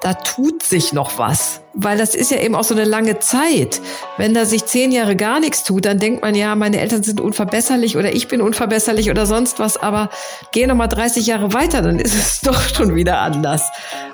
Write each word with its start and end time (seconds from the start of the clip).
da 0.00 0.14
tut 0.14 0.62
sich 0.62 0.92
noch 0.92 1.18
was. 1.18 1.60
Weil 1.74 1.98
das 1.98 2.14
ist 2.14 2.30
ja 2.30 2.38
eben 2.38 2.54
auch 2.54 2.64
so 2.64 2.74
eine 2.74 2.84
lange 2.84 3.18
Zeit. 3.18 3.80
Wenn 4.16 4.34
da 4.34 4.44
sich 4.44 4.64
zehn 4.64 4.92
Jahre 4.92 5.14
gar 5.14 5.40
nichts 5.40 5.62
tut, 5.62 5.84
dann 5.84 5.98
denkt 5.98 6.22
man 6.22 6.34
ja, 6.34 6.54
meine 6.56 6.80
Eltern 6.80 7.02
sind 7.02 7.20
unverbesserlich 7.20 7.96
oder 7.96 8.12
ich 8.12 8.26
bin 8.26 8.40
unverbesserlich 8.40 9.10
oder 9.10 9.26
sonst 9.26 9.58
was. 9.58 9.76
Aber 9.76 10.10
geh 10.52 10.66
noch 10.66 10.74
mal 10.74 10.88
30 10.88 11.26
Jahre 11.26 11.52
weiter, 11.52 11.82
dann 11.82 11.98
ist 11.98 12.14
es 12.14 12.40
doch 12.42 12.60
schon 12.60 12.94
wieder 12.94 13.20
anders. 13.20 13.62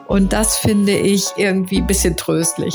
Und 0.06 0.32
das 0.32 0.58
finde 0.58 0.92
ich 0.92 1.26
irgendwie 1.36 1.78
ein 1.78 1.86
bisschen 1.86 2.16
tröstlich. 2.16 2.74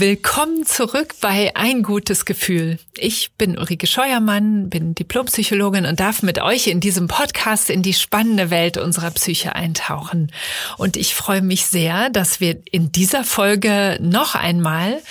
Willkommen 0.00 0.64
zurück 0.64 1.16
bei 1.20 1.56
Ein 1.56 1.82
gutes 1.82 2.24
Gefühl. 2.24 2.78
Ich 2.96 3.32
bin 3.32 3.58
Ulrike 3.58 3.88
Scheuermann, 3.88 4.70
bin 4.70 4.94
Diplompsychologin 4.94 5.86
und 5.86 5.98
darf 5.98 6.22
mit 6.22 6.40
euch 6.40 6.68
in 6.68 6.78
diesem 6.78 7.08
Podcast 7.08 7.68
in 7.68 7.82
die 7.82 7.94
spannende 7.94 8.50
Welt 8.50 8.78
unserer 8.78 9.10
Psyche 9.10 9.56
eintauchen. 9.56 10.30
Und 10.76 10.96
ich 10.96 11.16
freue 11.16 11.42
mich 11.42 11.66
sehr, 11.66 12.10
dass 12.10 12.38
wir 12.38 12.60
in 12.70 12.92
dieser 12.92 13.24
Folge 13.24 13.98
noch 14.00 14.36
einmal 14.36 15.02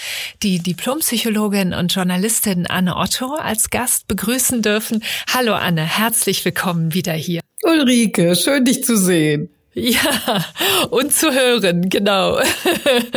die 0.42 0.60
Diplompsychologin 0.60 1.74
und 1.74 1.94
Journalistin 1.94 2.66
Anne 2.66 2.96
Otto 2.96 3.36
als 3.36 3.70
Gast 3.70 4.08
begrüßen 4.08 4.62
dürfen. 4.62 5.04
Hallo 5.34 5.54
Anne, 5.54 5.84
herzlich 5.84 6.46
willkommen 6.46 6.94
wieder 6.94 7.12
hier. 7.12 7.42
Ulrike, 7.64 8.38
schön 8.38 8.64
dich 8.64 8.86
zu 8.86 8.96
sehen. 8.96 9.50
Ja, 9.88 10.44
und 10.90 11.14
zu 11.14 11.32
hören, 11.32 11.88
genau. 11.88 12.40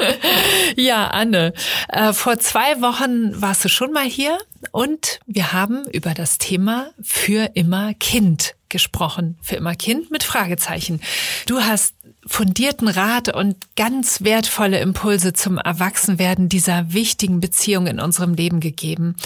ja, 0.77 1.06
Anne, 1.06 1.55
äh, 1.89 2.12
vor 2.12 2.39
zwei 2.39 2.83
Wochen 2.83 3.41
warst 3.41 3.64
du 3.64 3.70
schon 3.70 3.92
mal 3.92 4.05
hier 4.05 4.36
und 4.70 5.20
wir 5.27 5.55
haben 5.55 5.84
über 5.91 6.12
das 6.12 6.36
Thema 6.36 6.91
für 7.00 7.53
immer 7.55 7.94
Kind 7.94 8.56
gesprochen. 8.69 9.38
Für 9.41 9.56
immer 9.56 9.75
Kind 9.75 10.11
mit 10.11 10.22
Fragezeichen. 10.22 11.00
Du 11.47 11.61
hast 11.61 11.94
fundierten 12.27 12.88
Rat 12.88 13.34
und 13.34 13.56
ganz 13.77 14.22
wertvolle 14.22 14.81
Impulse 14.81 15.33
zum 15.33 15.58
Erwachsenwerden 15.58 16.48
dieser 16.48 16.92
wichtigen 16.92 17.41
Beziehung 17.41 17.86
in 17.86 18.00
unserem 18.00 18.34
Leben 18.34 18.61
gegeben. 18.61 19.16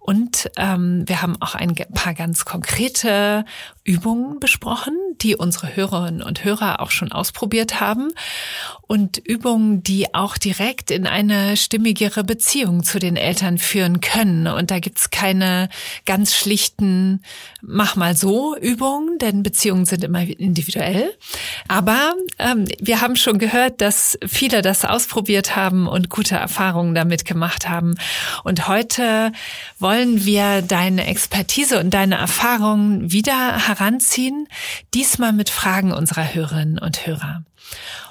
Und 0.00 0.50
ähm, 0.56 1.04
wir 1.06 1.22
haben 1.22 1.36
auch 1.40 1.54
ein 1.54 1.74
paar 1.94 2.14
ganz 2.14 2.44
konkrete 2.44 3.44
Übungen 3.84 4.40
besprochen, 4.40 4.96
die 5.22 5.36
unsere 5.36 5.74
Hörerinnen 5.76 6.22
und 6.22 6.44
Hörer 6.44 6.80
auch 6.80 6.90
schon 6.90 7.12
ausprobiert 7.12 7.80
haben. 7.80 8.10
Und 8.86 9.18
Übungen, 9.18 9.82
die 9.82 10.14
auch 10.14 10.38
direkt 10.38 10.90
in 10.90 11.06
eine 11.06 11.56
stimmigere 11.56 12.24
Beziehung 12.24 12.84
zu 12.84 12.98
den 12.98 13.16
Eltern 13.16 13.58
führen 13.58 14.00
können. 14.00 14.46
Und 14.46 14.70
da 14.70 14.78
gibt's 14.78 15.10
keine 15.10 15.68
ganz 16.06 16.34
schlichten 16.34 17.20
Mach 17.60 17.96
mal 17.96 18.16
so 18.16 18.56
Übungen, 18.56 19.18
denn 19.18 19.42
Beziehungen 19.42 19.84
sind 19.84 20.04
immer 20.04 20.20
individuell. 20.20 21.12
Aber 21.66 22.14
ähm, 22.38 22.66
wir 22.80 23.00
haben 23.00 23.16
schon 23.16 23.38
gehört, 23.38 23.80
dass 23.80 24.16
viele 24.26 24.62
das 24.62 24.84
ausprobiert 24.84 25.56
haben 25.56 25.88
und 25.88 26.08
gute 26.08 26.36
Erfahrungen 26.36 26.94
damit 26.94 27.24
gemacht 27.24 27.68
haben. 27.68 27.96
Und 28.44 28.68
heute 28.68 29.32
wollen 29.78 30.24
wir 30.24 30.62
deine 30.62 31.06
Expertise 31.06 31.80
und 31.80 31.90
deine 31.90 32.16
Erfahrungen 32.16 33.10
wieder 33.10 33.66
heranziehen, 33.66 34.46
diesmal 35.08 35.32
mit 35.32 35.48
Fragen 35.48 35.90
unserer 35.92 36.34
Hörerinnen 36.34 36.78
und 36.78 37.06
Hörer. 37.06 37.42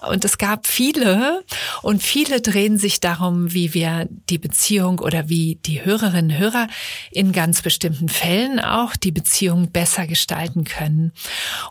Und 0.09 0.25
es 0.25 0.39
gab 0.39 0.65
viele 0.65 1.43
und 1.83 2.01
viele 2.01 2.41
drehen 2.41 2.79
sich 2.79 2.99
darum, 2.99 3.53
wie 3.53 3.75
wir 3.75 4.07
die 4.09 4.39
Beziehung 4.39 4.97
oder 4.99 5.29
wie 5.29 5.59
die 5.63 5.85
Hörerinnen 5.85 6.31
und 6.31 6.37
Hörer 6.39 6.67
in 7.11 7.33
ganz 7.33 7.61
bestimmten 7.61 8.09
Fällen 8.09 8.59
auch 8.59 8.95
die 8.95 9.11
Beziehung 9.11 9.71
besser 9.71 10.07
gestalten 10.07 10.63
können. 10.63 11.11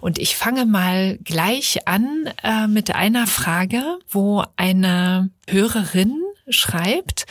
Und 0.01 0.19
ich 0.21 0.37
fange 0.37 0.65
mal 0.65 1.19
gleich 1.25 1.89
an 1.89 2.31
äh, 2.45 2.69
mit 2.69 2.95
einer 2.95 3.27
Frage, 3.27 3.83
wo 4.09 4.45
eine 4.57 5.31
Hörerin 5.49 6.23
schreibt, 6.49 7.27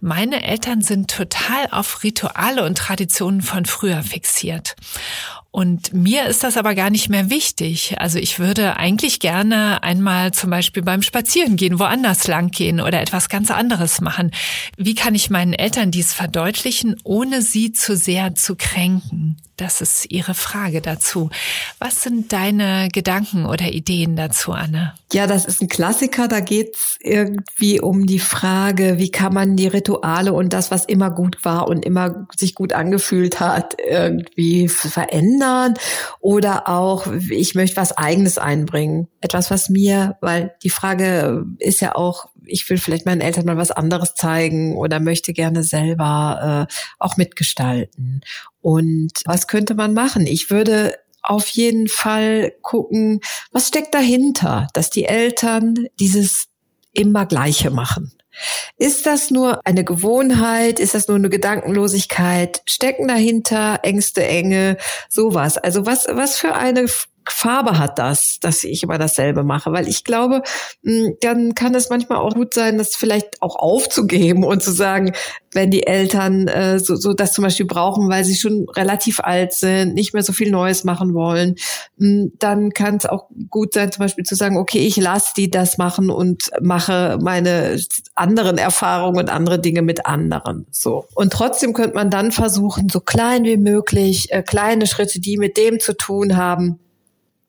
meine 0.00 0.44
Eltern 0.44 0.82
sind 0.82 1.10
total 1.10 1.66
auf 1.72 2.04
Rituale 2.04 2.64
und 2.64 2.78
Traditionen 2.78 3.42
von 3.42 3.64
früher 3.64 4.04
fixiert. 4.04 4.76
Und 5.52 5.92
mir 5.92 6.26
ist 6.26 6.44
das 6.44 6.56
aber 6.56 6.76
gar 6.76 6.90
nicht 6.90 7.08
mehr 7.08 7.28
wichtig. 7.28 7.96
Also 7.98 8.18
ich 8.18 8.38
würde 8.38 8.76
eigentlich 8.76 9.18
gerne 9.18 9.82
einmal 9.82 10.32
zum 10.32 10.50
Beispiel 10.50 10.84
beim 10.84 11.02
Spazieren 11.02 11.56
gehen, 11.56 11.80
woanders 11.80 12.28
lang 12.28 12.50
gehen 12.52 12.80
oder 12.80 13.00
etwas 13.00 13.28
ganz 13.28 13.50
anderes 13.50 14.00
machen. 14.00 14.30
Wie 14.76 14.94
kann 14.94 15.16
ich 15.16 15.28
meinen 15.28 15.52
Eltern 15.52 15.90
dies 15.90 16.14
verdeutlichen, 16.14 16.96
ohne 17.02 17.42
sie 17.42 17.72
zu 17.72 17.96
sehr 17.96 18.36
zu 18.36 18.54
kränken? 18.54 19.38
Das 19.60 19.82
ist 19.82 20.10
Ihre 20.10 20.32
Frage 20.32 20.80
dazu. 20.80 21.28
Was 21.78 22.02
sind 22.02 22.32
deine 22.32 22.88
Gedanken 22.90 23.44
oder 23.44 23.66
Ideen 23.66 24.16
dazu, 24.16 24.52
Anne? 24.52 24.94
Ja, 25.12 25.26
das 25.26 25.44
ist 25.44 25.60
ein 25.60 25.68
Klassiker. 25.68 26.28
Da 26.28 26.40
geht's 26.40 26.96
irgendwie 27.00 27.78
um 27.78 28.06
die 28.06 28.20
Frage, 28.20 28.96
wie 28.96 29.10
kann 29.10 29.34
man 29.34 29.56
die 29.56 29.66
Rituale 29.66 30.32
und 30.32 30.54
das, 30.54 30.70
was 30.70 30.86
immer 30.86 31.10
gut 31.10 31.44
war 31.44 31.68
und 31.68 31.84
immer 31.84 32.26
sich 32.34 32.54
gut 32.54 32.72
angefühlt 32.72 33.38
hat, 33.38 33.76
irgendwie 33.86 34.68
verändern. 34.68 35.39
Oder 36.20 36.68
auch, 36.68 37.06
ich 37.30 37.54
möchte 37.54 37.76
was 37.76 37.96
Eigenes 37.96 38.38
einbringen. 38.38 39.08
Etwas, 39.20 39.50
was 39.50 39.68
mir, 39.68 40.16
weil 40.20 40.54
die 40.62 40.70
Frage 40.70 41.44
ist 41.58 41.80
ja 41.80 41.94
auch, 41.94 42.26
ich 42.44 42.68
will 42.68 42.78
vielleicht 42.78 43.06
meinen 43.06 43.20
Eltern 43.20 43.46
mal 43.46 43.56
was 43.56 43.70
anderes 43.70 44.14
zeigen 44.14 44.76
oder 44.76 45.00
möchte 45.00 45.32
gerne 45.32 45.62
selber 45.62 46.66
äh, 46.68 46.74
auch 46.98 47.16
mitgestalten. 47.16 48.22
Und 48.60 49.12
was 49.24 49.46
könnte 49.46 49.74
man 49.74 49.94
machen? 49.94 50.26
Ich 50.26 50.50
würde 50.50 50.94
auf 51.22 51.48
jeden 51.48 51.88
Fall 51.88 52.52
gucken, 52.62 53.20
was 53.52 53.68
steckt 53.68 53.94
dahinter, 53.94 54.68
dass 54.72 54.90
die 54.90 55.04
Eltern 55.04 55.86
dieses 55.98 56.48
immer 56.92 57.26
Gleiche 57.26 57.70
machen. 57.70 58.12
Ist 58.76 59.06
das 59.06 59.30
nur 59.30 59.60
eine 59.66 59.84
Gewohnheit? 59.84 60.80
Ist 60.80 60.94
das 60.94 61.08
nur 61.08 61.16
eine 61.16 61.28
Gedankenlosigkeit? 61.28 62.62
Stecken 62.66 63.08
dahinter 63.08 63.80
Ängste, 63.82 64.24
Enge, 64.24 64.76
sowas? 65.08 65.58
Also 65.58 65.86
was, 65.86 66.06
was 66.08 66.38
für 66.38 66.54
eine 66.54 66.86
Farbe 67.32 67.78
hat 67.78 67.98
das, 67.98 68.38
dass 68.40 68.64
ich 68.64 68.82
immer 68.82 68.98
dasselbe 68.98 69.42
mache? 69.42 69.72
Weil 69.72 69.88
ich 69.88 70.04
glaube, 70.04 70.42
hm, 70.84 71.16
dann 71.20 71.54
kann 71.54 71.74
es 71.74 71.90
manchmal 71.90 72.18
auch 72.18 72.34
gut 72.34 72.54
sein, 72.54 72.78
das 72.78 72.96
vielleicht 72.96 73.42
auch 73.42 73.56
aufzugeben 73.56 74.44
und 74.44 74.62
zu 74.62 74.72
sagen, 74.72 75.12
wenn 75.52 75.70
die 75.70 75.86
Eltern 75.86 76.46
äh, 76.48 76.78
so, 76.78 76.94
so 76.96 77.12
das 77.12 77.32
zum 77.32 77.42
Beispiel 77.42 77.66
brauchen, 77.66 78.08
weil 78.08 78.24
sie 78.24 78.36
schon 78.36 78.66
relativ 78.68 79.20
alt 79.20 79.52
sind, 79.52 79.94
nicht 79.94 80.14
mehr 80.14 80.22
so 80.22 80.32
viel 80.32 80.50
Neues 80.50 80.84
machen 80.84 81.14
wollen, 81.14 81.56
hm, 81.98 82.32
dann 82.38 82.70
kann 82.70 82.96
es 82.96 83.06
auch 83.06 83.26
gut 83.48 83.74
sein, 83.74 83.90
zum 83.90 84.04
Beispiel 84.04 84.24
zu 84.24 84.34
sagen, 84.34 84.56
okay, 84.56 84.78
ich 84.78 84.96
lasse 84.96 85.32
die 85.36 85.50
das 85.50 85.78
machen 85.78 86.10
und 86.10 86.50
mache 86.60 87.18
meine 87.20 87.80
anderen 88.14 88.58
Erfahrungen 88.58 89.18
und 89.18 89.30
andere 89.30 89.58
Dinge 89.58 89.82
mit 89.82 90.06
anderen. 90.06 90.66
So. 90.70 91.06
Und 91.14 91.32
trotzdem 91.32 91.72
könnte 91.72 91.94
man 91.94 92.10
dann 92.10 92.32
versuchen, 92.32 92.88
so 92.88 93.00
klein 93.00 93.44
wie 93.44 93.56
möglich, 93.56 94.32
äh, 94.32 94.42
kleine 94.42 94.86
Schritte, 94.86 95.20
die 95.20 95.36
mit 95.36 95.56
dem 95.56 95.80
zu 95.80 95.96
tun 95.96 96.36
haben, 96.36 96.78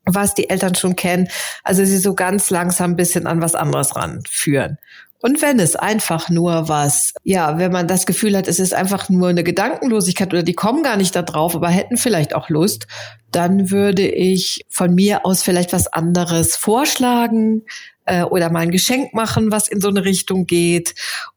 was 0.04 0.34
die 0.34 0.50
Eltern 0.50 0.74
schon 0.74 0.96
kennen, 0.96 1.28
also 1.62 1.84
sie 1.84 1.98
so 1.98 2.14
ganz 2.14 2.50
langsam 2.50 2.92
ein 2.92 2.96
bisschen 2.96 3.26
an 3.26 3.40
was 3.40 3.54
anderes 3.54 3.94
ranführen. 3.96 4.78
Und 5.22 5.40
wenn 5.40 5.60
es 5.60 5.76
einfach 5.76 6.28
nur 6.30 6.68
was, 6.68 7.14
ja, 7.22 7.56
wenn 7.56 7.70
man 7.70 7.86
das 7.86 8.06
Gefühl 8.06 8.36
hat, 8.36 8.48
es 8.48 8.58
ist 8.58 8.74
einfach 8.74 9.08
nur 9.08 9.28
eine 9.28 9.44
Gedankenlosigkeit 9.44 10.32
oder 10.32 10.42
die 10.42 10.54
kommen 10.54 10.82
gar 10.82 10.96
nicht 10.96 11.14
da 11.14 11.22
drauf, 11.22 11.54
aber 11.54 11.68
hätten 11.68 11.96
vielleicht 11.96 12.34
auch 12.34 12.48
Lust, 12.48 12.88
dann 13.32 13.70
würde 13.70 14.06
ich 14.06 14.64
von 14.68 14.94
mir 14.94 15.26
aus 15.26 15.42
vielleicht 15.42 15.72
was 15.72 15.86
anderes 15.88 16.56
vorschlagen 16.56 17.62
äh, 18.04 18.22
oder 18.22 18.50
mal 18.50 18.60
ein 18.60 18.70
Geschenk 18.70 19.14
machen, 19.14 19.50
was 19.50 19.68
in 19.68 19.80
so 19.80 19.88
eine 19.88 20.04
Richtung 20.04 20.46
geht 20.46 20.94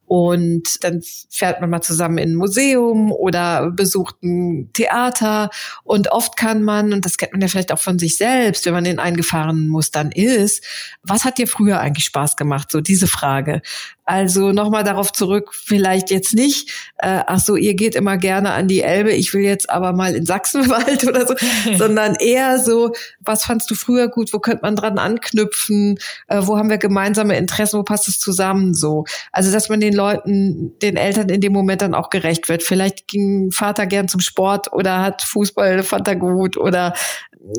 und 0.07 0.83
dann 0.83 1.01
fährt 1.29 1.61
man 1.61 1.69
mal 1.71 1.81
zusammen 1.81 2.19
in 2.19 2.31
ein 2.31 2.35
Museum 2.35 3.11
oder 3.11 3.71
besucht 3.71 4.21
ein 4.23 4.69
Theater. 4.73 5.49
Und 5.83 6.11
oft 6.11 6.37
kann 6.37 6.61
man, 6.61 6.93
und 6.93 7.05
das 7.05 7.17
kennt 7.17 7.31
man 7.31 7.41
ja 7.41 7.47
vielleicht 7.47 7.71
auch 7.71 7.79
von 7.79 7.97
sich 7.97 8.17
selbst, 8.17 8.65
wenn 8.65 8.73
man 8.73 8.85
in 8.85 8.99
eingefahrenen 8.99 9.67
Mustern 9.67 10.11
ist, 10.11 10.63
was 11.01 11.25
hat 11.25 11.39
dir 11.39 11.47
früher 11.47 11.79
eigentlich 11.79 12.05
Spaß 12.05 12.35
gemacht? 12.35 12.71
So 12.71 12.81
diese 12.81 13.07
Frage. 13.07 13.61
Also 14.07 14.51
nochmal 14.51 14.83
darauf 14.83 15.11
zurück, 15.11 15.55
vielleicht 15.55 16.11
jetzt 16.11 16.35
nicht, 16.35 16.69
äh, 16.99 17.21
ach 17.25 17.39
so, 17.39 17.55
ihr 17.55 17.73
geht 17.73 17.95
immer 17.95 18.17
gerne 18.17 18.51
an 18.51 18.67
die 18.67 18.81
Elbe, 18.81 19.11
ich 19.11 19.33
will 19.33 19.41
jetzt 19.41 19.71
aber 19.71 19.93
mal 19.93 20.13
in 20.13 20.27
Sachsenwald 20.27 21.03
oder 21.07 21.25
so, 21.25 21.33
sondern 21.85 22.15
eher 22.15 22.59
so, 22.59 22.93
was 23.19 23.45
fandst 23.45 23.69
du 23.69 23.75
früher 23.75 24.07
gut, 24.07 24.33
wo 24.33 24.39
könnte 24.39 24.63
man 24.63 24.75
dran 24.75 24.97
anknüpfen, 24.97 25.99
äh, 26.27 26.41
wo 26.41 26.57
haben 26.57 26.69
wir 26.69 26.77
gemeinsame 26.77 27.37
Interessen, 27.37 27.77
wo 27.77 27.83
passt 27.83 28.07
es 28.07 28.19
zusammen 28.19 28.73
so. 28.73 29.05
Also 29.31 29.51
dass 29.51 29.69
man 29.69 29.79
den 29.79 29.93
Leuten, 29.93 30.77
den 30.81 30.97
Eltern 30.97 31.29
in 31.29 31.41
dem 31.41 31.53
Moment 31.53 31.81
dann 31.81 31.93
auch 31.93 32.09
gerecht 32.09 32.49
wird. 32.49 32.63
Vielleicht 32.63 33.07
ging 33.07 33.51
Vater 33.51 33.85
gern 33.85 34.07
zum 34.07 34.19
Sport 34.19 34.73
oder 34.73 35.01
hat 35.01 35.21
Fußball, 35.21 35.83
fand 35.83 36.07
er 36.07 36.15
gut 36.15 36.57
oder 36.57 36.93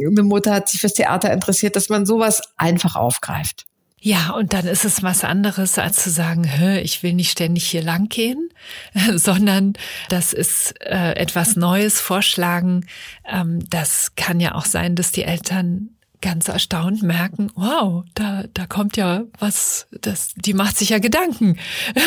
eine 0.05 0.23
Mutter 0.25 0.53
hat 0.53 0.69
sich 0.69 0.81
fürs 0.81 0.95
Theater 0.95 1.33
interessiert, 1.33 1.77
dass 1.77 1.89
man 1.89 2.07
sowas 2.07 2.43
einfach 2.57 2.97
aufgreift. 2.97 3.67
Ja, 4.07 4.31
und 4.31 4.53
dann 4.53 4.69
ist 4.69 4.85
es 4.85 5.03
was 5.03 5.25
anderes, 5.25 5.81
als 5.81 6.05
zu 6.05 6.11
sagen, 6.11 6.49
ich 6.81 7.03
will 7.03 7.13
nicht 7.13 7.33
ständig 7.33 7.67
hier 7.67 7.83
lang 7.83 8.09
gehen, 8.09 8.51
sondern 9.17 9.73
das 10.09 10.33
ist 10.33 10.81
äh, 10.81 11.17
etwas 11.17 11.57
Neues 11.57 12.01
vorschlagen. 12.01 12.87
Ähm, 13.25 13.69
das 13.69 14.15
kann 14.15 14.39
ja 14.39 14.55
auch 14.55 14.65
sein, 14.65 14.95
dass 14.95 15.11
die 15.11 15.25
Eltern 15.25 15.96
ganz 16.21 16.49
erstaunt 16.49 17.03
merken, 17.03 17.51
wow, 17.55 18.05
da, 18.15 18.45
da 18.55 18.67
kommt 18.67 18.97
ja 18.97 19.23
was, 19.39 19.87
das, 19.91 20.35
die 20.37 20.55
macht 20.55 20.77
sich 20.77 20.91
ja 20.91 20.99
Gedanken. 20.99 21.59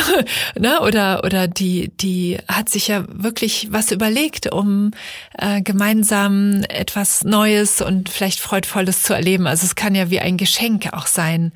ne? 0.59 0.81
Oder, 0.81 1.23
oder 1.23 1.47
die, 1.47 1.91
die 1.99 2.37
hat 2.47 2.69
sich 2.69 2.87
ja 2.87 3.05
wirklich 3.07 3.67
was 3.71 3.91
überlegt, 3.91 4.51
um 4.51 4.91
äh, 5.37 5.61
gemeinsam 5.61 6.63
etwas 6.69 7.23
Neues 7.23 7.81
und 7.81 8.09
vielleicht 8.09 8.39
Freudvolles 8.39 9.03
zu 9.03 9.13
erleben. 9.13 9.47
Also 9.47 9.65
es 9.65 9.75
kann 9.75 9.95
ja 9.95 10.09
wie 10.09 10.19
ein 10.19 10.37
Geschenk 10.37 10.93
auch 10.93 11.07
sein. 11.07 11.51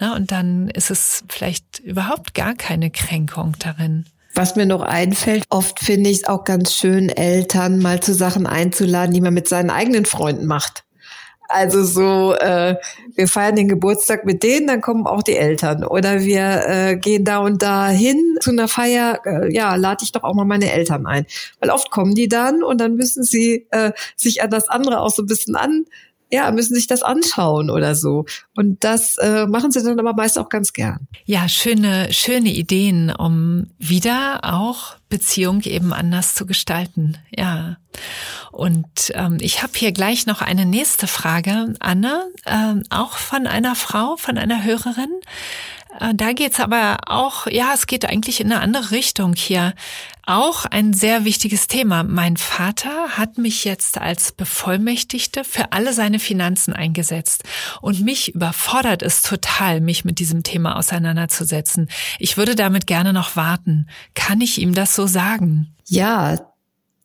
Ne? 0.00 0.14
Und 0.14 0.32
dann 0.32 0.68
ist 0.68 0.90
es 0.90 1.24
vielleicht 1.28 1.80
überhaupt 1.80 2.34
gar 2.34 2.54
keine 2.54 2.90
Kränkung 2.90 3.56
darin. 3.58 4.04
Was 4.34 4.54
mir 4.54 4.66
noch 4.66 4.82
einfällt, 4.82 5.44
oft 5.48 5.80
finde 5.80 6.10
ich 6.10 6.18
es 6.18 6.28
auch 6.28 6.44
ganz 6.44 6.74
schön, 6.74 7.08
Eltern 7.08 7.80
mal 7.80 8.00
zu 8.00 8.14
Sachen 8.14 8.46
einzuladen, 8.46 9.12
die 9.12 9.20
man 9.20 9.34
mit 9.34 9.48
seinen 9.48 9.70
eigenen 9.70 10.04
Freunden 10.04 10.46
macht. 10.46 10.84
Also 11.50 11.82
so, 11.82 12.34
äh, 12.34 12.76
wir 13.14 13.26
feiern 13.26 13.56
den 13.56 13.68
Geburtstag 13.68 14.26
mit 14.26 14.42
denen, 14.42 14.66
dann 14.66 14.82
kommen 14.82 15.06
auch 15.06 15.22
die 15.22 15.36
Eltern. 15.36 15.82
Oder 15.82 16.20
wir 16.20 16.66
äh, 16.66 16.96
gehen 16.96 17.24
da 17.24 17.38
und 17.38 17.62
da 17.62 17.88
hin 17.88 18.36
zu 18.40 18.50
einer 18.50 18.68
Feier, 18.68 19.20
äh, 19.24 19.52
ja, 19.52 19.74
lade 19.76 20.04
ich 20.04 20.12
doch 20.12 20.24
auch 20.24 20.34
mal 20.34 20.44
meine 20.44 20.70
Eltern 20.70 21.06
ein. 21.06 21.24
Weil 21.58 21.70
oft 21.70 21.90
kommen 21.90 22.14
die 22.14 22.28
dann 22.28 22.62
und 22.62 22.80
dann 22.80 22.96
müssen 22.96 23.24
sie 23.24 23.66
äh, 23.70 23.92
sich 24.14 24.42
an 24.42 24.50
das 24.50 24.68
andere 24.68 25.00
auch 25.00 25.10
so 25.10 25.22
ein 25.22 25.26
bisschen 25.26 25.56
an, 25.56 25.86
ja, 26.30 26.50
müssen 26.50 26.74
sich 26.74 26.86
das 26.86 27.02
anschauen 27.02 27.70
oder 27.70 27.94
so. 27.94 28.26
Und 28.54 28.84
das 28.84 29.16
äh, 29.16 29.46
machen 29.46 29.70
sie 29.70 29.82
dann 29.82 29.98
aber 29.98 30.12
meist 30.12 30.38
auch 30.38 30.48
ganz 30.48 30.72
gern. 30.72 31.08
Ja, 31.24 31.48
schöne, 31.48 32.12
schöne 32.12 32.50
Ideen, 32.50 33.10
um 33.10 33.68
wieder 33.78 34.40
auch 34.42 34.96
Beziehung 35.08 35.62
eben 35.62 35.92
anders 35.92 36.34
zu 36.34 36.44
gestalten. 36.44 37.16
Ja. 37.34 37.78
Und 38.52 39.12
ähm, 39.14 39.38
ich 39.40 39.62
habe 39.62 39.72
hier 39.74 39.92
gleich 39.92 40.26
noch 40.26 40.42
eine 40.42 40.66
nächste 40.66 41.06
Frage, 41.06 41.74
Anne, 41.80 42.28
äh, 42.44 42.74
auch 42.90 43.12
von 43.12 43.46
einer 43.46 43.74
Frau, 43.74 44.16
von 44.16 44.36
einer 44.36 44.64
Hörerin. 44.64 45.12
Äh, 45.98 46.14
da 46.14 46.32
geht's 46.32 46.60
aber 46.60 46.98
auch, 47.06 47.46
ja, 47.46 47.72
es 47.74 47.86
geht 47.86 48.04
eigentlich 48.04 48.40
in 48.40 48.52
eine 48.52 48.60
andere 48.60 48.90
Richtung 48.90 49.34
hier. 49.34 49.74
Auch 50.28 50.66
ein 50.66 50.92
sehr 50.92 51.24
wichtiges 51.24 51.68
Thema. 51.68 52.02
Mein 52.02 52.36
Vater 52.36 53.16
hat 53.16 53.38
mich 53.38 53.64
jetzt 53.64 53.96
als 53.96 54.30
Bevollmächtigte 54.32 55.42
für 55.42 55.72
alle 55.72 55.94
seine 55.94 56.18
Finanzen 56.18 56.74
eingesetzt. 56.74 57.44
Und 57.80 58.02
mich 58.02 58.34
überfordert 58.34 59.02
es 59.02 59.22
total, 59.22 59.80
mich 59.80 60.04
mit 60.04 60.18
diesem 60.18 60.42
Thema 60.42 60.76
auseinanderzusetzen. 60.76 61.88
Ich 62.18 62.36
würde 62.36 62.56
damit 62.56 62.86
gerne 62.86 63.14
noch 63.14 63.36
warten. 63.36 63.88
Kann 64.12 64.42
ich 64.42 64.60
ihm 64.60 64.74
das 64.74 64.94
so 64.94 65.06
sagen? 65.06 65.74
Ja, 65.86 66.38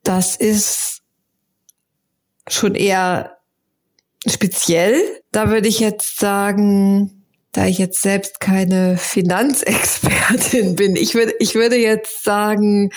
das 0.04 0.36
ist 0.36 1.02
schon 2.50 2.76
eher 2.76 3.38
speziell. 4.28 5.02
Da 5.32 5.50
würde 5.50 5.70
ich 5.70 5.80
jetzt 5.80 6.18
sagen, 6.20 7.23
da 7.54 7.68
ich 7.68 7.78
jetzt 7.78 8.02
selbst 8.02 8.40
keine 8.40 8.98
Finanzexpertin 8.98 10.76
bin, 10.76 10.96
ich 10.96 11.16
würde, 11.16 11.34
ich 11.40 11.56
würde 11.56 11.78
jetzt 11.78 12.24
sagen, 12.24 12.90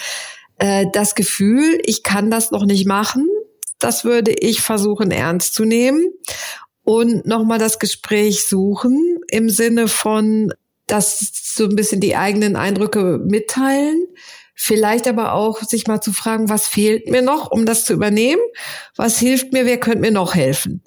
äh, 0.58 0.87
das 0.93 1.14
Gefühl, 1.14 1.79
ich 1.85 2.03
kann 2.03 2.31
das 2.31 2.50
noch 2.50 2.64
nicht 2.64 2.87
machen, 2.87 3.29
das 3.79 4.05
würde 4.05 4.32
ich 4.32 4.62
versuchen 4.62 5.11
ernst 5.11 5.55
zu 5.55 5.64
nehmen 5.64 6.11
und 6.82 7.26
nochmal 7.26 7.58
das 7.58 7.79
Gespräch 7.79 8.47
suchen 8.47 9.19
im 9.29 9.50
Sinne 9.50 9.88
von, 9.88 10.53
dass 10.87 11.19
so 11.55 11.64
ein 11.64 11.76
bisschen 11.76 12.00
die 12.00 12.17
eigenen 12.17 12.56
Eindrücke 12.56 13.20
mitteilen. 13.23 14.06
Vielleicht 14.55 15.06
aber 15.06 15.35
auch 15.35 15.61
sich 15.62 15.87
mal 15.87 16.00
zu 16.00 16.14
fragen, 16.14 16.49
was 16.49 16.67
fehlt 16.67 17.11
mir 17.11 17.20
noch, 17.20 17.50
um 17.50 17.67
das 17.67 17.85
zu 17.85 17.93
übernehmen? 17.93 18.41
Was 18.94 19.19
hilft 19.19 19.52
mir? 19.52 19.67
Wer 19.67 19.79
könnte 19.79 19.99
mir 19.99 20.12
noch 20.12 20.35
helfen? 20.35 20.82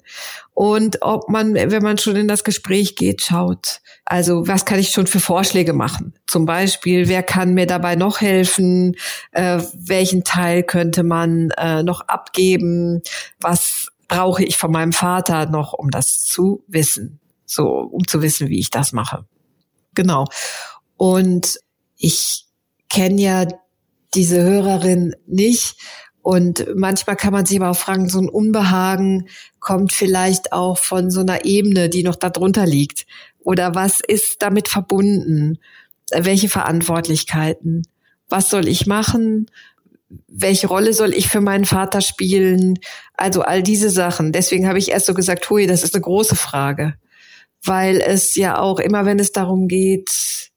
Und 0.60 1.00
ob 1.00 1.30
man, 1.30 1.54
wenn 1.54 1.82
man 1.82 1.96
schon 1.96 2.16
in 2.16 2.28
das 2.28 2.44
Gespräch 2.44 2.94
geht, 2.94 3.22
schaut, 3.22 3.80
also 4.04 4.46
was 4.46 4.66
kann 4.66 4.78
ich 4.78 4.90
schon 4.90 5.06
für 5.06 5.18
Vorschläge 5.18 5.72
machen? 5.72 6.12
Zum 6.26 6.44
Beispiel, 6.44 7.08
wer 7.08 7.22
kann 7.22 7.54
mir 7.54 7.64
dabei 7.64 7.96
noch 7.96 8.20
helfen? 8.20 8.94
Äh, 9.32 9.62
welchen 9.72 10.22
Teil 10.22 10.62
könnte 10.62 11.02
man 11.02 11.50
äh, 11.56 11.82
noch 11.82 12.02
abgeben? 12.02 13.00
Was 13.40 13.88
brauche 14.06 14.44
ich 14.44 14.58
von 14.58 14.70
meinem 14.70 14.92
Vater 14.92 15.46
noch, 15.46 15.72
um 15.72 15.90
das 15.90 16.26
zu 16.26 16.62
wissen? 16.66 17.20
So, 17.46 17.66
um 17.66 18.06
zu 18.06 18.20
wissen, 18.20 18.50
wie 18.50 18.58
ich 18.58 18.68
das 18.68 18.92
mache. 18.92 19.24
Genau. 19.94 20.26
Und 20.98 21.58
ich 21.96 22.44
kenne 22.90 23.22
ja 23.22 23.46
diese 24.12 24.42
Hörerin 24.42 25.16
nicht 25.26 25.76
und 26.22 26.66
manchmal 26.74 27.16
kann 27.16 27.32
man 27.32 27.46
sich 27.46 27.58
aber 27.58 27.70
auch 27.70 27.76
fragen, 27.76 28.08
so 28.08 28.18
ein 28.18 28.28
Unbehagen 28.28 29.28
kommt 29.58 29.92
vielleicht 29.92 30.52
auch 30.52 30.78
von 30.78 31.10
so 31.10 31.20
einer 31.20 31.44
Ebene, 31.44 31.88
die 31.88 32.02
noch 32.02 32.16
darunter 32.16 32.66
liegt. 32.66 33.06
Oder 33.38 33.74
was 33.74 34.00
ist 34.00 34.42
damit 34.42 34.68
verbunden? 34.68 35.58
Welche 36.12 36.48
Verantwortlichkeiten? 36.48 37.86
Was 38.28 38.50
soll 38.50 38.68
ich 38.68 38.86
machen? 38.86 39.46
Welche 40.28 40.66
Rolle 40.66 40.92
soll 40.92 41.14
ich 41.14 41.28
für 41.28 41.40
meinen 41.40 41.64
Vater 41.64 42.00
spielen? 42.02 42.78
Also 43.14 43.42
all 43.42 43.62
diese 43.62 43.88
Sachen. 43.88 44.32
Deswegen 44.32 44.68
habe 44.68 44.78
ich 44.78 44.90
erst 44.90 45.06
so 45.06 45.14
gesagt, 45.14 45.48
hui, 45.48 45.66
das 45.66 45.82
ist 45.84 45.94
eine 45.94 46.02
große 46.02 46.36
Frage. 46.36 46.94
Weil 47.62 48.00
es 48.00 48.34
ja 48.34 48.58
auch 48.58 48.78
immer, 48.78 49.06
wenn 49.06 49.18
es 49.18 49.32
darum 49.32 49.68
geht, 49.68 50.49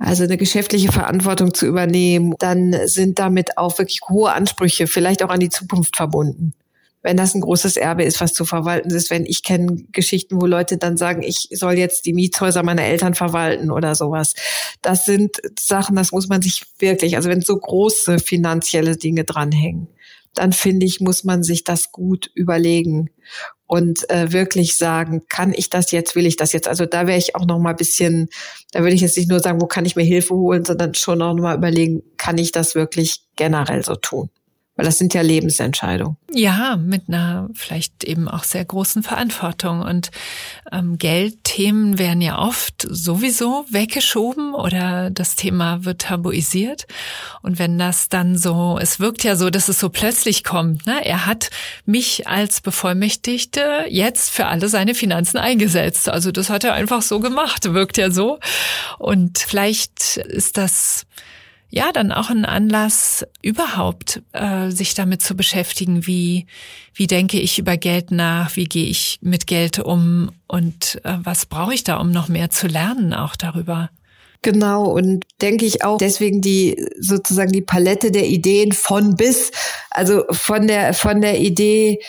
also 0.00 0.24
eine 0.24 0.38
geschäftliche 0.38 0.90
Verantwortung 0.90 1.52
zu 1.52 1.66
übernehmen, 1.66 2.34
dann 2.38 2.74
sind 2.86 3.18
damit 3.18 3.58
auch 3.58 3.78
wirklich 3.78 4.00
hohe 4.08 4.32
Ansprüche, 4.32 4.86
vielleicht 4.86 5.22
auch 5.22 5.28
an 5.28 5.40
die 5.40 5.50
Zukunft 5.50 5.94
verbunden. 5.94 6.54
Wenn 7.02 7.18
das 7.18 7.34
ein 7.34 7.42
großes 7.42 7.76
Erbe 7.76 8.04
ist, 8.04 8.20
was 8.20 8.32
zu 8.32 8.44
verwalten 8.46 8.90
ist, 8.90 9.10
wenn 9.10 9.26
ich 9.26 9.42
kenne 9.42 9.84
Geschichten, 9.92 10.40
wo 10.40 10.46
Leute 10.46 10.78
dann 10.78 10.96
sagen, 10.96 11.22
ich 11.22 11.48
soll 11.52 11.74
jetzt 11.74 12.06
die 12.06 12.14
Mietshäuser 12.14 12.62
meiner 12.62 12.82
Eltern 12.82 13.14
verwalten 13.14 13.70
oder 13.70 13.94
sowas. 13.94 14.34
Das 14.80 15.04
sind 15.04 15.36
Sachen, 15.58 15.96
das 15.96 16.12
muss 16.12 16.28
man 16.28 16.40
sich 16.40 16.64
wirklich, 16.78 17.16
also 17.16 17.28
wenn 17.28 17.42
so 17.42 17.56
große 17.56 18.18
finanzielle 18.18 18.96
Dinge 18.96 19.24
dranhängen, 19.24 19.88
dann 20.34 20.52
finde 20.52 20.86
ich, 20.86 21.00
muss 21.00 21.24
man 21.24 21.42
sich 21.42 21.64
das 21.64 21.92
gut 21.92 22.30
überlegen 22.34 23.10
und 23.70 24.10
äh, 24.10 24.32
wirklich 24.32 24.76
sagen, 24.76 25.22
kann 25.28 25.54
ich 25.54 25.70
das 25.70 25.92
jetzt, 25.92 26.16
will 26.16 26.26
ich 26.26 26.34
das 26.34 26.52
jetzt? 26.52 26.66
Also 26.66 26.86
da 26.86 27.06
wäre 27.06 27.18
ich 27.18 27.36
auch 27.36 27.46
noch 27.46 27.60
mal 27.60 27.70
ein 27.70 27.76
bisschen, 27.76 28.28
da 28.72 28.80
würde 28.80 28.94
ich 28.94 29.00
jetzt 29.00 29.16
nicht 29.16 29.30
nur 29.30 29.38
sagen, 29.38 29.60
wo 29.60 29.68
kann 29.68 29.84
ich 29.84 29.94
mir 29.94 30.02
Hilfe 30.02 30.34
holen, 30.34 30.64
sondern 30.64 30.94
schon 30.94 31.22
auch 31.22 31.34
noch 31.34 31.42
mal 31.44 31.56
überlegen, 31.56 32.02
kann 32.16 32.36
ich 32.36 32.50
das 32.50 32.74
wirklich 32.74 33.22
generell 33.36 33.84
so 33.84 33.94
tun? 33.94 34.28
Weil 34.80 34.86
das 34.86 34.96
sind 34.96 35.12
ja 35.12 35.20
Lebensentscheidungen. 35.20 36.16
Ja, 36.32 36.76
mit 36.76 37.02
einer 37.08 37.50
vielleicht 37.52 38.02
eben 38.02 38.28
auch 38.28 38.44
sehr 38.44 38.64
großen 38.64 39.02
Verantwortung. 39.02 39.82
Und 39.82 40.10
ähm, 40.72 40.96
Geldthemen 40.96 41.98
werden 41.98 42.22
ja 42.22 42.38
oft 42.38 42.86
sowieso 42.88 43.66
weggeschoben 43.68 44.54
oder 44.54 45.10
das 45.10 45.36
Thema 45.36 45.84
wird 45.84 46.00
tabuisiert. 46.00 46.86
Und 47.42 47.58
wenn 47.58 47.78
das 47.78 48.08
dann 48.08 48.38
so, 48.38 48.78
es 48.80 49.00
wirkt 49.00 49.22
ja 49.22 49.36
so, 49.36 49.50
dass 49.50 49.68
es 49.68 49.78
so 49.78 49.90
plötzlich 49.90 50.44
kommt. 50.44 50.86
Ne? 50.86 51.04
Er 51.04 51.26
hat 51.26 51.50
mich 51.84 52.26
als 52.26 52.62
Bevollmächtigte 52.62 53.84
jetzt 53.90 54.30
für 54.30 54.46
alle 54.46 54.70
seine 54.70 54.94
Finanzen 54.94 55.36
eingesetzt. 55.36 56.08
Also 56.08 56.32
das 56.32 56.48
hat 56.48 56.64
er 56.64 56.72
einfach 56.72 57.02
so 57.02 57.20
gemacht, 57.20 57.70
wirkt 57.74 57.98
ja 57.98 58.10
so. 58.10 58.38
Und 58.98 59.40
vielleicht 59.40 60.16
ist 60.16 60.56
das 60.56 61.04
ja 61.70 61.92
dann 61.92 62.12
auch 62.12 62.30
ein 62.30 62.44
Anlass, 62.44 63.24
überhaupt 63.42 64.22
äh, 64.32 64.70
sich 64.70 64.94
damit 64.94 65.22
zu 65.22 65.36
beschäftigen, 65.36 66.06
wie, 66.06 66.46
wie 66.94 67.06
denke 67.06 67.40
ich 67.40 67.58
über 67.58 67.76
Geld 67.76 68.10
nach, 68.10 68.56
wie 68.56 68.64
gehe 68.64 68.86
ich 68.86 69.18
mit 69.22 69.46
Geld 69.46 69.78
um 69.78 70.32
und 70.46 71.00
äh, 71.04 71.16
was 71.22 71.46
brauche 71.46 71.72
ich 71.72 71.84
da, 71.84 71.96
um 71.96 72.10
noch 72.10 72.28
mehr 72.28 72.50
zu 72.50 72.66
lernen 72.66 73.14
auch 73.14 73.36
darüber. 73.36 73.90
Genau, 74.42 74.84
und 74.84 75.24
denke 75.42 75.66
ich 75.66 75.84
auch 75.84 75.98
deswegen 75.98 76.40
die 76.40 76.86
sozusagen 76.98 77.52
die 77.52 77.60
Palette 77.60 78.10
der 78.10 78.26
Ideen 78.26 78.72
von 78.72 79.14
bis, 79.14 79.50
also 79.90 80.24
von 80.30 80.66
der, 80.66 80.94
von 80.94 81.20
der 81.20 81.38
Idee, 81.38 82.00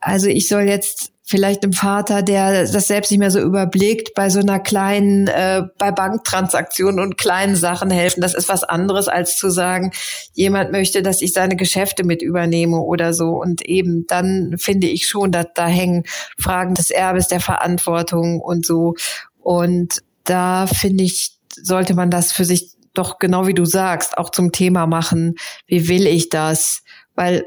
also 0.00 0.26
ich 0.26 0.48
soll 0.48 0.62
jetzt 0.62 1.13
vielleicht 1.26 1.62
einem 1.62 1.72
Vater, 1.72 2.22
der 2.22 2.66
das 2.66 2.86
selbst 2.86 3.10
nicht 3.10 3.18
mehr 3.18 3.30
so 3.30 3.40
überblickt, 3.40 4.14
bei 4.14 4.28
so 4.28 4.40
einer 4.40 4.60
kleinen, 4.60 5.26
äh, 5.26 5.62
bei 5.78 5.90
Banktransaktionen 5.90 7.00
und 7.00 7.16
kleinen 7.16 7.56
Sachen 7.56 7.90
helfen. 7.90 8.20
Das 8.20 8.34
ist 8.34 8.50
was 8.50 8.62
anderes, 8.62 9.08
als 9.08 9.38
zu 9.38 9.48
sagen, 9.48 9.92
jemand 10.34 10.70
möchte, 10.70 11.02
dass 11.02 11.22
ich 11.22 11.32
seine 11.32 11.56
Geschäfte 11.56 12.04
mit 12.04 12.20
übernehme 12.20 12.78
oder 12.78 13.14
so. 13.14 13.30
Und 13.30 13.62
eben 13.62 14.06
dann 14.06 14.56
finde 14.58 14.86
ich 14.86 15.08
schon, 15.08 15.32
dass 15.32 15.46
da 15.54 15.66
hängen 15.66 16.04
Fragen 16.38 16.74
des 16.74 16.90
Erbes, 16.90 17.28
der 17.28 17.40
Verantwortung 17.40 18.40
und 18.40 18.66
so. 18.66 18.94
Und 19.40 20.02
da 20.24 20.66
finde 20.66 21.04
ich, 21.04 21.38
sollte 21.56 21.94
man 21.94 22.10
das 22.10 22.32
für 22.32 22.44
sich 22.44 22.72
doch 22.92 23.18
genau 23.18 23.46
wie 23.46 23.54
du 23.54 23.64
sagst, 23.64 24.18
auch 24.18 24.28
zum 24.28 24.52
Thema 24.52 24.86
machen. 24.86 25.36
Wie 25.66 25.88
will 25.88 26.06
ich 26.06 26.28
das? 26.28 26.82
Weil 27.14 27.46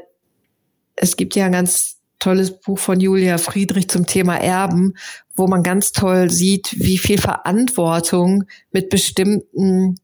es 0.96 1.16
gibt 1.16 1.36
ja 1.36 1.48
ganz 1.48 1.97
tolles 2.18 2.60
Buch 2.60 2.78
von 2.78 3.00
Julia 3.00 3.38
Friedrich 3.38 3.88
zum 3.88 4.06
Thema 4.06 4.36
Erben, 4.36 4.94
wo 5.34 5.46
man 5.46 5.62
ganz 5.62 5.92
toll 5.92 6.30
sieht, 6.30 6.74
wie 6.78 6.98
viel 6.98 7.18
Verantwortung 7.18 8.44
mit 8.72 8.90
bestimmten 8.90 9.96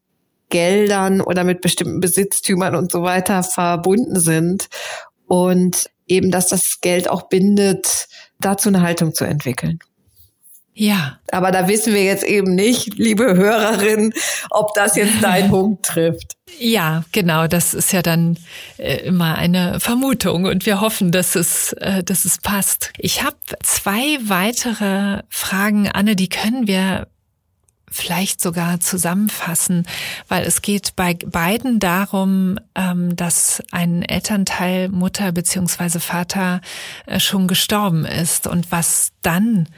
Geldern 0.49 1.21
oder 1.21 1.43
mit 1.43 1.61
bestimmten 1.61 1.99
Besitztümern 1.99 2.75
und 2.75 2.91
so 2.91 3.01
weiter 3.01 3.43
verbunden 3.43 4.19
sind. 4.19 4.69
Und 5.27 5.89
eben, 6.07 6.31
dass 6.31 6.47
das 6.47 6.79
Geld 6.81 7.09
auch 7.09 7.29
bindet, 7.29 8.07
dazu 8.39 8.69
eine 8.69 8.81
Haltung 8.81 9.13
zu 9.13 9.25
entwickeln. 9.25 9.79
Ja. 10.77 11.19
Aber 11.31 11.51
da 11.51 11.69
wissen 11.69 11.93
wir 11.93 12.03
jetzt 12.03 12.25
eben 12.25 12.53
nicht, 12.53 12.95
liebe 12.97 13.33
Hörerin, 13.33 14.13
ob 14.49 14.73
das 14.73 14.97
jetzt 14.97 15.15
dein 15.21 15.49
Punkt 15.49 15.85
trifft. 15.85 16.35
Ja, 16.59 17.05
genau. 17.13 17.47
Das 17.47 17.73
ist 17.73 17.93
ja 17.93 18.01
dann 18.01 18.37
äh, 18.77 18.97
immer 18.97 19.35
eine 19.35 19.79
Vermutung 19.79 20.43
und 20.43 20.65
wir 20.65 20.81
hoffen, 20.81 21.13
dass 21.13 21.35
es, 21.35 21.71
äh, 21.73 22.03
dass 22.03 22.25
es 22.25 22.39
passt. 22.39 22.91
Ich 22.97 23.23
habe 23.23 23.37
zwei 23.63 24.19
weitere 24.23 25.23
Fragen, 25.29 25.89
Anne, 25.89 26.17
die 26.17 26.29
können 26.29 26.67
wir 26.67 27.07
vielleicht 27.89 28.41
sogar 28.41 28.81
zusammenfassen, 28.81 29.87
weil 30.27 30.43
es 30.43 30.61
geht 30.61 30.97
bei 30.97 31.13
beiden 31.13 31.79
darum, 31.79 32.59
ähm, 32.75 33.15
dass 33.15 33.63
ein 33.71 34.03
Elternteil, 34.03 34.89
Mutter 34.89 35.31
beziehungsweise 35.31 36.01
Vater 36.01 36.59
äh, 37.05 37.21
schon 37.21 37.47
gestorben 37.47 38.03
ist 38.03 38.47
und 38.47 38.71
was 38.73 39.11
dann 39.21 39.69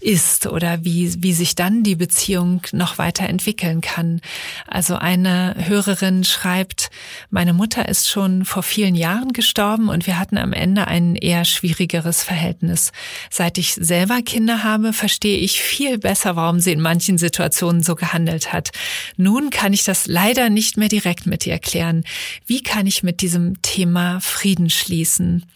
ist 0.00 0.46
oder 0.46 0.84
wie, 0.84 1.22
wie 1.22 1.32
sich 1.32 1.54
dann 1.54 1.82
die 1.82 1.94
Beziehung 1.94 2.62
noch 2.72 2.98
weiter 2.98 3.28
entwickeln 3.28 3.80
kann. 3.80 4.20
Also 4.66 4.96
eine 4.96 5.54
Hörerin 5.58 6.24
schreibt, 6.24 6.90
meine 7.30 7.52
Mutter 7.52 7.88
ist 7.88 8.08
schon 8.08 8.44
vor 8.44 8.62
vielen 8.62 8.94
Jahren 8.94 9.32
gestorben 9.32 9.88
und 9.88 10.06
wir 10.06 10.18
hatten 10.18 10.38
am 10.38 10.52
Ende 10.52 10.88
ein 10.88 11.16
eher 11.16 11.44
schwierigeres 11.44 12.22
Verhältnis. 12.22 12.92
Seit 13.30 13.58
ich 13.58 13.74
selber 13.74 14.22
Kinder 14.22 14.64
habe, 14.64 14.92
verstehe 14.92 15.38
ich 15.38 15.60
viel 15.60 15.98
besser, 15.98 16.36
warum 16.36 16.60
sie 16.60 16.72
in 16.72 16.80
manchen 16.80 17.18
Situationen 17.18 17.82
so 17.82 17.94
gehandelt 17.94 18.52
hat. 18.52 18.70
Nun 19.16 19.50
kann 19.50 19.72
ich 19.72 19.84
das 19.84 20.06
leider 20.06 20.50
nicht 20.50 20.76
mehr 20.76 20.88
direkt 20.88 21.26
mit 21.26 21.46
ihr 21.46 21.52
erklären. 21.52 22.04
Wie 22.46 22.62
kann 22.62 22.86
ich 22.86 23.02
mit 23.02 23.20
diesem 23.20 23.60
Thema 23.62 24.20
Frieden 24.20 24.70
schließen? 24.70 25.46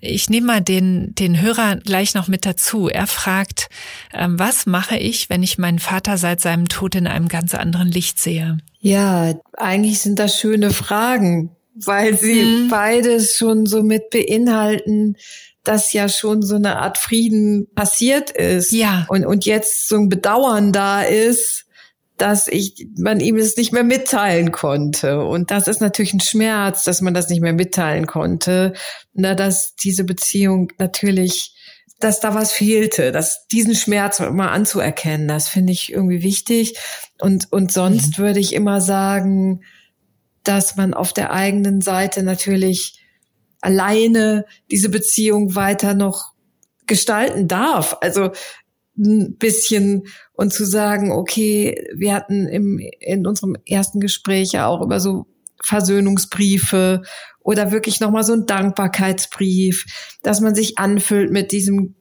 Ich 0.00 0.30
nehme 0.30 0.46
mal 0.46 0.60
den, 0.60 1.14
den 1.14 1.40
Hörer 1.40 1.76
gleich 1.76 2.14
noch 2.14 2.28
mit 2.28 2.46
dazu. 2.46 2.88
Er 2.88 3.06
fragt, 3.06 3.68
ähm, 4.12 4.38
was 4.38 4.66
mache 4.66 4.96
ich, 4.96 5.30
wenn 5.30 5.42
ich 5.42 5.58
meinen 5.58 5.78
Vater 5.78 6.16
seit 6.18 6.40
seinem 6.40 6.68
Tod 6.68 6.94
in 6.94 7.06
einem 7.06 7.28
ganz 7.28 7.54
anderen 7.54 7.88
Licht 7.88 8.20
sehe? 8.20 8.58
Ja, 8.80 9.34
eigentlich 9.56 10.00
sind 10.00 10.18
das 10.18 10.38
schöne 10.38 10.70
Fragen, 10.70 11.50
weil 11.74 12.16
sie 12.16 12.42
mhm. 12.42 12.68
beides 12.68 13.36
schon 13.36 13.66
so 13.66 13.82
mit 13.82 14.10
beinhalten, 14.10 15.16
dass 15.64 15.92
ja 15.92 16.08
schon 16.08 16.42
so 16.42 16.56
eine 16.56 16.78
Art 16.78 16.98
Frieden 16.98 17.66
passiert 17.74 18.30
ist. 18.30 18.72
Ja. 18.72 19.06
Und, 19.08 19.26
und 19.26 19.44
jetzt 19.44 19.88
so 19.88 19.96
ein 19.96 20.08
Bedauern 20.08 20.72
da 20.72 21.02
ist, 21.02 21.66
dass 22.18 22.48
ich, 22.48 22.88
man 22.96 23.20
ihm 23.20 23.36
es 23.36 23.56
nicht 23.56 23.72
mehr 23.72 23.84
mitteilen 23.84 24.52
konnte. 24.52 25.24
Und 25.24 25.50
das 25.50 25.68
ist 25.68 25.80
natürlich 25.80 26.12
ein 26.12 26.20
Schmerz, 26.20 26.84
dass 26.84 27.00
man 27.00 27.14
das 27.14 27.28
nicht 27.28 27.40
mehr 27.40 27.52
mitteilen 27.52 28.06
konnte. 28.06 28.74
Na, 29.14 29.34
dass 29.34 29.74
diese 29.76 30.04
Beziehung 30.04 30.72
natürlich, 30.78 31.54
dass 32.00 32.20
da 32.20 32.34
was 32.34 32.52
fehlte, 32.52 33.12
dass 33.12 33.46
diesen 33.46 33.74
Schmerz 33.74 34.18
mal 34.20 34.48
anzuerkennen, 34.48 35.28
das 35.28 35.48
finde 35.48 35.72
ich 35.72 35.92
irgendwie 35.92 36.22
wichtig. 36.22 36.78
Und, 37.20 37.50
und 37.52 37.72
sonst 37.72 38.18
mhm. 38.18 38.22
würde 38.22 38.40
ich 38.40 38.52
immer 38.52 38.80
sagen, 38.80 39.62
dass 40.42 40.76
man 40.76 40.94
auf 40.94 41.12
der 41.12 41.32
eigenen 41.32 41.80
Seite 41.80 42.22
natürlich 42.22 43.00
alleine 43.60 44.44
diese 44.70 44.88
Beziehung 44.88 45.54
weiter 45.54 45.94
noch 45.94 46.32
gestalten 46.86 47.48
darf. 47.48 47.96
Also 48.00 48.30
ein 48.98 49.36
bisschen 49.36 50.04
und 50.32 50.52
zu 50.52 50.64
sagen, 50.64 51.12
okay, 51.12 51.86
wir 51.94 52.14
hatten 52.14 52.46
im, 52.46 52.78
in 53.00 53.26
unserem 53.26 53.56
ersten 53.66 54.00
Gespräch 54.00 54.52
ja 54.52 54.66
auch 54.66 54.82
über 54.82 55.00
so 55.00 55.26
Versöhnungsbriefe 55.62 57.02
oder 57.40 57.72
wirklich 57.72 58.00
nochmal 58.00 58.24
so 58.24 58.34
ein 58.34 58.46
Dankbarkeitsbrief, 58.46 59.86
dass 60.22 60.40
man 60.40 60.54
sich 60.54 60.78
anfüllt 60.78 61.32
mit 61.32 61.52
diesem 61.52 61.94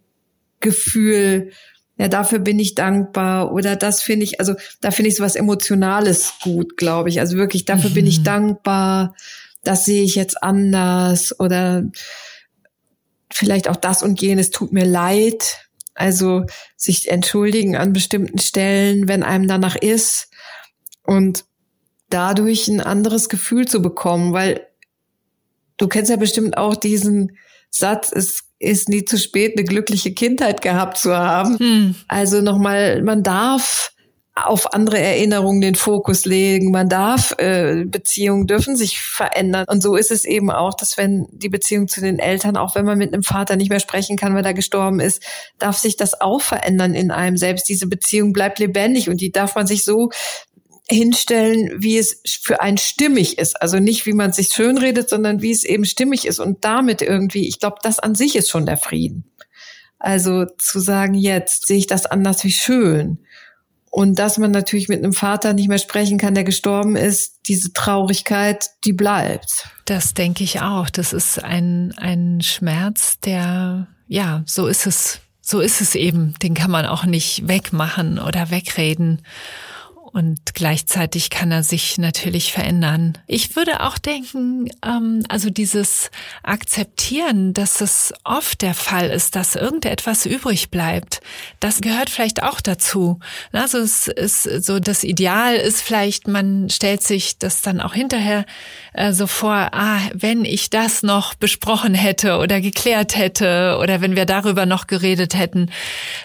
Gefühl, 0.59 1.51
ja, 1.97 2.07
dafür 2.07 2.39
bin 2.39 2.59
ich 2.59 2.75
dankbar 2.75 3.51
oder 3.53 3.75
das 3.75 4.03
finde 4.03 4.23
ich, 4.25 4.39
also 4.39 4.53
da 4.81 4.91
finde 4.91 5.09
ich 5.09 5.15
so 5.15 5.23
was 5.23 5.35
Emotionales 5.35 6.33
gut, 6.43 6.77
glaube 6.77 7.09
ich. 7.09 7.19
Also 7.19 7.37
wirklich, 7.37 7.65
dafür 7.65 7.89
mhm. 7.89 7.95
bin 7.95 8.07
ich 8.07 8.19
mhm. 8.19 8.25
dankbar, 8.25 9.15
das 9.63 9.85
sehe 9.85 10.03
ich 10.03 10.15
jetzt 10.15 10.43
anders 10.43 11.39
oder 11.39 11.83
vielleicht 13.31 13.67
auch 13.67 13.75
das 13.75 14.03
und 14.03 14.21
jenes 14.21 14.51
tut 14.51 14.73
mir 14.73 14.85
leid, 14.85 15.66
also 15.97 16.45
sich 16.75 17.09
entschuldigen 17.09 17.75
an 17.75 17.93
bestimmten 17.93 18.39
Stellen, 18.39 19.07
wenn 19.07 19.23
einem 19.23 19.47
danach 19.47 19.75
ist 19.75 20.29
und 21.03 21.45
dadurch 22.09 22.67
ein 22.67 22.81
anderes 22.81 23.29
Gefühl 23.29 23.67
zu 23.67 23.81
bekommen, 23.81 24.33
weil 24.33 24.67
du 25.77 25.87
kennst 25.87 26.09
ja 26.09 26.17
bestimmt 26.17 26.57
auch 26.57 26.75
diesen 26.75 27.37
Satz, 27.69 28.11
es 28.13 28.43
ist 28.59 28.89
nie 28.89 29.05
zu 29.05 29.17
spät, 29.17 29.57
eine 29.57 29.65
glückliche 29.65 30.13
Kindheit 30.13 30.61
gehabt 30.61 30.97
zu 30.97 31.15
haben. 31.15 31.59
Hm. 31.59 31.95
Also 32.07 32.41
nochmal, 32.41 33.03
man 33.03 33.23
darf 33.23 33.91
auf 34.45 34.73
andere 34.73 34.99
Erinnerungen 34.99 35.61
den 35.61 35.75
Fokus 35.75 36.25
legen. 36.25 36.71
Man 36.71 36.89
darf, 36.89 37.33
äh, 37.37 37.85
Beziehungen 37.85 38.47
dürfen 38.47 38.75
sich 38.75 38.99
verändern. 38.99 39.65
Und 39.67 39.81
so 39.81 39.95
ist 39.95 40.11
es 40.11 40.25
eben 40.25 40.51
auch, 40.51 40.73
dass 40.73 40.97
wenn 40.97 41.27
die 41.31 41.49
Beziehung 41.49 41.87
zu 41.87 42.01
den 42.01 42.19
Eltern, 42.19 42.57
auch 42.57 42.75
wenn 42.75 42.85
man 42.85 42.97
mit 42.97 43.13
einem 43.13 43.23
Vater 43.23 43.55
nicht 43.55 43.69
mehr 43.69 43.79
sprechen 43.79 44.17
kann, 44.17 44.35
weil 44.35 44.45
er 44.45 44.53
gestorben 44.53 44.99
ist, 44.99 45.23
darf 45.59 45.77
sich 45.77 45.97
das 45.97 46.19
auch 46.21 46.41
verändern 46.41 46.93
in 46.93 47.11
einem 47.11 47.37
selbst. 47.37 47.69
Diese 47.69 47.87
Beziehung 47.87 48.33
bleibt 48.33 48.59
lebendig 48.59 49.09
und 49.09 49.21
die 49.21 49.31
darf 49.31 49.55
man 49.55 49.67
sich 49.67 49.83
so 49.83 50.09
hinstellen, 50.89 51.71
wie 51.77 51.97
es 51.97 52.21
für 52.41 52.61
einen 52.61 52.77
stimmig 52.77 53.37
ist. 53.37 53.61
Also 53.61 53.79
nicht, 53.79 54.05
wie 54.05 54.13
man 54.13 54.31
sich 54.31 54.49
schönredet, 54.49 55.09
sondern 55.09 55.41
wie 55.41 55.51
es 55.51 55.65
eben 55.65 55.85
stimmig 55.85 56.25
ist. 56.25 56.39
Und 56.39 56.63
damit 56.63 57.01
irgendwie, 57.01 57.47
ich 57.47 57.59
glaube, 57.59 57.77
das 57.83 57.99
an 57.99 58.15
sich 58.15 58.35
ist 58.35 58.49
schon 58.49 58.65
der 58.65 58.77
Frieden. 58.77 59.25
Also 59.99 60.45
zu 60.57 60.79
sagen, 60.79 61.15
jetzt 61.15 61.67
sehe 61.67 61.77
ich 61.77 61.87
das 61.87 62.05
anders 62.05 62.43
wie 62.43 62.51
schön. 62.51 63.19
Und 63.89 64.19
dass 64.19 64.37
man 64.37 64.51
natürlich 64.51 64.89
mit 64.89 65.03
einem 65.03 65.13
Vater 65.13 65.53
nicht 65.53 65.69
mehr 65.69 65.77
sprechen 65.77 66.17
kann, 66.17 66.35
der 66.35 66.43
gestorben 66.43 66.95
ist, 66.95 67.39
diese 67.47 67.73
Traurigkeit, 67.73 68.69
die 68.83 68.93
bleibt. 68.93 69.69
Das 69.85 70.13
denke 70.13 70.43
ich 70.43 70.61
auch. 70.61 70.89
Das 70.89 71.13
ist 71.13 71.43
ein, 71.43 71.93
ein 71.97 72.41
Schmerz, 72.41 73.19
der, 73.21 73.87
ja, 74.07 74.43
so 74.45 74.67
ist 74.67 74.85
es, 74.85 75.19
so 75.41 75.61
ist 75.61 75.81
es 75.81 75.95
eben. 75.95 76.33
Den 76.43 76.53
kann 76.53 76.69
man 76.69 76.85
auch 76.85 77.05
nicht 77.05 77.47
wegmachen 77.47 78.19
oder 78.19 78.51
wegreden. 78.51 79.21
Und 80.17 80.55
gleichzeitig 80.55 81.29
kann 81.29 81.51
er 81.51 81.61
sich 81.61 81.99
natürlich 81.99 82.51
verändern. 82.51 83.19
Ich 83.27 83.55
würde 83.55 83.81
auch 83.81 83.99
denken, 83.99 84.67
ähm, 84.83 85.21
also 85.29 85.51
dieses 85.51 86.09
Akzeptieren, 86.41 87.53
dass 87.53 87.81
es 87.81 88.15
oft 88.23 88.63
der 88.63 88.73
Fall 88.73 89.11
ist, 89.11 89.35
dass 89.35 89.53
irgendetwas 89.53 90.25
übrig 90.25 90.71
bleibt, 90.71 91.21
das 91.59 91.81
gehört 91.81 92.09
vielleicht 92.09 92.41
auch 92.41 92.61
dazu. 92.61 93.19
Also 93.51 93.77
es 93.77 94.07
ist 94.07 94.41
so, 94.65 94.79
das 94.79 95.03
Ideal 95.03 95.55
ist 95.55 95.83
vielleicht, 95.83 96.27
man 96.27 96.71
stellt 96.71 97.03
sich 97.03 97.37
das 97.37 97.61
dann 97.61 97.79
auch 97.79 97.93
hinterher 97.93 98.47
äh, 98.93 99.13
so 99.13 99.27
vor, 99.27 99.69
ah, 99.71 99.99
wenn 100.15 100.45
ich 100.45 100.71
das 100.71 101.03
noch 101.03 101.35
besprochen 101.35 101.93
hätte 101.93 102.39
oder 102.39 102.59
geklärt 102.59 103.15
hätte 103.15 103.77
oder 103.83 104.01
wenn 104.01 104.15
wir 104.15 104.25
darüber 104.25 104.65
noch 104.65 104.87
geredet 104.87 105.35
hätten. 105.35 105.69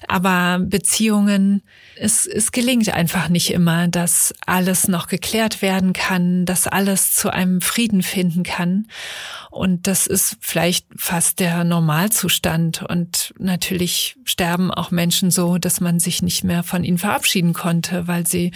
Aber 0.08 0.61
Beziehungen, 0.61 1.62
es, 2.02 2.26
es 2.26 2.50
gelingt 2.50 2.92
einfach 2.92 3.28
nicht 3.28 3.52
immer, 3.52 3.87
dass 3.87 4.35
alles 4.44 4.88
noch 4.88 5.06
geklärt 5.06 5.62
werden 5.62 5.92
kann, 5.92 6.44
dass 6.44 6.66
alles 6.66 7.12
zu 7.12 7.30
einem 7.30 7.61
Frieden 7.61 8.02
finden 8.02 8.42
kann. 8.42 8.88
Und 9.50 9.87
das 9.87 10.09
ist 10.09 10.37
vielleicht 10.40 10.87
fast 10.97 11.38
der 11.38 11.62
Normalzustand. 11.62 12.82
Und 12.82 13.32
natürlich 13.38 14.16
sterben 14.25 14.73
auch 14.73 14.90
Menschen 14.90 15.30
so, 15.30 15.59
dass 15.59 15.80
man 15.80 16.00
sich 16.00 16.23
nicht 16.23 16.42
mehr 16.42 16.64
von 16.64 16.82
ihnen 16.82 16.99
verabschieden 16.99 17.52
konnte, 17.52 18.09
weil 18.09 18.26
sie 18.26 18.50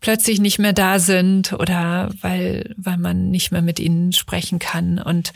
plötzlich 0.00 0.40
nicht 0.40 0.58
mehr 0.58 0.72
da 0.72 0.98
sind 0.98 1.52
oder 1.52 2.10
weil, 2.20 2.74
weil 2.76 2.96
man 2.96 3.30
nicht 3.30 3.52
mehr 3.52 3.62
mit 3.62 3.78
ihnen 3.78 4.12
sprechen 4.12 4.58
kann. 4.58 4.98
Und 4.98 5.32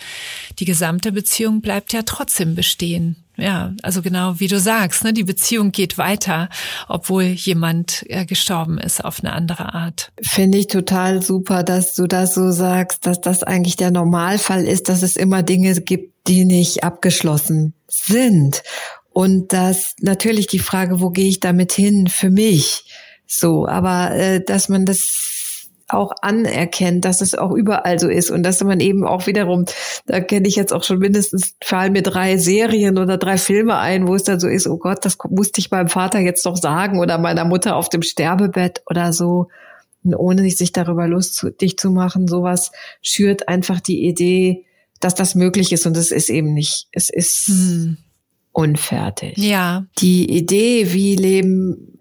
die 0.58 0.64
gesamte 0.64 1.12
Beziehung 1.12 1.60
bleibt 1.60 1.92
ja 1.92 2.02
trotzdem 2.02 2.56
bestehen 2.56 3.22
ja, 3.42 3.74
also 3.82 4.02
genau 4.02 4.38
wie 4.38 4.46
du 4.46 4.60
sagst, 4.60 5.04
ne, 5.04 5.12
die 5.12 5.24
Beziehung 5.24 5.72
geht 5.72 5.98
weiter, 5.98 6.48
obwohl 6.88 7.24
jemand 7.24 8.04
äh, 8.08 8.24
gestorben 8.24 8.78
ist 8.78 9.04
auf 9.04 9.20
eine 9.20 9.32
andere 9.32 9.74
Art. 9.74 10.12
Finde 10.22 10.58
ich 10.58 10.68
total 10.68 11.22
super, 11.22 11.64
dass 11.64 11.94
du 11.94 12.06
das 12.06 12.34
so 12.34 12.52
sagst, 12.52 13.04
dass 13.06 13.20
das 13.20 13.42
eigentlich 13.42 13.76
der 13.76 13.90
Normalfall 13.90 14.64
ist, 14.64 14.88
dass 14.88 15.02
es 15.02 15.16
immer 15.16 15.42
Dinge 15.42 15.74
gibt, 15.80 16.28
die 16.28 16.44
nicht 16.44 16.84
abgeschlossen 16.84 17.74
sind. 17.88 18.62
Und 19.10 19.52
dass 19.52 19.94
natürlich 20.00 20.46
die 20.46 20.60
Frage, 20.60 21.00
wo 21.00 21.10
gehe 21.10 21.28
ich 21.28 21.40
damit 21.40 21.72
hin 21.72 22.06
für 22.06 22.30
mich? 22.30 22.84
So, 23.26 23.66
aber 23.66 24.12
äh, 24.12 24.42
dass 24.42 24.68
man 24.68 24.86
das 24.86 25.41
auch 25.88 26.12
anerkennt, 26.22 27.04
dass 27.04 27.20
es 27.20 27.34
auch 27.34 27.52
überall 27.52 27.98
so 27.98 28.08
ist 28.08 28.30
und 28.30 28.42
dass 28.42 28.62
man 28.62 28.80
eben 28.80 29.04
auch 29.04 29.26
wiederum, 29.26 29.64
da 30.06 30.20
kenne 30.20 30.48
ich 30.48 30.56
jetzt 30.56 30.72
auch 30.72 30.84
schon 30.84 30.98
mindestens, 30.98 31.54
fallen 31.62 31.92
mir 31.92 32.02
drei 32.02 32.36
Serien 32.36 32.98
oder 32.98 33.18
drei 33.18 33.38
Filme 33.38 33.78
ein, 33.78 34.06
wo 34.06 34.14
es 34.14 34.24
dann 34.24 34.40
so 34.40 34.48
ist, 34.48 34.66
oh 34.66 34.78
Gott, 34.78 35.04
das 35.04 35.18
musste 35.28 35.60
ich 35.60 35.70
meinem 35.70 35.88
Vater 35.88 36.20
jetzt 36.20 36.46
doch 36.46 36.56
sagen 36.56 36.98
oder 36.98 37.18
meiner 37.18 37.44
Mutter 37.44 37.76
auf 37.76 37.88
dem 37.88 38.02
Sterbebett 38.02 38.82
oder 38.88 39.12
so. 39.12 39.48
Und 40.04 40.14
ohne 40.16 40.50
sich 40.50 40.72
darüber 40.72 41.06
lustig 41.06 41.78
zu 41.78 41.90
machen, 41.90 42.26
sowas 42.26 42.72
schürt 43.02 43.48
einfach 43.48 43.80
die 43.80 44.06
Idee, 44.06 44.64
dass 44.98 45.14
das 45.14 45.34
möglich 45.34 45.72
ist 45.72 45.86
und 45.86 45.96
es 45.96 46.10
ist 46.10 46.30
eben 46.30 46.54
nicht. 46.54 46.88
Es 46.92 47.10
ist 47.10 47.48
hm. 47.48 47.98
unfertig. 48.52 49.38
Ja. 49.38 49.86
Die 49.98 50.30
Idee, 50.36 50.92
wie 50.92 51.16
leben 51.16 51.98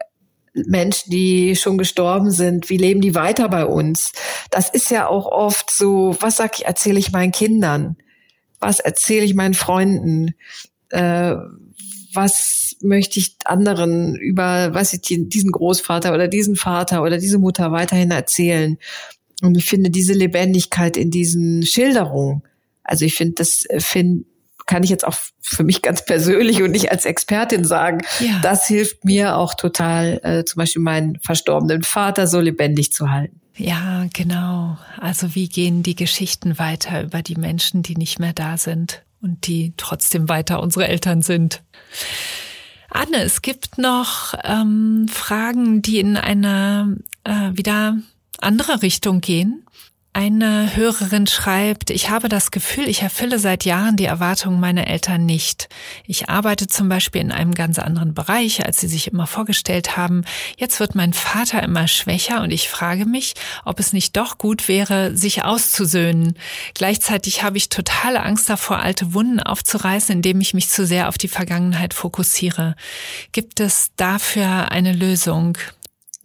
Menschen, 0.53 1.11
die 1.11 1.55
schon 1.55 1.77
gestorben 1.77 2.31
sind, 2.31 2.69
wie 2.69 2.77
leben 2.77 3.01
die 3.01 3.15
weiter 3.15 3.47
bei 3.49 3.65
uns? 3.65 4.11
Das 4.49 4.69
ist 4.69 4.91
ja 4.91 5.07
auch 5.07 5.25
oft 5.25 5.71
so, 5.71 6.15
was 6.19 6.37
sag 6.37 6.59
ich, 6.59 6.65
erzähle 6.65 6.99
ich 6.99 7.11
meinen 7.11 7.31
Kindern? 7.31 7.97
Was 8.59 8.79
erzähle 8.79 9.25
ich 9.25 9.33
meinen 9.33 9.53
Freunden? 9.53 10.35
Äh, 10.89 11.35
was 12.13 12.75
möchte 12.81 13.19
ich 13.19 13.37
anderen 13.45 14.15
über, 14.15 14.73
was 14.73 14.93
ich 14.93 15.01
diesen 15.01 15.51
Großvater 15.51 16.13
oder 16.13 16.27
diesen 16.27 16.55
Vater 16.55 17.03
oder 17.03 17.17
diese 17.17 17.39
Mutter 17.39 17.71
weiterhin 17.71 18.11
erzählen? 18.11 18.77
Und 19.41 19.55
ich 19.55 19.65
finde 19.65 19.89
diese 19.89 20.13
Lebendigkeit 20.13 20.97
in 20.97 21.09
diesen 21.09 21.65
Schilderungen, 21.65 22.43
also 22.83 23.05
ich 23.05 23.15
finde, 23.15 23.35
das 23.35 23.65
äh, 23.69 23.79
finde 23.79 24.25
kann 24.71 24.83
ich 24.83 24.89
jetzt 24.89 25.05
auch 25.05 25.17
für 25.41 25.65
mich 25.65 25.81
ganz 25.81 26.05
persönlich 26.05 26.63
und 26.63 26.71
nicht 26.71 26.91
als 26.91 27.03
Expertin 27.03 27.65
sagen, 27.65 28.05
ja. 28.21 28.39
das 28.41 28.67
hilft 28.67 29.03
mir 29.03 29.35
auch 29.35 29.53
total, 29.53 30.21
äh, 30.23 30.45
zum 30.45 30.59
Beispiel 30.59 30.81
meinen 30.81 31.19
verstorbenen 31.19 31.83
Vater 31.83 32.25
so 32.25 32.39
lebendig 32.39 32.93
zu 32.93 33.11
halten. 33.11 33.41
Ja, 33.57 34.05
genau. 34.13 34.77
Also 34.97 35.35
wie 35.35 35.49
gehen 35.49 35.83
die 35.83 35.95
Geschichten 35.95 36.57
weiter 36.57 37.03
über 37.03 37.21
die 37.21 37.35
Menschen, 37.35 37.83
die 37.83 37.97
nicht 37.97 38.17
mehr 38.17 38.31
da 38.31 38.57
sind 38.57 39.03
und 39.21 39.45
die 39.45 39.73
trotzdem 39.75 40.29
weiter 40.29 40.61
unsere 40.61 40.87
Eltern 40.87 41.21
sind? 41.21 41.61
Anne, 42.89 43.23
es 43.23 43.41
gibt 43.41 43.77
noch 43.77 44.35
ähm, 44.45 45.07
Fragen, 45.11 45.81
die 45.81 45.99
in 45.99 46.15
eine 46.15 46.95
äh, 47.25 47.51
wieder 47.51 47.97
andere 48.39 48.81
Richtung 48.81 49.19
gehen. 49.19 49.65
Eine 50.13 50.75
Hörerin 50.75 51.25
schreibt, 51.25 51.89
ich 51.89 52.09
habe 52.09 52.27
das 52.27 52.51
Gefühl, 52.51 52.89
ich 52.89 53.01
erfülle 53.01 53.39
seit 53.39 53.63
Jahren 53.63 53.95
die 53.95 54.05
Erwartungen 54.05 54.59
meiner 54.59 54.87
Eltern 54.87 55.25
nicht. 55.25 55.69
Ich 56.05 56.27
arbeite 56.27 56.67
zum 56.67 56.89
Beispiel 56.89 57.21
in 57.21 57.31
einem 57.31 57.53
ganz 57.53 57.79
anderen 57.79 58.13
Bereich, 58.13 58.65
als 58.65 58.81
sie 58.81 58.89
sich 58.89 59.07
immer 59.07 59.25
vorgestellt 59.25 59.95
haben. 59.95 60.25
Jetzt 60.57 60.81
wird 60.81 60.95
mein 60.95 61.13
Vater 61.13 61.63
immer 61.63 61.87
schwächer 61.87 62.41
und 62.41 62.51
ich 62.51 62.67
frage 62.67 63.05
mich, 63.05 63.35
ob 63.63 63.79
es 63.79 63.93
nicht 63.93 64.17
doch 64.17 64.37
gut 64.37 64.67
wäre, 64.67 65.15
sich 65.15 65.45
auszusöhnen. 65.45 66.37
Gleichzeitig 66.73 67.43
habe 67.43 67.55
ich 67.55 67.69
totale 67.69 68.21
Angst 68.21 68.49
davor, 68.49 68.79
alte 68.79 69.13
Wunden 69.13 69.39
aufzureißen, 69.39 70.13
indem 70.13 70.41
ich 70.41 70.53
mich 70.53 70.67
zu 70.67 70.85
sehr 70.85 71.07
auf 71.07 71.17
die 71.17 71.29
Vergangenheit 71.29 71.93
fokussiere. 71.93 72.75
Gibt 73.31 73.61
es 73.61 73.91
dafür 73.95 74.73
eine 74.73 74.91
Lösung? 74.91 75.57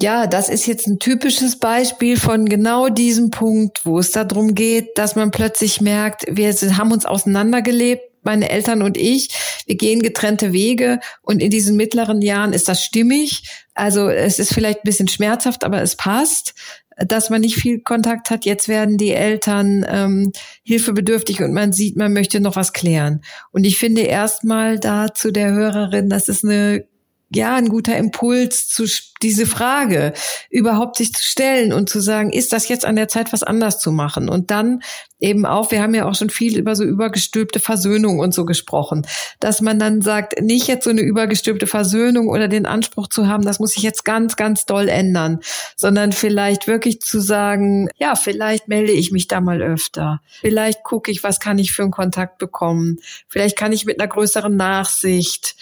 Ja, 0.01 0.27
das 0.27 0.51
ist 0.51 0.67
jetzt 0.67 0.87
ein 0.87 0.99
typisches 0.99 1.59
Beispiel 1.59 2.19
von 2.19 2.47
genau 2.47 2.91
diesem 2.91 3.31
Punkt, 3.31 3.87
wo 3.87 3.99
es 3.99 4.11
darum 4.11 4.55
geht, 4.55 4.99
dass 4.99 5.17
man 5.17 5.31
plötzlich 5.31 5.81
merkt, 5.81 6.25
wir 6.29 6.53
haben 6.77 6.93
uns 6.93 7.07
auseinandergelebt, 7.07 8.03
meine 8.23 8.51
Eltern 8.51 8.83
und 8.83 8.99
ich, 8.99 9.31
wir 9.67 9.77
gehen 9.77 10.03
getrennte 10.03 10.53
Wege 10.53 11.01
und 11.23 11.41
in 11.41 11.49
diesen 11.49 11.77
mittleren 11.77 12.21
Jahren 12.21 12.53
ist 12.53 12.69
das 12.69 12.83
stimmig. 12.83 13.65
Also 13.73 14.11
es 14.11 14.39
ist 14.39 14.53
vielleicht 14.53 14.81
ein 14.81 14.87
bisschen 14.87 15.09
schmerzhaft, 15.09 15.65
aber 15.65 15.81
es 15.81 15.97
passt, 15.97 16.55
dass 16.99 17.31
man 17.31 17.41
nicht 17.41 17.57
viel 17.57 17.81
Kontakt 17.81 18.29
hat. 18.29 18.45
Jetzt 18.45 18.69
werden 18.69 18.99
die 18.99 19.13
Eltern 19.13 19.87
ähm, 19.89 20.33
hilfebedürftig 20.63 21.43
und 21.43 21.53
man 21.53 21.73
sieht, 21.73 21.97
man 21.97 22.13
möchte 22.13 22.41
noch 22.41 22.57
was 22.57 22.73
klären. 22.73 23.23
Und 23.53 23.65
ich 23.65 23.79
finde 23.79 24.03
erstmal 24.03 24.79
da 24.79 25.15
zu 25.15 25.31
der 25.31 25.53
Hörerin, 25.53 26.11
das 26.11 26.29
ist 26.29 26.45
eine 26.45 26.85
ja, 27.35 27.57
ein 27.57 27.69
guter 27.69 27.97
Impuls 27.97 28.69
zu 28.69 28.87
diese 29.23 29.47
Frage 29.47 30.13
überhaupt 30.51 30.97
sich 30.97 31.13
zu 31.13 31.23
stellen 31.23 31.73
und 31.73 31.89
zu 31.89 32.01
sagen, 32.01 32.31
ist 32.31 32.53
das 32.53 32.69
jetzt 32.69 32.85
an 32.85 32.97
der 32.97 33.09
Zeit, 33.09 33.33
was 33.33 33.43
anders 33.43 33.79
zu 33.81 33.91
machen? 33.91 34.29
Und 34.29 34.51
dann 34.51 34.83
eben 35.19 35.47
auch, 35.47 35.71
wir 35.71 35.83
haben 35.83 35.95
ja 35.95 36.07
auch 36.07 36.15
schon 36.15 36.29
viel 36.29 36.59
über 36.59 36.77
so 36.77 36.85
übergestülpte 36.85 37.59
Versöhnung 37.59 38.19
und 38.19 38.35
so 38.35 38.45
gesprochen, 38.45 39.07
dass 39.41 39.63
man 39.63 39.79
dann 39.79 40.03
sagt, 40.03 40.41
nicht 40.43 40.69
jetzt 40.69 40.85
so 40.85 40.91
eine 40.91 41.01
übergestülpte 41.01 41.67
Versöhnung 41.67 42.29
oder 42.29 42.49
den 42.49 42.67
Anspruch 42.67 43.09
zu 43.09 43.27
haben, 43.27 43.45
das 43.45 43.59
muss 43.59 43.73
sich 43.73 43.83
jetzt 43.83 44.05
ganz, 44.05 44.37
ganz 44.37 44.67
doll 44.67 44.89
ändern, 44.89 45.41
sondern 45.77 46.13
vielleicht 46.13 46.69
wirklich 46.69 47.01
zu 47.01 47.21
sagen, 47.21 47.89
ja, 47.97 48.15
vielleicht 48.15 48.69
melde 48.69 48.93
ich 48.93 49.11
mich 49.13 49.27
da 49.27 49.41
mal 49.41 49.63
öfter. 49.63 50.21
Vielleicht 50.41 50.85
gucke 50.85 51.11
ich, 51.11 51.23
was 51.23 51.41
kann 51.41 51.59
ich 51.59 51.73
für 51.73 51.83
einen 51.83 51.91
Kontakt 51.91 52.37
bekommen. 52.37 52.99
Vielleicht 53.29 53.57
kann 53.57 53.73
ich 53.73 53.87
mit 53.87 53.99
einer 53.99 54.09
größeren 54.09 54.55
Nachsicht 54.55 55.57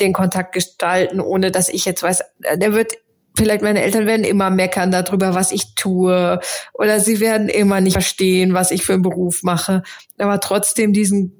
den 0.00 0.12
Kontakt 0.12 0.52
gestalten, 0.52 1.20
ohne 1.20 1.50
dass 1.50 1.68
ich 1.68 1.84
jetzt 1.84 2.02
weiß, 2.02 2.20
äh, 2.42 2.58
der 2.58 2.72
wird 2.72 2.92
vielleicht 3.36 3.62
meine 3.62 3.82
Eltern 3.82 4.06
werden 4.06 4.24
immer 4.24 4.50
meckern 4.50 4.90
darüber, 4.90 5.34
was 5.34 5.52
ich 5.52 5.74
tue, 5.74 6.40
oder 6.74 7.00
sie 7.00 7.20
werden 7.20 7.48
immer 7.48 7.80
nicht 7.80 7.94
verstehen, 7.94 8.54
was 8.54 8.70
ich 8.70 8.84
für 8.84 8.94
einen 8.94 9.02
Beruf 9.02 9.42
mache. 9.42 9.82
Aber 10.18 10.40
trotzdem 10.40 10.92
diesen 10.92 11.32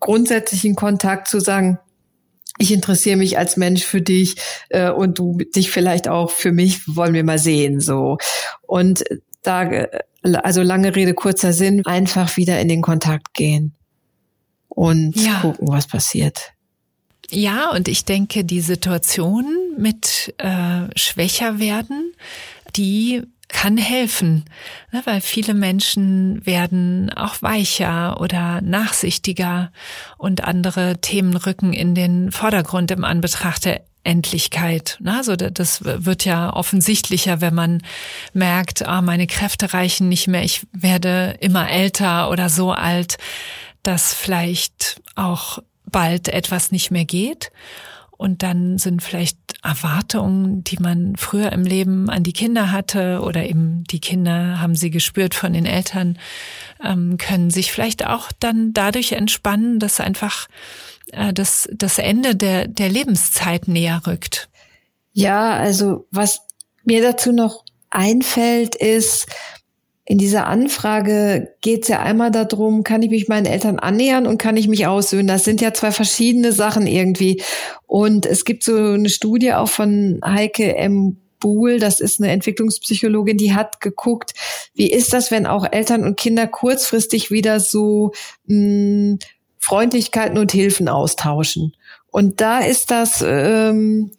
grundsätzlichen 0.00 0.74
Kontakt 0.74 1.28
zu 1.28 1.40
sagen, 1.40 1.78
ich 2.58 2.72
interessiere 2.72 3.16
mich 3.16 3.36
als 3.36 3.56
Mensch 3.56 3.84
für 3.84 4.00
dich 4.00 4.36
äh, 4.68 4.90
und 4.90 5.18
du 5.18 5.38
dich 5.38 5.70
vielleicht 5.70 6.08
auch 6.08 6.30
für 6.30 6.52
mich, 6.52 6.82
wollen 6.86 7.14
wir 7.14 7.24
mal 7.24 7.38
sehen, 7.38 7.80
so. 7.80 8.18
Und 8.62 9.04
da, 9.42 9.64
äh, 9.64 9.88
also 10.22 10.62
lange 10.62 10.94
Rede, 10.94 11.14
kurzer 11.14 11.52
Sinn, 11.52 11.84
einfach 11.84 12.36
wieder 12.36 12.60
in 12.60 12.68
den 12.68 12.80
Kontakt 12.80 13.34
gehen 13.34 13.74
und 14.68 15.16
ja. 15.16 15.40
gucken, 15.40 15.68
was 15.68 15.86
passiert. 15.86 16.53
Ja, 17.30 17.70
und 17.70 17.88
ich 17.88 18.04
denke, 18.04 18.44
die 18.44 18.60
Situation 18.60 19.46
mit 19.76 20.34
äh, 20.38 20.88
schwächer 20.96 21.58
werden, 21.58 22.12
die 22.76 23.22
kann 23.48 23.76
helfen, 23.76 24.44
ne, 24.90 25.02
weil 25.04 25.20
viele 25.20 25.54
Menschen 25.54 26.44
werden 26.44 27.12
auch 27.12 27.40
weicher 27.40 28.20
oder 28.20 28.60
nachsichtiger 28.62 29.70
und 30.18 30.44
andere 30.44 31.00
Themen 31.00 31.36
rücken 31.36 31.72
in 31.72 31.94
den 31.94 32.32
Vordergrund 32.32 32.90
im 32.90 33.04
Anbetracht 33.04 33.64
der 33.64 33.84
Endlichkeit. 34.02 34.98
Also 35.04 35.36
das 35.36 35.84
wird 35.84 36.24
ja 36.24 36.52
offensichtlicher, 36.52 37.40
wenn 37.40 37.54
man 37.54 37.82
merkt, 38.32 38.86
ah, 38.86 39.02
meine 39.02 39.26
Kräfte 39.26 39.72
reichen 39.72 40.08
nicht 40.08 40.26
mehr, 40.26 40.42
ich 40.42 40.66
werde 40.72 41.36
immer 41.40 41.70
älter 41.70 42.30
oder 42.30 42.48
so 42.48 42.72
alt, 42.72 43.16
dass 43.82 44.14
vielleicht 44.14 45.00
auch 45.14 45.58
bald 45.94 46.28
etwas 46.28 46.72
nicht 46.72 46.90
mehr 46.90 47.04
geht. 47.04 47.52
Und 48.16 48.42
dann 48.42 48.78
sind 48.78 49.02
vielleicht 49.02 49.38
Erwartungen, 49.62 50.64
die 50.64 50.78
man 50.78 51.14
früher 51.16 51.52
im 51.52 51.62
Leben 51.62 52.10
an 52.10 52.24
die 52.24 52.32
Kinder 52.32 52.72
hatte 52.72 53.20
oder 53.22 53.44
eben 53.44 53.84
die 53.84 54.00
Kinder 54.00 54.60
haben 54.60 54.74
sie 54.74 54.90
gespürt 54.90 55.34
von 55.34 55.52
den 55.52 55.66
Eltern, 55.66 56.18
ähm, 56.82 57.16
können 57.16 57.50
sich 57.50 57.70
vielleicht 57.70 58.06
auch 58.06 58.32
dann 58.40 58.72
dadurch 58.72 59.12
entspannen, 59.12 59.78
dass 59.78 60.00
einfach 60.00 60.48
äh, 61.12 61.32
das, 61.32 61.68
das 61.72 61.98
Ende 61.98 62.34
der, 62.34 62.66
der 62.66 62.88
Lebenszeit 62.88 63.68
näher 63.68 64.02
rückt. 64.06 64.48
Ja, 65.12 65.52
also 65.52 66.06
was 66.10 66.40
mir 66.84 67.02
dazu 67.02 67.32
noch 67.32 67.64
einfällt, 67.90 68.74
ist, 68.74 69.26
in 70.06 70.18
dieser 70.18 70.46
Anfrage 70.46 71.54
geht 71.62 71.82
es 71.82 71.88
ja 71.88 72.00
einmal 72.00 72.30
darum, 72.30 72.84
kann 72.84 73.02
ich 73.02 73.10
mich 73.10 73.28
meinen 73.28 73.46
Eltern 73.46 73.78
annähern 73.78 74.26
und 74.26 74.36
kann 74.36 74.56
ich 74.56 74.68
mich 74.68 74.86
aussöhnen? 74.86 75.26
Das 75.26 75.44
sind 75.44 75.62
ja 75.62 75.72
zwei 75.72 75.92
verschiedene 75.92 76.52
Sachen 76.52 76.86
irgendwie. 76.86 77.42
Und 77.86 78.26
es 78.26 78.44
gibt 78.44 78.64
so 78.64 78.76
eine 78.76 79.08
Studie 79.08 79.54
auch 79.54 79.68
von 79.68 80.20
Heike 80.24 80.76
M. 80.76 81.16
Buhl, 81.40 81.78
das 81.78 82.00
ist 82.00 82.20
eine 82.20 82.32
Entwicklungspsychologin, 82.32 83.36
die 83.36 83.54
hat 83.54 83.80
geguckt, 83.80 84.32
wie 84.74 84.90
ist 84.90 85.12
das, 85.12 85.30
wenn 85.30 85.46
auch 85.46 85.66
Eltern 85.70 86.02
und 86.02 86.16
Kinder 86.16 86.46
kurzfristig 86.46 87.30
wieder 87.30 87.60
so 87.60 88.12
mh, 88.46 88.56
hm, 88.56 89.18
Freundlichkeiten 89.58 90.38
und 90.38 90.52
Hilfen 90.52 90.88
austauschen. 90.88 91.74
Und 92.10 92.40
da 92.40 92.60
ist 92.60 92.90
das 92.90 93.24
ähm, 93.26 94.12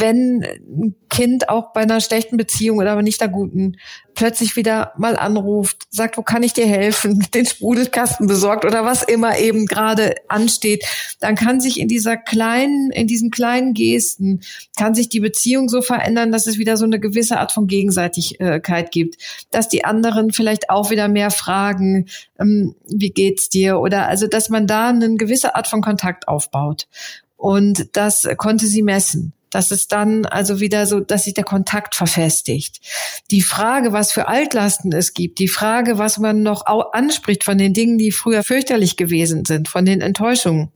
wenn 0.00 0.42
ein 0.42 0.94
Kind 1.08 1.48
auch 1.48 1.72
bei 1.72 1.82
einer 1.82 2.00
schlechten 2.00 2.36
Beziehung 2.36 2.78
oder 2.78 2.92
aber 2.92 3.02
nicht 3.02 3.22
einer 3.22 3.32
guten 3.32 3.76
plötzlich 4.14 4.56
wieder 4.56 4.92
mal 4.96 5.16
anruft, 5.16 5.86
sagt, 5.90 6.18
wo 6.18 6.22
kann 6.22 6.42
ich 6.42 6.52
dir 6.52 6.66
helfen, 6.66 7.26
den 7.34 7.46
Sprudelkasten 7.46 8.26
besorgt 8.26 8.64
oder 8.64 8.84
was 8.84 9.02
immer 9.02 9.38
eben 9.38 9.66
gerade 9.66 10.14
ansteht, 10.28 10.84
dann 11.20 11.36
kann 11.36 11.60
sich 11.60 11.80
in 11.80 11.88
dieser 11.88 12.16
kleinen, 12.16 12.90
in 12.90 13.06
diesen 13.06 13.30
kleinen 13.30 13.74
Gesten, 13.74 14.40
kann 14.76 14.94
sich 14.94 15.08
die 15.08 15.20
Beziehung 15.20 15.68
so 15.68 15.82
verändern, 15.82 16.32
dass 16.32 16.46
es 16.46 16.58
wieder 16.58 16.76
so 16.76 16.84
eine 16.84 17.00
gewisse 17.00 17.38
Art 17.38 17.52
von 17.52 17.66
Gegenseitigkeit 17.66 18.90
gibt, 18.90 19.16
dass 19.50 19.68
die 19.68 19.84
anderen 19.84 20.32
vielleicht 20.32 20.70
auch 20.70 20.90
wieder 20.90 21.08
mehr 21.08 21.30
fragen, 21.30 22.06
ähm, 22.38 22.74
wie 22.86 23.10
geht's 23.10 23.48
dir 23.48 23.80
oder 23.80 24.06
also, 24.06 24.26
dass 24.26 24.48
man 24.48 24.66
da 24.66 24.88
eine 24.88 25.16
gewisse 25.16 25.54
Art 25.54 25.68
von 25.68 25.80
Kontakt 25.80 26.28
aufbaut. 26.28 26.88
Und 27.36 27.96
das 27.96 28.28
konnte 28.36 28.66
sie 28.66 28.82
messen. 28.82 29.32
Das 29.50 29.72
ist 29.72 29.92
dann 29.92 30.24
also 30.26 30.60
wieder 30.60 30.86
so, 30.86 31.00
dass 31.00 31.24
sich 31.24 31.34
der 31.34 31.44
Kontakt 31.44 31.94
verfestigt. 31.94 32.80
Die 33.30 33.42
Frage, 33.42 33.92
was 33.92 34.12
für 34.12 34.28
Altlasten 34.28 34.92
es 34.92 35.12
gibt, 35.12 35.38
die 35.40 35.48
Frage, 35.48 35.98
was 35.98 36.18
man 36.18 36.42
noch 36.42 36.64
anspricht 36.92 37.44
von 37.44 37.58
den 37.58 37.74
Dingen, 37.74 37.98
die 37.98 38.12
früher 38.12 38.44
fürchterlich 38.44 38.96
gewesen 38.96 39.44
sind, 39.44 39.68
von 39.68 39.84
den 39.84 40.00
Enttäuschungen. 40.00 40.70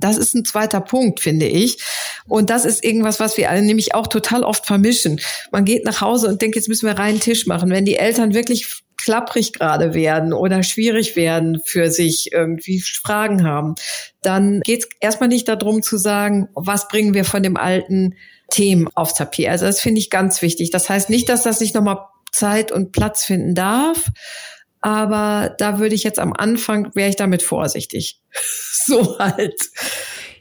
Das 0.00 0.16
ist 0.16 0.34
ein 0.34 0.44
zweiter 0.44 0.80
Punkt, 0.80 1.20
finde 1.20 1.46
ich. 1.46 1.78
Und 2.26 2.50
das 2.50 2.64
ist 2.64 2.84
irgendwas, 2.84 3.20
was 3.20 3.36
wir 3.36 3.50
alle 3.50 3.62
nämlich 3.62 3.94
auch 3.94 4.06
total 4.06 4.44
oft 4.44 4.66
vermischen. 4.66 5.20
Man 5.50 5.64
geht 5.64 5.84
nach 5.84 6.00
Hause 6.00 6.28
und 6.28 6.42
denkt, 6.42 6.56
jetzt 6.56 6.68
müssen 6.68 6.86
wir 6.86 6.98
reinen 6.98 7.20
Tisch 7.20 7.46
machen. 7.46 7.70
Wenn 7.70 7.84
die 7.84 7.96
Eltern 7.96 8.34
wirklich 8.34 8.82
klapprig 8.96 9.52
gerade 9.52 9.94
werden 9.94 10.32
oder 10.32 10.62
schwierig 10.62 11.16
werden 11.16 11.60
für 11.64 11.90
sich, 11.90 12.32
irgendwie 12.32 12.80
Fragen 12.80 13.44
haben, 13.44 13.76
dann 14.22 14.60
geht 14.60 14.84
es 14.84 14.88
erstmal 15.00 15.28
nicht 15.28 15.48
darum 15.48 15.82
zu 15.82 15.96
sagen, 15.96 16.48
was 16.54 16.88
bringen 16.88 17.14
wir 17.14 17.24
von 17.24 17.42
dem 17.42 17.56
alten 17.56 18.16
Themen 18.50 18.88
aufs 18.94 19.14
Tapet. 19.14 19.48
Also 19.48 19.66
das 19.66 19.80
finde 19.80 20.00
ich 20.00 20.10
ganz 20.10 20.42
wichtig. 20.42 20.70
Das 20.70 20.88
heißt 20.88 21.10
nicht, 21.10 21.28
dass 21.28 21.42
das 21.42 21.60
nicht 21.60 21.74
nochmal 21.74 21.98
Zeit 22.32 22.72
und 22.72 22.92
Platz 22.92 23.24
finden 23.24 23.54
darf, 23.54 24.04
aber 24.80 25.54
da 25.58 25.78
würde 25.78 25.94
ich 25.94 26.04
jetzt 26.04 26.18
am 26.18 26.32
Anfang, 26.32 26.94
wäre 26.94 27.08
ich 27.08 27.16
damit 27.16 27.42
vorsichtig. 27.42 28.20
so 28.84 29.18
halt. 29.18 29.60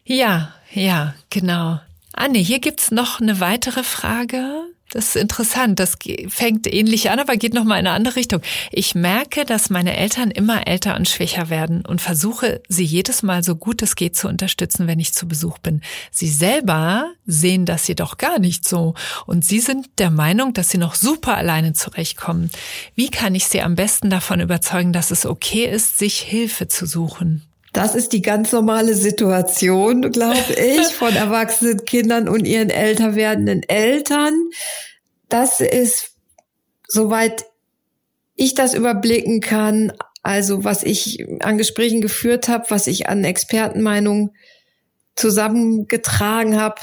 Ja, 0.04 0.54
ja, 0.72 1.16
genau. 1.30 1.80
Anne, 2.14 2.40
hier 2.40 2.60
gibt's 2.60 2.92
noch 2.92 3.22
eine 3.22 3.40
weitere 3.40 3.84
Frage. 3.84 4.64
Das 4.98 5.10
ist 5.10 5.16
interessant. 5.16 5.80
Das 5.80 5.94
fängt 6.28 6.66
ähnlich 6.66 7.12
an, 7.12 7.20
aber 7.20 7.36
geht 7.36 7.54
noch 7.54 7.66
mal 7.66 7.78
in 7.78 7.86
eine 7.86 7.96
andere 7.96 8.16
Richtung. 8.16 8.42
Ich 8.72 8.96
merke, 8.96 9.46
dass 9.46 9.70
meine 9.70 9.96
Eltern 9.96 10.32
immer 10.32 10.66
älter 10.66 10.96
und 10.96 11.08
schwächer 11.08 11.52
werden 11.52 11.86
und 11.86 12.02
versuche, 12.02 12.64
sie 12.68 12.84
jedes 12.84 13.22
Mal 13.22 13.44
so 13.44 13.56
gut 13.56 13.84
es 13.84 13.96
geht 13.96 14.16
zu 14.16 14.28
unterstützen, 14.28 14.88
wenn 14.88 15.00
ich 15.00 15.14
zu 15.14 15.28
Besuch 15.28 15.60
bin. 15.60 15.82
Sie 16.10 16.30
selber 16.30 17.12
sehen 17.28 17.68
das 17.68 17.88
jedoch 17.88 18.18
gar 18.18 18.40
nicht 18.40 18.68
so 18.68 18.96
und 19.28 19.46
sie 19.46 19.60
sind 19.60 19.88
der 20.00 20.10
Meinung, 20.10 20.54
dass 20.54 20.72
sie 20.72 20.80
noch 20.80 20.96
super 20.96 21.38
alleine 21.38 21.74
zurechtkommen. 21.74 22.50
Wie 22.96 23.12
kann 23.12 23.36
ich 23.36 23.46
sie 23.46 23.62
am 23.62 23.76
besten 23.76 24.10
davon 24.10 24.40
überzeugen, 24.40 24.94
dass 24.94 25.12
es 25.12 25.28
okay 25.28 25.66
ist, 25.66 26.00
sich 26.00 26.18
Hilfe 26.22 26.70
zu 26.70 26.88
suchen? 26.88 27.44
Das 27.78 27.94
ist 27.94 28.12
die 28.14 28.24
ganz 28.24 28.52
normale 28.52 28.96
Situation, 28.96 30.12
glaube 30.12 30.56
ich, 30.58 30.88
von 30.96 31.16
erwachsenen 31.16 31.86
Kindern 31.86 32.28
und 32.28 32.46
ihren 32.46 32.72
älter 32.72 33.14
werdenden 33.14 33.62
Eltern. 33.62 34.34
Das 35.30 35.60
ist, 35.60 36.12
soweit 36.88 37.46
ich 38.36 38.54
das 38.54 38.74
überblicken 38.74 39.42
kann, 39.42 39.94
also 40.24 40.64
was 40.64 40.84
ich 40.84 41.26
an 41.42 41.58
Gesprächen 41.58 42.02
geführt 42.02 42.48
habe, 42.48 42.66
was 42.70 42.88
ich 42.88 43.10
an 43.10 43.24
Expertenmeinungen 43.24 44.32
zusammengetragen 45.16 46.60
habe, 46.60 46.82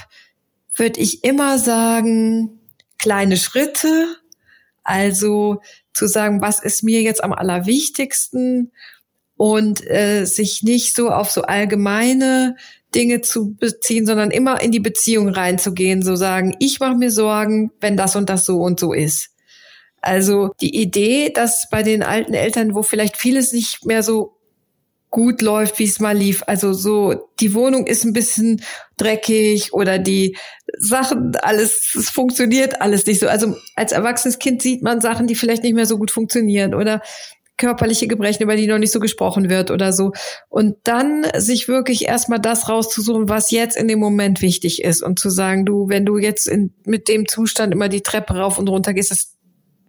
würde 0.75 1.01
ich 1.01 1.25
immer 1.25 1.59
sagen, 1.59 2.59
kleine 2.99 3.37
Schritte. 3.37 4.17
Also 4.83 5.61
zu 5.95 6.07
sagen, 6.07 6.43
was 6.43 6.59
ist 6.63 6.83
mir 6.83 7.03
jetzt 7.03 7.25
am 7.25 7.33
allerwichtigsten 7.33 8.73
und 9.37 9.87
äh, 9.89 10.25
sich 10.25 10.63
nicht 10.63 10.95
so 10.95 11.11
auf 11.11 11.31
so 11.31 11.43
allgemeine 11.43 12.57
Dinge 12.95 13.21
zu 13.21 13.55
beziehen, 13.55 14.07
sondern 14.07 14.31
immer 14.31 14.61
in 14.63 14.71
die 14.71 14.81
Beziehung 14.81 15.29
reinzugehen, 15.29 16.03
so 16.03 16.17
sagen, 16.17 16.55
ich 16.61 16.81
mache 16.81 16.97
mir 16.97 17.11
Sorgen, 17.11 17.71
wenn 17.81 17.97
das 17.97 18.17
und 18.17 18.29
das 18.31 18.45
so 18.47 18.59
und 18.59 18.79
so 18.79 18.93
ist. 18.93 19.31
Also 20.01 20.51
die 20.61 20.77
Idee, 20.77 21.31
dass 21.31 21.69
bei 21.71 21.83
den 21.83 22.03
alten 22.03 22.35
Eltern, 22.35 22.75
wo 22.75 22.83
vielleicht 22.83 23.17
vieles 23.17 23.53
nicht 23.53 23.87
mehr 23.87 24.03
so 24.03 24.37
gut 25.15 25.43
läuft, 25.43 25.79
wie 25.79 25.85
es 25.85 26.01
mal 26.01 26.17
lief. 26.17 26.43
Also 26.49 26.73
so, 26.73 27.31
die 27.39 27.55
Wohnung 27.55 27.87
ist 27.87 28.05
ein 28.05 28.13
bisschen 28.13 28.63
dreckig 28.97 29.73
oder 29.73 30.01
die 30.01 30.37
Sachen, 30.77 31.37
alles, 31.37 31.95
es 31.95 32.11
funktioniert 32.11 32.83
alles 32.83 33.07
nicht 33.07 33.21
so. 33.21 33.29
Also 33.29 33.55
als 33.77 33.93
erwachsenes 33.93 34.41
Kind 34.41 34.61
sieht 34.61 34.83
man 34.83 35.01
Sachen, 35.01 35.29
die 35.29 35.37
vielleicht 35.37 35.63
nicht 35.63 35.75
mehr 35.75 35.87
so 35.87 35.99
gut 35.99 36.11
funktionieren 36.11 36.75
oder 36.75 37.01
körperliche 37.57 38.09
Gebrechen, 38.09 38.43
über 38.43 38.57
die 38.57 38.67
noch 38.67 38.79
nicht 38.79 38.93
so 38.93 39.01
gesprochen 39.01 39.49
wird 39.49 39.71
oder 39.71 39.93
so. 39.93 40.13
Und 40.49 40.77
dann 40.85 41.27
sich 41.37 41.69
wirklich 41.69 42.07
erstmal 42.07 42.41
das 42.41 42.69
rauszusuchen, 42.69 43.29
was 43.29 43.51
jetzt 43.51 43.77
in 43.77 43.89
dem 43.89 44.01
Moment 44.01 44.43
wichtig 44.43 44.83
ist 44.83 45.03
und 45.03 45.19
zu 45.19 45.31
sagen, 45.31 45.65
du, 45.65 45.89
wenn 45.89 46.05
du 46.05 46.19
jetzt 46.19 46.49
in, 46.49 46.75
mit 46.85 47.09
dem 47.09 47.29
Zustand 47.29 47.73
immer 47.73 47.89
die 47.89 48.03
Treppe 48.03 48.37
rauf 48.37 48.59
und 48.59 48.69
runter 48.69 48.93
gehst, 48.93 49.11
das 49.11 49.35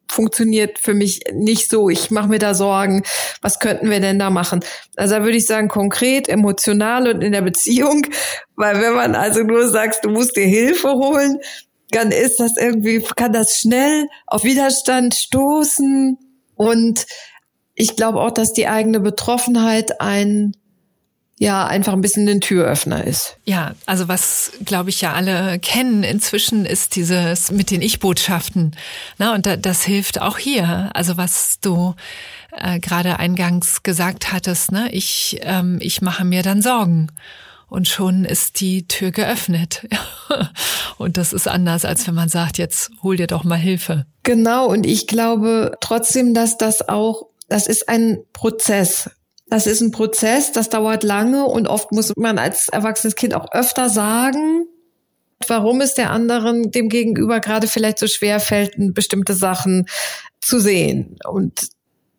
funktioniert 0.08 0.80
für 0.80 0.94
mich 0.94 1.22
nicht 1.34 1.70
so. 1.70 1.90
Ich 1.90 2.12
mache 2.12 2.30
mir 2.30 2.40
da 2.40 2.54
Sorgen. 2.54 3.04
Was 3.42 3.60
könnten 3.60 3.90
wir 3.90 4.00
denn 4.00 4.20
da 4.20 4.30
machen? 4.30 4.60
Also 4.96 5.16
da 5.16 5.24
würde 5.24 5.38
ich 5.38 5.48
sagen, 5.48 5.68
konkret, 5.68 6.30
emotional 6.30 7.10
und 7.10 7.22
in 7.22 7.32
der 7.32 7.42
Beziehung. 7.42 8.06
Weil 8.56 8.82
wenn 8.82 8.94
man 8.94 9.16
also 9.16 9.42
nur 9.42 9.68
sagst, 9.68 10.06
du 10.06 10.10
musst 10.10 10.36
dir 10.36 10.46
Hilfe 10.46 10.90
holen, 10.92 11.40
dann 11.90 12.12
ist 12.12 12.40
das 12.40 12.54
irgendwie, 12.58 13.04
kann 13.16 13.34
das 13.34 13.58
schnell 13.58 14.08
auf 14.28 14.44
Widerstand 14.44 15.16
stoßen. 15.16 16.18
Und 16.56 17.06
ich 17.76 17.96
glaube 17.96 18.22
auch, 18.22 18.32
dass 18.32 18.54
die 18.54 18.68
eigene 18.68 19.00
Betroffenheit 19.00 20.02
ein 20.02 20.56
ja 21.38 21.68
einfach 21.68 21.92
ein 21.92 22.02
bisschen 22.02 22.28
ein 22.30 22.40
Türöffner 22.40 23.04
ist. 23.04 23.38
Ja, 23.44 23.76
also 23.86 24.08
was 24.08 24.54
glaube 24.64 24.90
ich 24.90 25.02
ja 25.02 25.14
alle 25.14 25.60
kennen 25.60 26.04
inzwischen 26.04 26.66
ist 26.66 26.96
dieses 26.96 27.52
mit 27.52 27.72
den 27.72 27.82
Ich-Botschaften. 27.82 28.76
Na 29.18 29.34
und 29.34 29.46
das 29.46 29.84
hilft 29.84 30.22
auch 30.22 30.38
hier. 30.38 30.92
Also 30.94 31.18
was 31.18 31.60
du 31.60 31.94
äh, 32.58 32.80
gerade 32.80 33.20
eingangs 33.20 33.84
gesagt 33.84 34.32
hattest, 34.32 34.72
ne, 34.72 34.90
ich 34.92 35.40
ähm, 35.42 35.80
ich 35.82 36.02
mache 36.02 36.24
mir 36.24 36.42
dann 36.42 36.62
Sorgen 36.62 37.10
und 37.68 37.90
schon 37.90 38.24
ist 38.24 38.62
die 38.62 38.88
Tür 38.88 39.12
geöffnet. 39.12 39.86
und 40.98 41.18
das 41.18 41.34
ist 41.34 41.50
anders, 41.50 41.84
als 41.84 42.08
wenn 42.08 42.16
man 42.16 42.30
sagt, 42.30 42.58
jetzt 42.58 42.92
hol 43.04 43.18
dir 43.18 43.28
doch 43.28 43.44
mal 43.44 43.58
Hilfe. 43.58 44.06
Genau, 44.24 44.68
und 44.68 44.86
ich 44.86 45.08
glaube 45.08 45.76
trotzdem, 45.82 46.34
dass 46.34 46.58
das 46.58 46.88
auch 46.88 47.28
das 47.48 47.68
ist 47.68 47.90
ein 47.90 48.24
Prozess. 48.34 49.10
Das 49.48 49.68
ist 49.68 49.82
ein 49.82 49.92
Prozess, 49.92 50.52
das 50.52 50.70
dauert 50.70 51.04
lange 51.04 51.46
und 51.46 51.68
oft 51.68 51.92
muss 51.92 52.12
man 52.16 52.40
als 52.40 52.68
erwachsenes 52.68 53.16
Kind 53.16 53.36
auch 53.36 53.52
öfter 53.52 53.90
sagen, 53.90 54.66
warum 55.48 55.82
es 55.82 55.94
der 55.94 56.10
anderen 56.10 56.72
dem 56.72 56.90
Gegenüber 56.90 57.40
gerade 57.40 57.68
vielleicht 57.68 58.00
so 58.00 58.08
schwer 58.08 58.40
fällt, 58.40 58.74
bestimmte 58.96 59.36
Sachen 59.36 59.86
zu 60.42 60.60
sehen. 60.60 61.18
Und 61.28 61.70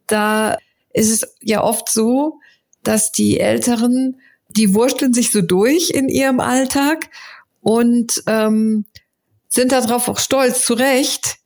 da 0.07 0.57
ist 0.93 1.11
es 1.11 1.35
ja 1.43 1.63
oft 1.63 1.91
so, 1.91 2.39
dass 2.85 3.11
die 3.11 3.41
Älteren, 3.41 4.21
die 4.49 4.75
wursteln 4.75 5.13
sich 5.13 5.33
so 5.33 5.43
durch 5.43 5.91
in 5.91 6.09
ihrem 6.09 6.39
Alltag 6.39 7.11
und 7.61 8.23
ähm, 8.29 8.85
sind 9.49 9.73
darauf 9.73 10.09
auch 10.09 10.21
stolz, 10.21 10.65
zu 10.65 10.75
Recht, 10.75 11.39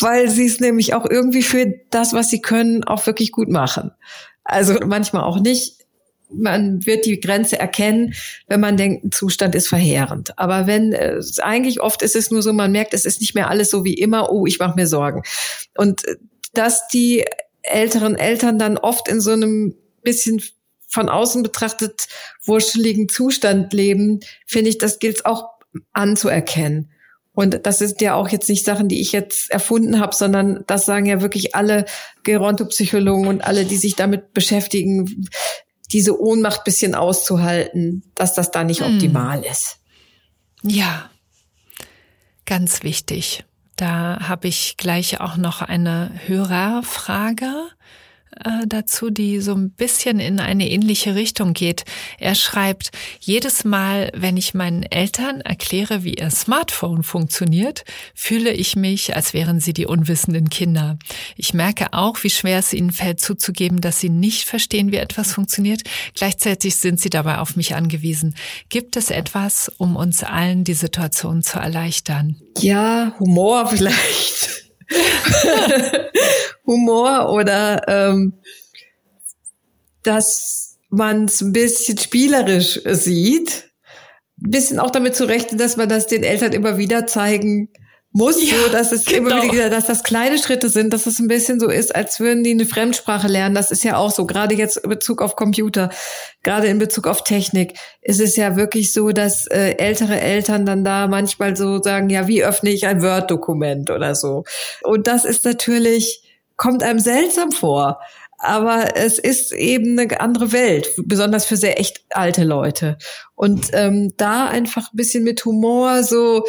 weil 0.00 0.28
sie 0.28 0.46
es 0.46 0.60
nämlich 0.60 0.94
auch 0.94 1.08
irgendwie 1.08 1.42
für 1.42 1.72
das, 1.90 2.12
was 2.12 2.30
sie 2.30 2.40
können, 2.40 2.84
auch 2.84 3.06
wirklich 3.06 3.32
gut 3.32 3.48
machen. 3.48 3.92
Also 4.44 4.74
manchmal 4.84 5.22
auch 5.22 5.40
nicht. 5.40 5.84
Man 6.30 6.84
wird 6.84 7.06
die 7.06 7.20
Grenze 7.20 7.58
erkennen, 7.58 8.14
wenn 8.48 8.60
man 8.60 8.76
denkt, 8.76 9.04
ein 9.04 9.12
Zustand 9.12 9.54
ist 9.54 9.68
verheerend. 9.68 10.36
Aber 10.38 10.66
wenn 10.66 10.92
äh, 10.92 11.20
eigentlich 11.42 11.80
oft 11.80 12.02
ist 12.02 12.16
es 12.16 12.30
nur 12.30 12.42
so, 12.42 12.52
man 12.52 12.72
merkt, 12.72 12.92
es 12.92 13.04
ist 13.04 13.20
nicht 13.20 13.34
mehr 13.34 13.48
alles 13.48 13.70
so 13.70 13.84
wie 13.84 13.94
immer. 13.94 14.32
Oh, 14.32 14.46
ich 14.46 14.58
mache 14.58 14.74
mir 14.74 14.86
Sorgen. 14.86 15.22
Und 15.76 16.06
äh, 16.08 16.16
dass 16.52 16.88
die 16.88 17.24
älteren 17.62 18.16
Eltern 18.16 18.58
dann 18.58 18.78
oft 18.78 19.08
in 19.08 19.20
so 19.20 19.32
einem 19.32 19.76
bisschen 20.02 20.42
von 20.88 21.08
außen 21.08 21.42
betrachtet 21.42 22.06
wurscheligen 22.44 23.08
Zustand 23.08 23.72
leben, 23.72 24.20
finde 24.46 24.70
ich, 24.70 24.78
das 24.78 24.98
gilt 24.98 25.26
auch 25.26 25.50
anzuerkennen. 25.92 26.90
Und 27.34 27.66
das 27.66 27.78
sind 27.78 28.00
ja 28.00 28.14
auch 28.14 28.28
jetzt 28.28 28.48
nicht 28.48 28.64
Sachen, 28.64 28.88
die 28.88 29.00
ich 29.00 29.12
jetzt 29.12 29.50
erfunden 29.50 30.00
habe, 30.00 30.14
sondern 30.14 30.64
das 30.66 30.86
sagen 30.86 31.06
ja 31.06 31.20
wirklich 31.20 31.54
alle 31.54 31.84
Gerontopsychologen 32.22 33.26
und 33.26 33.44
alle, 33.44 33.64
die 33.64 33.76
sich 33.76 33.96
damit 33.96 34.32
beschäftigen, 34.32 35.28
diese 35.92 36.18
Ohnmacht 36.20 36.64
bisschen 36.64 36.94
auszuhalten, 36.94 38.04
dass 38.14 38.34
das 38.34 38.50
da 38.50 38.64
nicht 38.64 38.82
hm. 38.82 38.94
optimal 38.94 39.44
ist. 39.44 39.78
Ja, 40.62 41.10
ganz 42.46 42.82
wichtig. 42.82 43.44
Da 43.76 44.28
habe 44.28 44.48
ich 44.48 44.76
gleich 44.76 45.20
auch 45.20 45.36
noch 45.36 45.60
eine 45.60 46.12
Hörerfrage. 46.26 47.50
Äh, 48.42 48.66
dazu, 48.66 49.10
die 49.10 49.40
so 49.40 49.54
ein 49.54 49.70
bisschen 49.70 50.20
in 50.20 50.40
eine 50.40 50.70
ähnliche 50.70 51.14
Richtung 51.14 51.52
geht. 51.52 51.84
Er 52.18 52.34
schreibt, 52.34 52.90
jedes 53.20 53.64
Mal, 53.64 54.10
wenn 54.14 54.36
ich 54.36 54.54
meinen 54.54 54.82
Eltern 54.82 55.40
erkläre, 55.40 56.04
wie 56.04 56.14
ihr 56.14 56.30
Smartphone 56.30 57.02
funktioniert, 57.02 57.84
fühle 58.14 58.52
ich 58.52 58.76
mich, 58.76 59.14
als 59.14 59.34
wären 59.34 59.60
sie 59.60 59.72
die 59.72 59.86
unwissenden 59.86 60.50
Kinder. 60.50 60.98
Ich 61.36 61.54
merke 61.54 61.92
auch, 61.92 62.22
wie 62.22 62.30
schwer 62.30 62.58
es 62.58 62.72
ihnen 62.72 62.92
fällt 62.92 63.20
zuzugeben, 63.20 63.80
dass 63.80 64.00
sie 64.00 64.10
nicht 64.10 64.44
verstehen, 64.44 64.92
wie 64.92 64.96
etwas 64.96 65.32
funktioniert. 65.32 65.82
Gleichzeitig 66.14 66.76
sind 66.76 67.00
sie 67.00 67.10
dabei 67.10 67.38
auf 67.38 67.56
mich 67.56 67.74
angewiesen. 67.74 68.34
Gibt 68.68 68.96
es 68.96 69.10
etwas, 69.10 69.70
um 69.78 69.96
uns 69.96 70.22
allen 70.22 70.64
die 70.64 70.74
Situation 70.74 71.42
zu 71.42 71.58
erleichtern? 71.58 72.36
Ja, 72.58 73.14
Humor 73.18 73.66
vielleicht. 73.70 74.63
Humor 76.66 77.30
oder 77.30 77.82
ähm, 77.88 78.34
dass 80.02 80.78
man 80.88 81.24
es 81.24 81.40
ein 81.40 81.52
bisschen 81.52 81.98
spielerisch 81.98 82.80
sieht. 82.84 83.70
Ein 84.42 84.50
bisschen 84.50 84.78
auch 84.78 84.90
damit 84.90 85.14
zu 85.14 85.24
rechnen, 85.24 85.58
dass 85.58 85.76
man 85.76 85.88
das 85.88 86.06
den 86.06 86.22
Eltern 86.22 86.52
immer 86.52 86.78
wieder 86.78 87.06
zeigen 87.06 87.70
muss, 88.14 88.40
ja, 88.40 88.56
so 88.56 88.70
dass 88.70 88.92
es 88.92 89.04
genau. 89.04 89.42
immer 89.42 89.52
wieder, 89.52 89.68
dass 89.70 89.86
das 89.86 90.04
kleine 90.04 90.38
Schritte 90.38 90.68
sind, 90.68 90.92
dass 90.92 91.06
es 91.06 91.18
ein 91.18 91.26
bisschen 91.26 91.58
so 91.58 91.68
ist, 91.68 91.94
als 91.94 92.20
würden 92.20 92.44
die 92.44 92.52
eine 92.52 92.64
Fremdsprache 92.64 93.26
lernen. 93.26 93.56
Das 93.56 93.72
ist 93.72 93.82
ja 93.82 93.96
auch 93.96 94.12
so, 94.12 94.24
gerade 94.24 94.54
jetzt 94.54 94.76
in 94.76 94.88
Bezug 94.88 95.20
auf 95.20 95.34
Computer, 95.34 95.90
gerade 96.44 96.68
in 96.68 96.78
Bezug 96.78 97.08
auf 97.08 97.24
Technik, 97.24 97.76
ist 98.02 98.20
es 98.20 98.36
ja 98.36 98.54
wirklich 98.54 98.92
so, 98.92 99.10
dass 99.10 99.48
äh, 99.48 99.74
ältere 99.78 100.20
Eltern 100.20 100.64
dann 100.64 100.84
da 100.84 101.08
manchmal 101.08 101.56
so 101.56 101.82
sagen, 101.82 102.08
ja, 102.08 102.28
wie 102.28 102.44
öffne 102.44 102.70
ich 102.70 102.86
ein 102.86 103.02
Word-Dokument 103.02 103.90
oder 103.90 104.14
so. 104.14 104.44
Und 104.84 105.08
das 105.08 105.24
ist 105.24 105.44
natürlich, 105.44 106.22
kommt 106.56 106.84
einem 106.84 107.00
seltsam 107.00 107.50
vor. 107.50 107.98
Aber 108.38 108.96
es 108.96 109.18
ist 109.18 109.52
eben 109.52 109.98
eine 109.98 110.20
andere 110.20 110.52
Welt, 110.52 110.88
besonders 110.98 111.46
für 111.46 111.56
sehr 111.56 111.80
echt 111.80 112.04
alte 112.10 112.44
Leute. 112.44 112.98
Und 113.34 113.70
ähm, 113.72 114.12
da 114.18 114.46
einfach 114.46 114.92
ein 114.92 114.96
bisschen 114.96 115.24
mit 115.24 115.44
Humor 115.44 116.02
so 116.02 116.44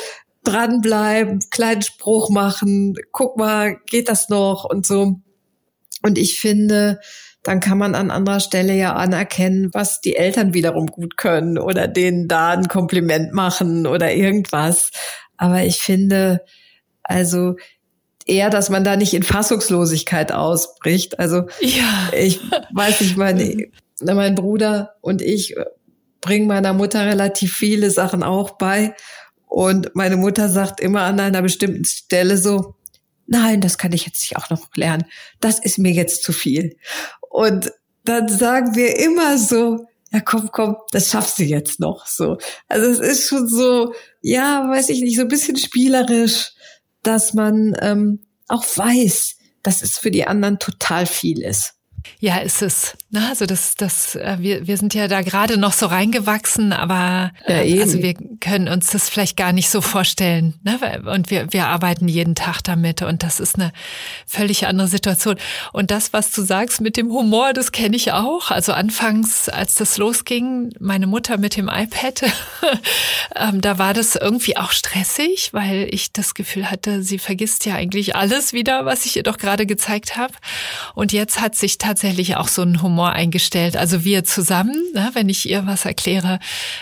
dranbleiben, 0.48 1.40
kleinen 1.52 1.82
Spruch 1.82 2.30
machen, 2.30 2.96
guck 3.12 3.38
mal, 3.38 3.78
geht 3.88 4.10
das 4.10 4.30
noch 4.30 4.66
und 4.66 4.86
so. 4.86 5.20
Und 6.02 6.18
ich 6.18 6.40
finde, 6.40 7.00
dann 7.44 7.60
kann 7.60 7.78
man 7.78 7.96
an 7.96 8.12
anderer 8.12 8.40
Stelle 8.40 8.74
ja 8.74 8.96
anerkennen, 8.96 9.70
was 9.74 10.02
die 10.02 10.16
Eltern 10.16 10.54
wiederum 10.54 10.88
gut 10.88 11.18
können 11.18 11.58
oder 11.58 11.88
denen 11.88 12.28
da 12.28 12.52
ein 12.52 12.68
Kompliment 12.68 13.34
machen 13.34 13.86
oder 13.86 14.14
irgendwas. 14.14 14.92
Aber 15.38 15.64
ich 15.64 15.78
finde, 15.78 16.42
also 17.04 17.56
eher, 18.26 18.50
dass 18.50 18.70
man 18.70 18.84
da 18.84 18.96
nicht 18.96 19.14
in 19.14 19.24
Fassungslosigkeit 19.24 20.32
ausbricht. 20.32 21.20
Also 21.20 21.44
ja. 21.62 22.10
ich 22.18 22.40
weiß 22.74 23.02
nicht, 23.02 23.18
mein, 23.18 23.72
mein 24.02 24.36
Bruder 24.36 24.96
und 25.02 25.22
ich 25.22 25.56
bringen 26.22 26.48
meiner 26.48 26.74
Mutter 26.74 27.06
relativ 27.06 27.54
viele 27.54 27.92
Sachen 27.92 28.24
auch 28.24 28.58
bei. 28.58 28.96
Und 29.56 29.96
meine 29.96 30.18
Mutter 30.18 30.50
sagt 30.50 30.82
immer 30.82 31.04
an 31.04 31.18
einer 31.18 31.42
bestimmten 31.42 31.86
Stelle 31.86 32.38
so, 32.38 32.76
nein, 33.26 33.62
das 33.62 33.78
kann 33.78 33.94
ich 33.94 34.06
jetzt 34.06 34.22
nicht 34.22 34.36
auch 34.36 34.50
noch 34.50 34.68
lernen. 34.76 35.06
Das 35.40 35.60
ist 35.60 35.78
mir 35.78 35.94
jetzt 35.94 36.24
zu 36.24 36.34
viel. 36.34 36.76
Und 37.30 37.72
dann 38.04 38.28
sagen 38.28 38.76
wir 38.76 39.00
immer 39.00 39.38
so, 39.38 39.88
ja, 40.12 40.20
komm, 40.20 40.50
komm, 40.52 40.76
das 40.92 41.10
schaffst 41.10 41.40
du 41.40 41.44
jetzt 41.44 41.80
noch, 41.80 42.06
so. 42.06 42.38
Also 42.68 42.86
es 42.86 43.00
ist 43.00 43.30
schon 43.30 43.48
so, 43.48 43.94
ja, 44.22 44.70
weiß 44.70 44.90
ich 44.90 45.00
nicht, 45.00 45.16
so 45.16 45.22
ein 45.22 45.30
bisschen 45.30 45.56
spielerisch, 45.56 46.52
dass 47.02 47.34
man 47.34 47.78
ähm, 47.80 48.26
auch 48.50 48.66
weiß, 48.66 49.38
dass 49.64 49.84
es 49.84 49.98
für 49.98 50.12
die 50.12 50.28
anderen 50.28 50.60
total 50.60 51.06
viel 51.06 51.42
ist. 51.42 51.76
Ja, 52.20 52.40
ist 52.40 52.62
es. 52.62 52.98
Na, 53.16 53.30
also 53.30 53.46
das, 53.46 53.76
das, 53.76 54.16
äh, 54.16 54.36
wir, 54.40 54.68
wir 54.68 54.76
sind 54.76 54.94
ja 54.94 55.08
da 55.08 55.22
gerade 55.22 55.58
noch 55.58 55.72
so 55.72 55.86
reingewachsen, 55.86 56.74
aber 56.74 57.32
ja, 57.48 57.62
äh, 57.62 57.80
also 57.80 58.02
wir 58.02 58.14
können 58.42 58.68
uns 58.68 58.88
das 58.88 59.08
vielleicht 59.08 59.38
gar 59.38 59.54
nicht 59.54 59.70
so 59.70 59.80
vorstellen. 59.80 60.56
Ne? 60.64 60.78
Und 61.06 61.30
wir, 61.30 61.54
wir 61.54 61.68
arbeiten 61.68 62.10
jeden 62.10 62.36
Tag 62.36 62.62
damit 62.62 63.04
und 63.04 63.24
das 63.24 63.40
ist 63.40 63.56
eine 63.56 63.72
völlig 64.28 64.68
andere 64.68 64.90
Situation. 64.90 65.38
Und 65.72 65.92
das, 65.92 66.12
was 66.12 66.32
du 66.32 66.42
sagst 66.42 66.82
mit 66.82 66.98
dem 66.98 67.10
Humor, 67.10 67.54
das 67.54 67.72
kenne 67.72 67.96
ich 67.96 68.12
auch. 68.12 68.52
Also 68.52 68.74
anfangs, 68.74 69.48
als 69.48 69.76
das 69.76 69.98
losging, 69.98 70.74
meine 70.82 71.08
Mutter 71.08 71.38
mit 71.38 71.56
dem 71.56 71.70
iPad, 71.70 72.24
ähm, 73.38 73.62
da 73.62 73.78
war 73.78 73.94
das 73.94 74.18
irgendwie 74.18 74.58
auch 74.58 74.72
stressig, 74.72 75.54
weil 75.54 75.88
ich 75.90 76.12
das 76.12 76.34
Gefühl 76.34 76.70
hatte, 76.70 77.02
sie 77.02 77.18
vergisst 77.18 77.66
ja 77.66 77.76
eigentlich 77.76 78.18
alles 78.18 78.52
wieder, 78.52 78.86
was 78.86 79.06
ich 79.06 79.16
ihr 79.16 79.24
doch 79.24 79.38
gerade 79.38 79.66
gezeigt 79.66 80.18
habe. 80.18 80.34
Und 80.96 81.14
jetzt 81.14 81.40
hat 81.40 81.56
sich 81.56 81.78
tatsächlich 81.78 82.36
auch 82.36 82.50
so 82.50 82.62
einen 82.62 82.82
Humor 82.82 83.05
eingestellt. 83.14 83.78
Also 83.78 84.04
wir 84.04 84.24
zusammen, 84.24 84.76
ne, 84.94 85.10
wenn 85.14 85.30
ich 85.30 85.50
ihr 85.50 85.66
was 85.66 85.86
erkläre. 85.86 86.40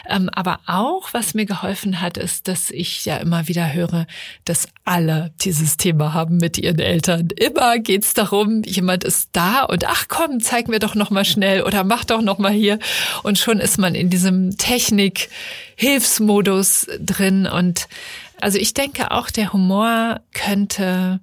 Ähm, 0.08 0.30
aber 0.30 0.60
auch, 0.66 1.14
was 1.14 1.34
mir 1.34 1.46
geholfen 1.46 2.02
hat, 2.02 2.18
ist, 2.18 2.48
dass 2.48 2.70
ich 2.70 3.06
ja 3.06 3.18
immer 3.18 3.48
wieder 3.48 3.74
höre, 3.74 4.06
dass 4.46 4.68
alle 4.86 5.34
dieses 5.42 5.78
Thema 5.78 6.14
haben 6.14 6.38
mit 6.38 6.58
ihren 6.58 6.80
Eltern. 6.80 7.30
Immer 7.36 7.80
geht's 7.80 8.14
darum, 8.14 8.64
jemand 8.64 9.04
ist 9.04 9.30
da 9.32 9.64
und 9.64 9.88
ach 9.88 10.06
komm, 10.08 10.40
zeig 10.40 10.68
mir 10.68 10.80
doch 10.80 10.96
noch 10.96 11.10
mal 11.10 11.26
schnell 11.26 11.64
oder 11.64 11.84
mach 11.84 12.06
doch 12.06 12.22
noch 12.22 12.38
mal 12.38 12.52
hier. 12.52 12.80
Und 13.24 13.40
schon 13.40 13.60
ist 13.60 13.78
man 13.78 13.96
in 13.96 14.10
diesem 14.10 14.58
Technik-Hilfsmodus 14.58 16.88
drin. 17.00 17.48
Und 17.48 17.88
also 18.42 18.58
ich 18.58 18.74
denke 18.74 19.12
auch, 19.12 19.30
der 19.30 19.54
Humor 19.54 20.20
könnte 20.34 21.22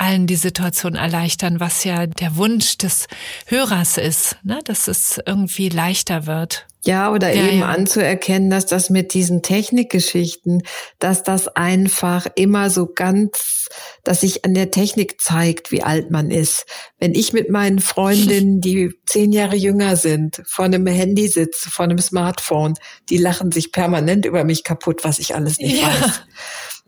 allen 0.00 0.26
die 0.26 0.36
Situation 0.36 0.94
erleichtern, 0.94 1.60
was 1.60 1.84
ja 1.84 2.06
der 2.06 2.36
Wunsch 2.36 2.78
des 2.78 3.06
Hörers 3.46 3.98
ist, 3.98 4.36
ne? 4.42 4.60
dass 4.64 4.88
es 4.88 5.20
irgendwie 5.24 5.68
leichter 5.68 6.26
wird. 6.26 6.66
Ja, 6.82 7.12
oder 7.12 7.34
ja, 7.34 7.46
eben 7.46 7.58
ja. 7.58 7.66
anzuerkennen, 7.66 8.48
dass 8.48 8.64
das 8.64 8.88
mit 8.88 9.12
diesen 9.12 9.42
Technikgeschichten, 9.42 10.62
dass 10.98 11.22
das 11.22 11.48
einfach 11.48 12.26
immer 12.36 12.70
so 12.70 12.86
ganz, 12.86 13.68
dass 14.02 14.22
sich 14.22 14.46
an 14.46 14.54
der 14.54 14.70
Technik 14.70 15.20
zeigt, 15.20 15.72
wie 15.72 15.82
alt 15.82 16.10
man 16.10 16.30
ist. 16.30 16.64
Wenn 16.98 17.14
ich 17.14 17.34
mit 17.34 17.50
meinen 17.50 17.80
Freundinnen, 17.80 18.60
die 18.62 18.94
zehn 19.06 19.32
Jahre 19.32 19.56
jünger 19.56 19.96
sind, 19.96 20.42
vor 20.46 20.64
einem 20.64 20.86
Handy 20.86 21.28
sitze, 21.28 21.68
vor 21.70 21.84
einem 21.84 21.98
Smartphone, 21.98 22.74
die 23.10 23.18
lachen 23.18 23.52
sich 23.52 23.72
permanent 23.72 24.24
über 24.24 24.44
mich 24.44 24.64
kaputt, 24.64 25.04
was 25.04 25.18
ich 25.18 25.34
alles 25.34 25.58
nicht 25.58 25.82
ja. 25.82 25.88
weiß. 25.88 26.22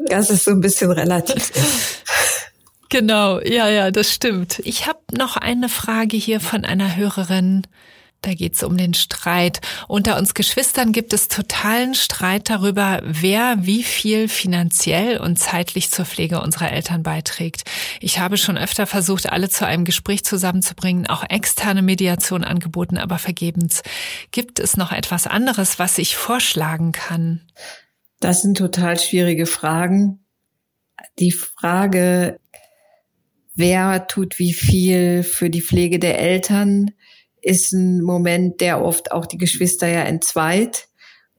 Das 0.07 0.31
ist 0.31 0.45
so 0.45 0.53
ein 0.53 0.61
bisschen 0.61 0.91
relativ. 0.91 1.53
Genau, 2.93 3.41
ja, 3.41 3.71
ja, 3.71 3.91
das 3.91 4.13
stimmt. 4.13 4.61
Ich 4.65 4.87
habe 4.87 4.99
noch 5.17 5.39
eine 5.39 5.71
Frage 5.71 6.19
hier 6.19 6.41
von 6.41 6.67
einer 6.67 6.95
Hörerin. 6.95 7.63
Da 8.21 8.35
geht's 8.35 8.63
um 8.63 8.77
den 8.77 8.93
Streit. 8.93 9.63
Unter 9.89 10.19
uns 10.19 10.35
Geschwistern 10.35 10.93
gibt 10.93 11.15
es 11.15 11.29
totalen 11.29 11.95
Streit 11.95 12.51
darüber, 12.51 13.01
wer 13.03 13.57
wie 13.61 13.83
viel 13.83 14.29
finanziell 14.29 15.17
und 15.17 15.39
zeitlich 15.39 15.91
zur 15.91 16.05
Pflege 16.05 16.43
unserer 16.43 16.71
Eltern 16.71 17.03
beiträgt. 17.03 17.63
Ich 18.01 18.19
habe 18.19 18.37
schon 18.37 18.59
öfter 18.59 18.87
versucht, 18.87 19.33
alle 19.33 19.49
zu 19.49 19.67
einem 19.67 19.87
Gespräch 19.87 20.23
zusammenzubringen, 20.27 21.07
auch 21.07 21.25
externe 21.27 21.81
Mediation 21.81 22.45
angeboten, 22.45 22.99
aber 22.99 23.17
vergebens. 23.17 23.81
Gibt 24.33 24.59
es 24.59 24.77
noch 24.77 24.93
etwas 24.93 25.27
anderes, 25.27 25.79
was 25.79 25.97
ich 25.97 26.15
vorschlagen 26.15 26.93
kann? 26.93 27.41
Das 28.21 28.43
sind 28.43 28.59
total 28.59 29.01
schwierige 29.01 29.47
Fragen. 29.47 30.19
Die 31.19 31.33
Frage, 31.33 32.39
wer 33.55 34.07
tut 34.07 34.39
wie 34.39 34.53
viel 34.53 35.23
für 35.23 35.51
die 35.51 35.63
Pflege 35.63 35.99
der 35.99 36.19
Eltern, 36.19 36.91
ist 37.41 37.73
ein 37.73 38.01
Moment, 38.03 38.61
der 38.61 38.83
oft 38.83 39.13
auch 39.13 39.27
die 39.27 39.39
Geschwister 39.39 39.89
ja 39.89 40.03
entzweit. 40.03 40.89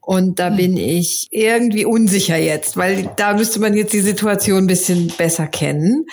Und 0.01 0.39
da 0.39 0.49
hm. 0.49 0.57
bin 0.57 0.77
ich 0.77 1.29
irgendwie 1.31 1.85
unsicher 1.85 2.37
jetzt, 2.37 2.75
weil 2.75 3.09
da 3.15 3.33
müsste 3.33 3.59
man 3.59 3.73
jetzt 3.73 3.93
die 3.93 4.01
Situation 4.01 4.65
ein 4.65 4.67
bisschen 4.67 5.07
besser 5.17 5.47
kennen. 5.47 6.05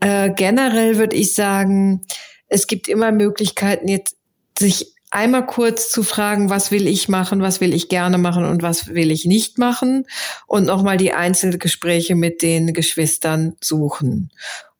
Äh, 0.00 0.30
generell 0.30 0.98
würde 0.98 1.16
ich 1.16 1.34
sagen, 1.34 2.02
es 2.48 2.66
gibt 2.66 2.88
immer 2.88 3.12
Möglichkeiten, 3.12 3.88
jetzt 3.88 4.16
sich 4.58 4.92
einmal 5.10 5.46
kurz 5.46 5.90
zu 5.90 6.02
fragen, 6.02 6.50
was 6.50 6.70
will 6.70 6.86
ich 6.86 7.08
machen, 7.08 7.40
was 7.40 7.60
will 7.60 7.72
ich 7.72 7.88
gerne 7.88 8.18
machen 8.18 8.44
und 8.44 8.62
was 8.62 8.88
will 8.88 9.10
ich 9.10 9.24
nicht 9.24 9.58
machen 9.58 10.06
und 10.46 10.66
nochmal 10.66 10.96
die 10.96 11.12
Einzelgespräche 11.12 12.14
mit 12.14 12.42
den 12.42 12.72
Geschwistern 12.72 13.54
suchen. 13.60 14.30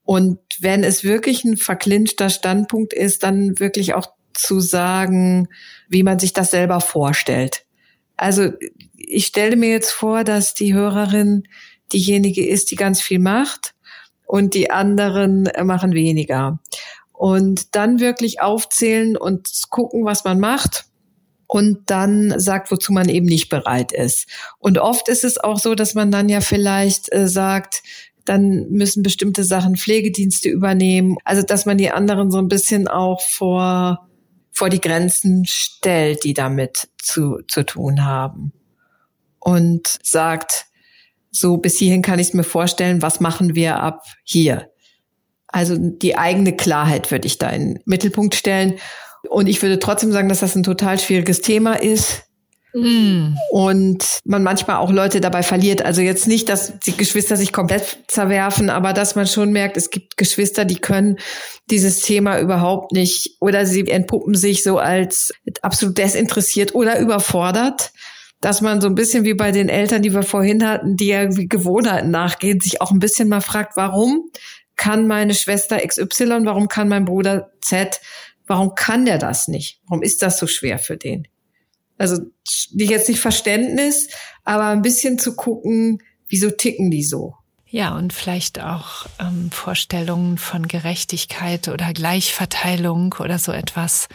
Und 0.07 0.39
wenn 0.61 0.85
es 0.85 1.03
wirklich 1.03 1.45
ein 1.45 1.57
verklinchter 1.57 2.31
Standpunkt 2.31 2.93
ist, 2.93 3.25
dann 3.25 3.59
wirklich 3.59 3.95
auch 3.95 4.07
zu 4.35 4.61
sagen, 4.61 5.49
wie 5.89 6.05
man 6.05 6.21
sich 6.21 6.33
das 6.33 6.53
selber 6.53 6.81
vorstellt. 6.81 7.65
Also 8.17 8.53
ich 8.97 9.27
stelle 9.27 9.57
mir 9.57 9.71
jetzt 9.71 9.91
vor, 9.91 10.23
dass 10.23 10.55
die 10.55 10.75
Hörerin 10.75 11.49
diejenige 11.93 12.47
ist, 12.47 12.71
die 12.71 12.77
ganz 12.77 13.03
viel 13.03 13.19
macht 13.19 13.75
und 14.27 14.55
die 14.55 14.71
anderen 14.71 15.49
machen 15.65 15.93
weniger. 15.93 16.61
Und 17.13 17.75
dann 17.75 17.99
wirklich 17.99 18.41
aufzählen 18.41 19.17
und 19.17 19.51
gucken, 19.71 20.05
was 20.05 20.23
man 20.23 20.39
macht 20.39 20.85
und 21.49 21.91
dann 21.91 22.39
sagt, 22.39 22.71
wozu 22.71 22.93
man 22.93 23.09
eben 23.09 23.27
nicht 23.27 23.49
bereit 23.49 23.91
ist. 23.91 24.29
Und 24.61 24.79
oft 24.79 25.09
ist 25.09 25.25
es 25.25 25.37
auch 25.39 25.59
so, 25.59 25.75
dass 25.75 25.95
man 25.95 26.13
dann 26.13 26.29
ja 26.29 26.41
vielleicht 26.41 27.13
äh, 27.13 27.27
sagt, 27.27 27.83
dann 28.29 28.69
müssen 28.71 29.03
bestimmte 29.03 29.45
Sachen 29.45 29.77
Pflegedienste 29.77 30.49
übernehmen. 30.49 31.17
Also 31.25 31.43
dass 31.43 31.67
man 31.67 31.79
die 31.79 31.91
anderen 31.91 32.31
so 32.31 32.39
ein 32.39 32.49
bisschen 32.49 32.89
auch 32.89 33.21
vor, 33.21 34.09
vor 34.53 34.69
die 34.69 34.81
Grenzen 34.81 35.45
stellt, 35.47 36.25
die 36.25 36.35
damit 36.35 36.89
zu, 36.99 37.41
zu 37.49 37.65
tun 37.65 38.05
haben. 38.05 38.53
Und 39.39 39.99
sagt, 40.03 40.67
so 41.31 41.57
bis 41.59 41.79
hierhin 41.79 42.03
kann 42.03 42.19
ich 42.19 42.29
es 42.29 42.35
mir 42.35 42.45
vorstellen, 42.45 43.03
was 43.03 43.21
machen 43.21 43.55
wir 43.55 43.81
ab 43.81 44.03
hier? 44.25 44.71
Also 45.47 45.77
die 45.79 46.19
eigene 46.19 46.57
Klarheit 46.57 47.11
würde 47.11 47.27
ich 47.27 47.39
da 47.39 47.49
in 47.51 47.75
den 47.75 47.83
Mittelpunkt 47.85 48.35
stellen. 48.35 48.75
Und 49.29 49.49
ich 49.49 49.63
würde 49.63 49.79
trotzdem 49.79 50.13
sagen, 50.13 50.29
dass 50.29 50.41
das 50.41 50.57
ein 50.57 50.63
total 50.63 50.99
schwieriges 50.99 51.41
Thema 51.41 51.75
ist. 51.75 52.26
Mm. 52.77 53.37
Und 53.51 54.21
man 54.25 54.43
manchmal 54.43 54.77
auch 54.77 54.91
Leute 54.91 55.21
dabei 55.21 55.43
verliert. 55.43 55.83
Also 55.83 56.03
jetzt 56.03 56.29
nicht, 56.29 56.49
dass 56.49 56.79
die 56.81 56.97
Geschwister 56.97 57.37
sich 57.37 57.53
komplett 57.53 57.99
zerwerfen, 58.09 58.69
aber 58.69 58.93
dass 58.93 59.17
man 59.17 59.27
schon 59.27 59.51
merkt, 59.51 59.77
es 59.77 59.91
gibt 59.91 60.17
Geschwister, 60.19 60.65
die 60.65 60.77
können 60.77 61.17
dieses 61.71 62.01
Thema 62.01 62.39
überhaupt 62.39 62.93
nicht 62.93 63.37
oder 63.41 63.65
sie 63.65 63.89
entpuppen 63.89 64.35
sich 64.35 64.63
so 64.63 64.79
als 64.79 65.33
absolut 65.63 65.97
desinteressiert 65.97 66.75
oder 66.75 66.99
überfordert 66.99 67.93
dass 68.43 68.61
man 68.61 68.83
so 68.83 68.87
ein 68.87 68.95
bisschen 68.95 69.25
wie 69.25 69.33
bei 69.33 69.51
den 69.51 69.71
Eltern, 69.71 70.03
die 70.03 70.13
wir 70.13 70.23
vorhin 70.23 70.65
hatten, 70.69 70.95
die 70.95 71.07
ja 71.07 71.25
Gewohnheiten 71.25 72.11
nachgehen, 72.11 72.61
sich 72.61 72.83
auch 72.83 72.91
ein 72.91 72.99
bisschen 72.99 73.31
mal 73.31 73.41
fragt, 73.41 73.77
warum 73.77 74.31
kann 74.77 75.07
meine 75.07 75.35
Schwester 75.35 75.79
XY, 75.79 76.41
warum 76.45 76.69
kann 76.69 76.89
mein 76.89 77.07
Bruder 77.07 77.51
Z, 77.63 77.99
warum 78.47 78.75
kann 78.75 79.07
der 79.07 79.17
das 79.17 79.49
nicht? 79.49 79.81
Warum 79.89 80.03
ist 80.03 80.21
das 80.21 80.39
so 80.39 80.47
schwer 80.47 80.79
für 80.79 80.99
den? 80.99 81.27
Also 81.99 82.23
jetzt 82.73 83.09
nicht 83.09 83.21
Verständnis, 83.21 84.09
aber 84.45 84.69
ein 84.69 84.83
bisschen 84.83 85.19
zu 85.19 85.35
gucken, 85.35 86.03
wieso 86.29 86.51
ticken 86.51 86.91
die 86.91 87.05
so? 87.05 87.35
Ja, 87.69 87.97
und 87.97 88.13
vielleicht 88.13 88.61
auch 88.61 89.07
ähm, 89.19 89.51
Vorstellungen 89.51 90.39
von 90.39 90.69
Gerechtigkeit 90.69 91.69
oder 91.69 91.93
Gleichverteilung 91.93 93.15
oder 93.19 93.39
so 93.39 93.53
etwas 93.53 94.09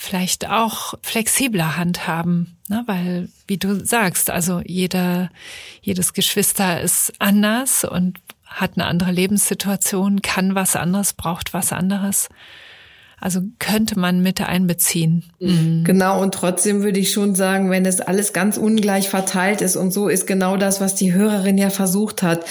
vielleicht 0.00 0.48
auch 0.48 0.94
flexibler 1.02 1.76
handhaben, 1.76 2.56
ne? 2.68 2.82
weil, 2.86 3.28
wie 3.46 3.58
du 3.58 3.84
sagst, 3.84 4.30
also 4.30 4.62
jeder, 4.64 5.28
jedes 5.82 6.14
Geschwister 6.14 6.80
ist 6.80 7.12
anders 7.18 7.84
und 7.84 8.18
hat 8.46 8.72
eine 8.76 8.86
andere 8.86 9.12
Lebenssituation, 9.12 10.22
kann 10.22 10.54
was 10.54 10.74
anderes, 10.74 11.12
braucht 11.12 11.52
was 11.52 11.72
anderes. 11.72 12.30
Also 13.20 13.40
könnte 13.58 13.98
man 13.98 14.22
mit 14.22 14.40
einbeziehen. 14.40 15.24
Mhm. 15.38 15.84
Genau, 15.84 16.20
und 16.22 16.34
trotzdem 16.34 16.82
würde 16.82 16.98
ich 16.98 17.12
schon 17.12 17.34
sagen, 17.34 17.70
wenn 17.70 17.84
es 17.84 18.00
alles 18.00 18.32
ganz 18.32 18.56
ungleich 18.56 19.08
verteilt 19.08 19.60
ist 19.60 19.76
und 19.76 19.92
so 19.92 20.08
ist 20.08 20.26
genau 20.26 20.56
das, 20.56 20.80
was 20.80 20.94
die 20.94 21.12
Hörerin 21.12 21.58
ja 21.58 21.70
versucht 21.70 22.22
hat, 22.22 22.44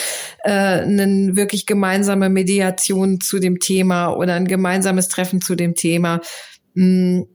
äh, 0.44 0.52
eine 0.52 1.36
wirklich 1.36 1.66
gemeinsame 1.66 2.30
Mediation 2.30 3.20
zu 3.20 3.40
dem 3.40 3.60
Thema 3.60 4.10
oder 4.10 4.36
ein 4.36 4.48
gemeinsames 4.48 5.08
Treffen 5.08 5.42
zu 5.42 5.56
dem 5.56 5.76
Thema. 5.76 6.22
Mh, 6.76 7.26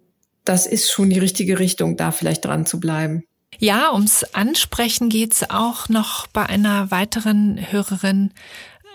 das 0.44 0.66
ist 0.66 0.90
schon 0.90 1.10
die 1.10 1.18
richtige 1.18 1.58
Richtung, 1.58 1.96
da 1.96 2.12
vielleicht 2.12 2.44
dran 2.44 2.66
zu 2.66 2.78
bleiben. 2.78 3.24
Ja, 3.58 3.92
ums 3.92 4.24
Ansprechen 4.34 5.08
geht's 5.08 5.48
auch 5.48 5.88
noch 5.88 6.26
bei 6.26 6.46
einer 6.46 6.90
weiteren 6.90 7.58
Hörerin. 7.70 8.32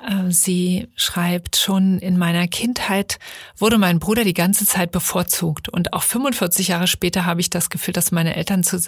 Äh, 0.08 0.32
sie 0.32 0.88
schreibt, 0.96 1.56
schon 1.56 2.00
in 2.00 2.18
meiner 2.18 2.48
Kindheit 2.48 3.20
wurde 3.58 3.78
mein 3.78 4.00
Bruder 4.00 4.24
die 4.24 4.34
ganze 4.34 4.66
Zeit 4.66 4.92
bevorzugt. 4.92 5.70
Und 5.70 5.94
auch 5.94 6.04
45 6.04 6.70
Jahre 6.70 6.88
später 6.88 7.26
habe 7.26 7.42
ich 7.42 7.50
das 7.50 7.70
Gefühl, 7.70 7.94
dass 7.94 8.12
meine 8.12 8.36
Eltern 8.36 8.64
zu 8.64 8.80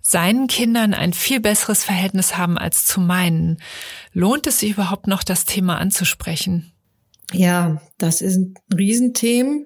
seinen 0.00 0.48
Kindern 0.48 0.92
ein 0.92 1.14
viel 1.14 1.40
besseres 1.40 1.82
Verhältnis 1.82 2.36
haben 2.36 2.58
als 2.58 2.84
zu 2.84 3.00
meinen. 3.00 3.58
Lohnt 4.12 4.46
es 4.46 4.60
sich 4.60 4.72
überhaupt 4.72 5.06
noch, 5.06 5.24
das 5.24 5.46
Thema 5.46 5.78
anzusprechen? 5.78 6.72
Ja, 7.32 7.80
das 7.98 8.20
ist 8.20 8.36
ein 8.36 8.54
Riesenthema. 8.76 9.60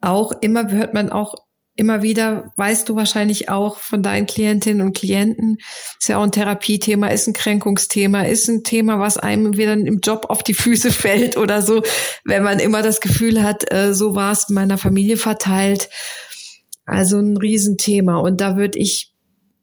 Auch 0.00 0.32
immer 0.40 0.68
hört 0.70 0.94
man 0.94 1.10
auch 1.10 1.34
immer 1.78 2.02
wieder, 2.02 2.52
weißt 2.56 2.88
du 2.88 2.96
wahrscheinlich 2.96 3.48
auch 3.48 3.78
von 3.78 4.02
deinen 4.02 4.26
Klientinnen 4.26 4.84
und 4.84 4.96
Klienten, 4.96 5.58
ist 5.98 6.08
ja 6.08 6.18
auch 6.18 6.24
ein 6.24 6.32
Therapiethema, 6.32 7.06
ist 7.08 7.28
ein 7.28 7.34
Kränkungsthema, 7.34 8.22
ist 8.22 8.48
ein 8.48 8.64
Thema, 8.64 8.98
was 8.98 9.16
einem 9.16 9.56
wieder 9.56 9.74
im 9.74 10.00
Job 10.00 10.26
auf 10.28 10.42
die 10.42 10.54
Füße 10.54 10.90
fällt 10.92 11.36
oder 11.36 11.62
so, 11.62 11.82
wenn 12.24 12.42
man 12.42 12.58
immer 12.58 12.82
das 12.82 13.00
Gefühl 13.00 13.44
hat, 13.44 13.72
äh, 13.72 13.94
so 13.94 14.16
war 14.16 14.32
es 14.32 14.48
in 14.48 14.56
meiner 14.56 14.76
Familie 14.76 15.16
verteilt. 15.16 15.88
Also 16.84 17.18
ein 17.18 17.36
Riesenthema. 17.36 18.16
Und 18.18 18.40
da 18.40 18.56
würde 18.56 18.78
ich 18.78 19.14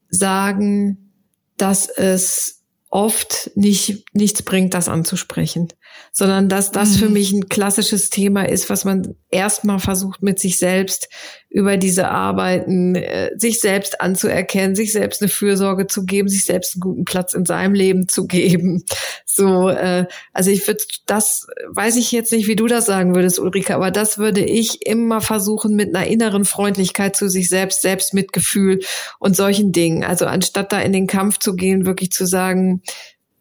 sagen, 0.09 1.11
dass 1.57 1.89
es 1.89 2.63
oft 2.89 3.51
nicht, 3.55 4.05
nichts 4.13 4.41
bringt, 4.41 4.73
das 4.73 4.87
anzusprechen 4.87 5.73
sondern 6.11 6.49
dass 6.49 6.71
das 6.71 6.91
mhm. 6.91 6.99
für 6.99 7.09
mich 7.09 7.31
ein 7.31 7.49
klassisches 7.49 8.09
Thema 8.09 8.47
ist, 8.47 8.69
was 8.69 8.85
man 8.85 9.15
erstmal 9.29 9.79
versucht 9.79 10.23
mit 10.23 10.39
sich 10.39 10.57
selbst 10.57 11.09
über 11.49 11.77
diese 11.77 12.09
Arbeiten, 12.09 12.95
äh, 12.95 13.31
sich 13.37 13.61
selbst 13.61 14.01
anzuerkennen, 14.01 14.75
sich 14.75 14.91
selbst 14.91 15.21
eine 15.21 15.29
Fürsorge 15.29 15.87
zu 15.87 16.05
geben, 16.05 16.27
sich 16.27 16.43
selbst 16.43 16.75
einen 16.75 16.81
guten 16.81 17.05
Platz 17.05 17.33
in 17.33 17.45
seinem 17.45 17.73
Leben 17.73 18.09
zu 18.09 18.27
geben. 18.27 18.83
So, 19.25 19.69
äh, 19.69 20.05
also 20.33 20.51
ich 20.51 20.67
würde 20.67 20.83
das, 21.05 21.47
weiß 21.67 21.95
ich 21.95 22.11
jetzt 22.11 22.31
nicht, 22.31 22.47
wie 22.47 22.55
du 22.55 22.67
das 22.67 22.85
sagen 22.85 23.15
würdest, 23.15 23.39
Ulrike, 23.39 23.75
aber 23.75 23.91
das 23.91 24.17
würde 24.17 24.41
ich 24.41 24.85
immer 24.85 25.21
versuchen 25.21 25.75
mit 25.75 25.95
einer 25.95 26.07
inneren 26.07 26.45
Freundlichkeit 26.45 27.15
zu 27.15 27.29
sich 27.29 27.49
selbst, 27.49 27.81
Selbstmitgefühl 27.81 28.79
und 29.19 29.35
solchen 29.35 29.71
Dingen. 29.71 30.03
Also 30.03 30.25
anstatt 30.25 30.71
da 30.71 30.81
in 30.81 30.93
den 30.93 31.07
Kampf 31.07 31.39
zu 31.39 31.55
gehen, 31.55 31.85
wirklich 31.85 32.11
zu 32.11 32.25
sagen, 32.25 32.81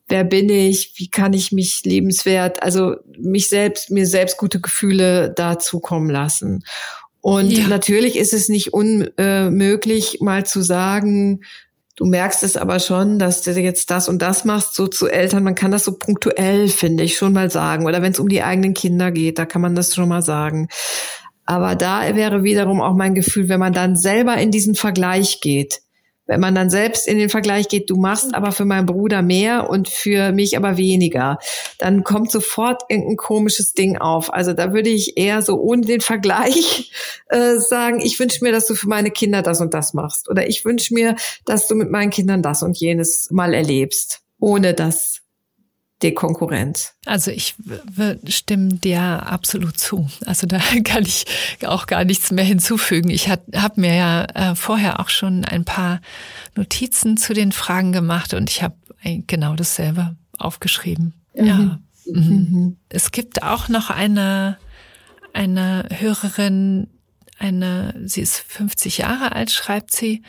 wer 0.08 0.24
bin 0.24 0.48
ich, 0.48 0.94
wie 0.96 1.08
kann 1.08 1.32
ich 1.32 1.52
mich 1.52 1.82
lebenswert, 1.84 2.62
also 2.62 2.96
mich 3.18 3.48
selbst, 3.48 3.90
mir 3.90 4.06
selbst 4.06 4.36
gute 4.36 4.60
Gefühle 4.60 5.32
dazu 5.34 5.80
kommen 5.80 6.10
lassen. 6.10 6.64
Und 7.20 7.52
ja. 7.52 7.68
natürlich 7.68 8.16
ist 8.16 8.34
es 8.34 8.50
nicht 8.50 8.74
unmöglich, 8.74 10.18
mal 10.20 10.44
zu 10.44 10.60
sagen, 10.60 11.40
du 11.96 12.04
merkst 12.04 12.42
es 12.42 12.58
aber 12.58 12.80
schon, 12.80 13.18
dass 13.18 13.40
du 13.40 13.52
jetzt 13.52 13.90
das 13.90 14.08
und 14.10 14.20
das 14.20 14.44
machst, 14.44 14.74
so 14.74 14.88
zu 14.88 15.08
Eltern. 15.08 15.42
Man 15.42 15.54
kann 15.54 15.70
das 15.70 15.84
so 15.84 15.96
punktuell, 15.96 16.68
finde 16.68 17.04
ich, 17.04 17.16
schon 17.16 17.32
mal 17.32 17.50
sagen. 17.50 17.86
Oder 17.86 18.02
wenn 18.02 18.12
es 18.12 18.18
um 18.18 18.28
die 18.28 18.42
eigenen 18.42 18.74
Kinder 18.74 19.10
geht, 19.10 19.38
da 19.38 19.46
kann 19.46 19.62
man 19.62 19.74
das 19.74 19.94
schon 19.94 20.08
mal 20.08 20.20
sagen. 20.20 20.68
Aber 21.46 21.76
da 21.76 22.14
wäre 22.14 22.42
wiederum 22.42 22.80
auch 22.80 22.94
mein 22.94 23.14
Gefühl, 23.14 23.48
wenn 23.48 23.60
man 23.60 23.72
dann 23.72 23.96
selber 23.96 24.36
in 24.36 24.50
diesen 24.50 24.74
Vergleich 24.74 25.40
geht, 25.40 25.80
wenn 26.26 26.40
man 26.40 26.54
dann 26.54 26.70
selbst 26.70 27.06
in 27.06 27.18
den 27.18 27.28
Vergleich 27.28 27.68
geht, 27.68 27.90
du 27.90 27.96
machst 27.96 28.28
mhm. 28.28 28.34
aber 28.34 28.52
für 28.52 28.64
meinen 28.64 28.86
Bruder 28.86 29.22
mehr 29.22 29.68
und 29.68 29.88
für 29.88 30.32
mich 30.32 30.56
aber 30.56 30.76
weniger, 30.76 31.38
dann 31.78 32.04
kommt 32.04 32.30
sofort 32.30 32.82
irgendein 32.88 33.16
komisches 33.16 33.72
Ding 33.72 33.98
auf. 33.98 34.32
Also 34.32 34.52
da 34.52 34.72
würde 34.72 34.90
ich 34.90 35.16
eher 35.16 35.42
so 35.42 35.60
ohne 35.60 35.82
den 35.82 36.00
Vergleich 36.00 36.92
äh, 37.28 37.56
sagen, 37.56 38.00
ich 38.00 38.18
wünsche 38.18 38.42
mir, 38.42 38.52
dass 38.52 38.66
du 38.66 38.74
für 38.74 38.88
meine 38.88 39.10
Kinder 39.10 39.42
das 39.42 39.60
und 39.60 39.74
das 39.74 39.94
machst. 39.94 40.30
Oder 40.30 40.48
ich 40.48 40.64
wünsche 40.64 40.94
mir, 40.94 41.16
dass 41.44 41.68
du 41.68 41.74
mit 41.74 41.90
meinen 41.90 42.10
Kindern 42.10 42.42
das 42.42 42.62
und 42.62 42.78
jenes 42.78 43.28
mal 43.30 43.54
erlebst, 43.54 44.22
ohne 44.38 44.74
das 44.74 45.23
die 46.04 46.14
Konkurrenz. 46.14 46.94
Also 47.06 47.30
ich 47.30 47.54
stimme 48.28 48.74
dir 48.74 49.00
absolut 49.00 49.78
zu. 49.78 50.08
Also 50.26 50.46
da 50.46 50.58
kann 50.84 51.02
ich 51.04 51.24
auch 51.66 51.86
gar 51.86 52.04
nichts 52.04 52.30
mehr 52.30 52.44
hinzufügen. 52.44 53.10
Ich 53.10 53.28
habe 53.28 53.80
mir 53.80 53.94
ja 53.94 54.24
äh, 54.24 54.54
vorher 54.54 55.00
auch 55.00 55.08
schon 55.08 55.44
ein 55.44 55.64
paar 55.64 56.00
Notizen 56.54 57.16
zu 57.16 57.32
den 57.32 57.52
Fragen 57.52 57.92
gemacht 57.92 58.34
und 58.34 58.50
ich 58.50 58.62
habe 58.62 58.76
genau 59.26 59.54
dasselbe 59.54 60.16
aufgeschrieben. 60.38 61.14
Mhm. 61.34 61.46
Ja. 61.46 61.56
Mhm. 61.56 61.78
mhm. 62.06 62.76
Es 62.88 63.10
gibt 63.10 63.42
auch 63.42 63.68
noch 63.68 63.90
eine, 63.90 64.58
eine 65.32 65.88
Hörerin, 65.90 66.88
eine, 67.38 67.94
sie 68.04 68.20
ist 68.20 68.38
50 68.38 68.98
Jahre 68.98 69.32
alt, 69.32 69.50
schreibt 69.50 69.90
sie, 69.90 70.22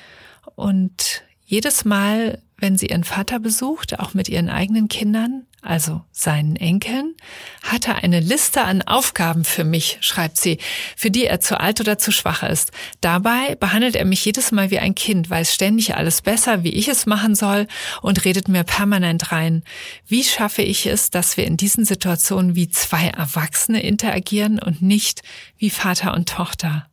und 0.55 1.23
jedes 1.45 1.85
Mal, 1.85 2.41
wenn 2.57 2.77
sie 2.77 2.87
ihren 2.87 3.03
Vater 3.03 3.39
besucht, 3.39 3.99
auch 3.99 4.13
mit 4.13 4.29
ihren 4.29 4.49
eigenen 4.49 4.87
Kindern, 4.87 5.45
also 5.65 6.01
seinen 6.11 6.55
Enkeln, 6.55 7.15
hat 7.63 7.87
er 7.87 8.03
eine 8.03 8.19
Liste 8.19 8.63
an 8.63 8.81
Aufgaben 8.81 9.43
für 9.43 9.63
mich, 9.63 9.97
schreibt 10.01 10.37
sie, 10.37 10.59
für 10.95 11.11
die 11.11 11.25
er 11.25 11.39
zu 11.39 11.59
alt 11.59 11.79
oder 11.79 11.97
zu 11.97 12.11
schwach 12.11 12.43
ist. 12.43 12.71
Dabei 13.01 13.55
behandelt 13.55 13.95
er 13.95 14.05
mich 14.05 14.23
jedes 14.23 14.51
Mal 14.51 14.71
wie 14.71 14.79
ein 14.79 14.95
Kind, 14.95 15.29
weiß 15.29 15.53
ständig 15.53 15.95
alles 15.95 16.21
besser, 16.21 16.63
wie 16.63 16.73
ich 16.73 16.87
es 16.87 17.05
machen 17.05 17.35
soll 17.35 17.67
und 18.01 18.25
redet 18.25 18.47
mir 18.47 18.63
permanent 18.63 19.31
rein. 19.31 19.63
Wie 20.07 20.23
schaffe 20.23 20.61
ich 20.61 20.85
es, 20.85 21.09
dass 21.09 21.37
wir 21.37 21.45
in 21.45 21.57
diesen 21.57 21.85
Situationen 21.85 22.55
wie 22.55 22.69
zwei 22.69 23.07
Erwachsene 23.07 23.81
interagieren 23.81 24.59
und 24.59 24.81
nicht 24.81 25.21
wie 25.57 25.69
Vater 25.69 26.13
und 26.13 26.29
Tochter? 26.29 26.87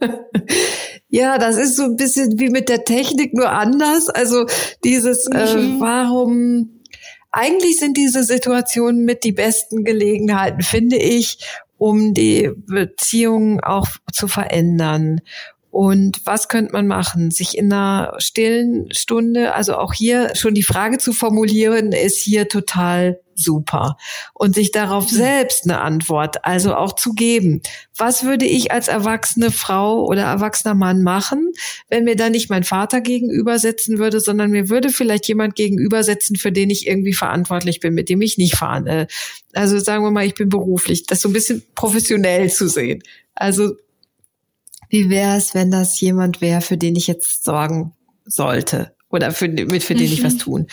Ja, 1.10 1.38
das 1.38 1.56
ist 1.56 1.76
so 1.76 1.84
ein 1.84 1.96
bisschen 1.96 2.38
wie 2.38 2.50
mit 2.50 2.68
der 2.68 2.84
Technik, 2.84 3.32
nur 3.32 3.50
anders. 3.50 4.10
Also 4.10 4.44
dieses, 4.84 5.26
äh, 5.26 5.56
mhm. 5.56 5.80
warum 5.80 6.77
eigentlich 7.30 7.78
sind 7.78 7.96
diese 7.96 8.22
Situationen 8.24 9.04
mit 9.04 9.24
die 9.24 9.32
besten 9.32 9.84
Gelegenheiten, 9.84 10.62
finde 10.62 10.96
ich, 10.96 11.38
um 11.76 12.14
die 12.14 12.50
Beziehungen 12.66 13.60
auch 13.60 13.88
zu 14.12 14.28
verändern 14.28 15.20
Und 15.78 16.22
was 16.24 16.48
könnte 16.48 16.72
man 16.72 16.88
machen? 16.88 17.30
Sich 17.30 17.56
in 17.56 17.72
einer 17.72 18.12
stillen 18.18 18.92
Stunde, 18.92 19.54
also 19.54 19.76
auch 19.76 19.94
hier 19.94 20.34
schon 20.34 20.54
die 20.54 20.64
Frage 20.64 20.98
zu 20.98 21.12
formulieren, 21.12 21.92
ist 21.92 22.18
hier 22.18 22.48
total 22.48 23.20
super. 23.36 23.96
Und 24.34 24.56
sich 24.56 24.72
darauf 24.72 25.04
mhm. 25.04 25.16
selbst 25.16 25.62
eine 25.62 25.80
Antwort, 25.80 26.44
also 26.44 26.74
auch 26.74 26.96
zu 26.96 27.12
geben. 27.12 27.62
Was 27.96 28.24
würde 28.24 28.44
ich 28.44 28.72
als 28.72 28.88
erwachsene 28.88 29.52
Frau 29.52 30.04
oder 30.04 30.22
erwachsener 30.22 30.74
Mann 30.74 31.04
machen, 31.04 31.52
wenn 31.88 32.02
mir 32.02 32.16
da 32.16 32.28
nicht 32.28 32.50
mein 32.50 32.64
Vater 32.64 33.00
gegenüber 33.00 33.60
sitzen 33.60 33.98
würde, 33.98 34.18
sondern 34.18 34.50
mir 34.50 34.68
würde 34.68 34.88
vielleicht 34.88 35.28
jemand 35.28 35.54
gegenüber 35.54 36.02
sitzen, 36.02 36.34
für 36.34 36.50
den 36.50 36.70
ich 36.70 36.88
irgendwie 36.88 37.14
verantwortlich 37.14 37.78
bin, 37.78 37.94
mit 37.94 38.08
dem 38.08 38.20
ich 38.20 38.36
nicht 38.36 38.56
fahre. 38.56 39.06
Also 39.52 39.78
sagen 39.78 40.02
wir 40.02 40.10
mal, 40.10 40.26
ich 40.26 40.34
bin 40.34 40.48
beruflich, 40.48 41.06
das 41.06 41.20
so 41.20 41.28
ein 41.28 41.32
bisschen 41.34 41.62
professionell 41.76 42.50
zu 42.50 42.66
sehen. 42.68 43.04
Also 43.36 43.76
wie 44.88 45.10
wäre 45.10 45.36
es, 45.36 45.54
wenn 45.54 45.70
das 45.70 46.00
jemand 46.00 46.40
wäre, 46.40 46.60
für 46.60 46.76
den 46.76 46.96
ich 46.96 47.06
jetzt 47.06 47.44
sorgen 47.44 47.92
sollte 48.24 48.92
oder 49.10 49.32
für, 49.32 49.48
mit, 49.48 49.82
für 49.82 49.94
den 49.94 50.12
ich 50.12 50.24
was 50.24 50.34
mhm. 50.34 50.38
tun? 50.38 50.66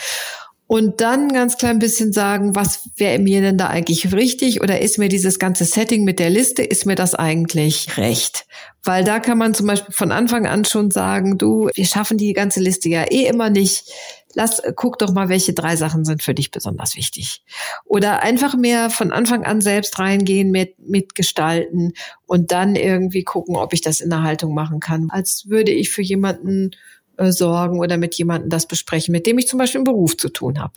Und 0.68 1.00
dann 1.00 1.30
ganz 1.30 1.58
klein 1.58 1.78
bisschen 1.78 2.12
sagen, 2.12 2.56
was 2.56 2.90
wäre 2.98 3.20
mir 3.20 3.42
denn 3.42 3.58
da 3.58 3.68
eigentlich 3.68 4.12
richtig 4.14 4.62
oder 4.62 4.82
ist 4.82 4.98
mir 4.98 5.10
dieses 5.10 5.38
ganze 5.38 5.64
Setting 5.64 6.04
mit 6.04 6.18
der 6.18 6.32
Liste, 6.32 6.64
ist 6.64 6.88
mir 6.88 6.96
das 6.96 7.14
eigentlich 7.14 7.98
recht? 7.98 8.48
Weil 8.84 9.04
da 9.04 9.20
kann 9.20 9.38
man 9.38 9.54
zum 9.54 9.68
Beispiel 9.68 9.94
von 9.94 10.12
Anfang 10.12 10.48
an 10.48 10.66
schon 10.66 10.90
sagen, 10.90 11.38
du, 11.38 11.70
wir 11.74 11.86
schaffen 11.86 12.18
die 12.18 12.34
ganze 12.34 12.62
Liste 12.62 12.90
ja 12.90 13.04
eh 13.04 13.28
immer 13.28 13.52
nicht. 13.52 13.92
Lass, 14.36 14.62
guck 14.76 15.00
doch 15.00 15.14
mal, 15.14 15.30
welche 15.30 15.54
drei 15.54 15.76
Sachen 15.76 16.06
sind 16.06 16.22
für 16.22 16.34
dich 16.34 16.52
besonders 16.52 16.96
wichtig. 16.96 17.42
Oder 17.86 18.22
einfach 18.22 18.56
mehr 18.56 18.90
von 18.90 19.12
Anfang 19.12 19.46
an 19.46 19.62
selbst 19.62 19.98
reingehen, 19.98 20.52
mit, 20.52 20.78
mitgestalten 20.78 21.94
und 22.26 22.52
dann 22.52 22.76
irgendwie 22.76 23.24
gucken, 23.24 23.56
ob 23.56 23.74
ich 23.74 23.82
das 23.82 24.02
in 24.02 24.10
der 24.10 24.24
Haltung 24.24 24.54
machen 24.54 24.80
kann. 24.80 25.10
Als 25.10 25.46
würde 25.48 25.72
ich 25.72 25.90
für 25.90 26.02
jemanden 26.02 26.72
äh, 27.18 27.32
sorgen 27.32 27.80
oder 27.80 27.98
mit 27.98 28.16
jemandem 28.16 28.50
das 28.50 28.68
besprechen, 28.68 29.12
mit 29.14 29.26
dem 29.26 29.38
ich 29.38 29.48
zum 29.48 29.58
Beispiel 29.58 29.80
im 29.80 29.86
Beruf 29.86 30.18
zu 30.18 30.30
tun 30.30 30.60
habe. 30.60 30.74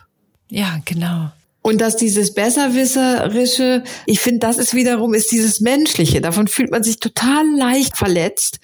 Ja, 0.51 0.81
genau. 0.85 1.31
Und 1.61 1.81
dass 1.81 1.97
dieses 1.97 2.35
Besserwisserische, 2.35 3.83
ich 4.07 4.21
finde, 4.21 4.39
das 4.41 4.59
ist 4.59 4.75
wiederum, 4.75 5.13
ist 5.13 5.33
dieses 5.33 5.61
Menschliche. 5.61 6.21
Davon 6.21 6.47
fühlt 6.47 6.71
man 6.71 6.83
sich 6.83 6.99
total 6.99 7.45
leicht 7.57 7.97
verletzt. 7.97 8.61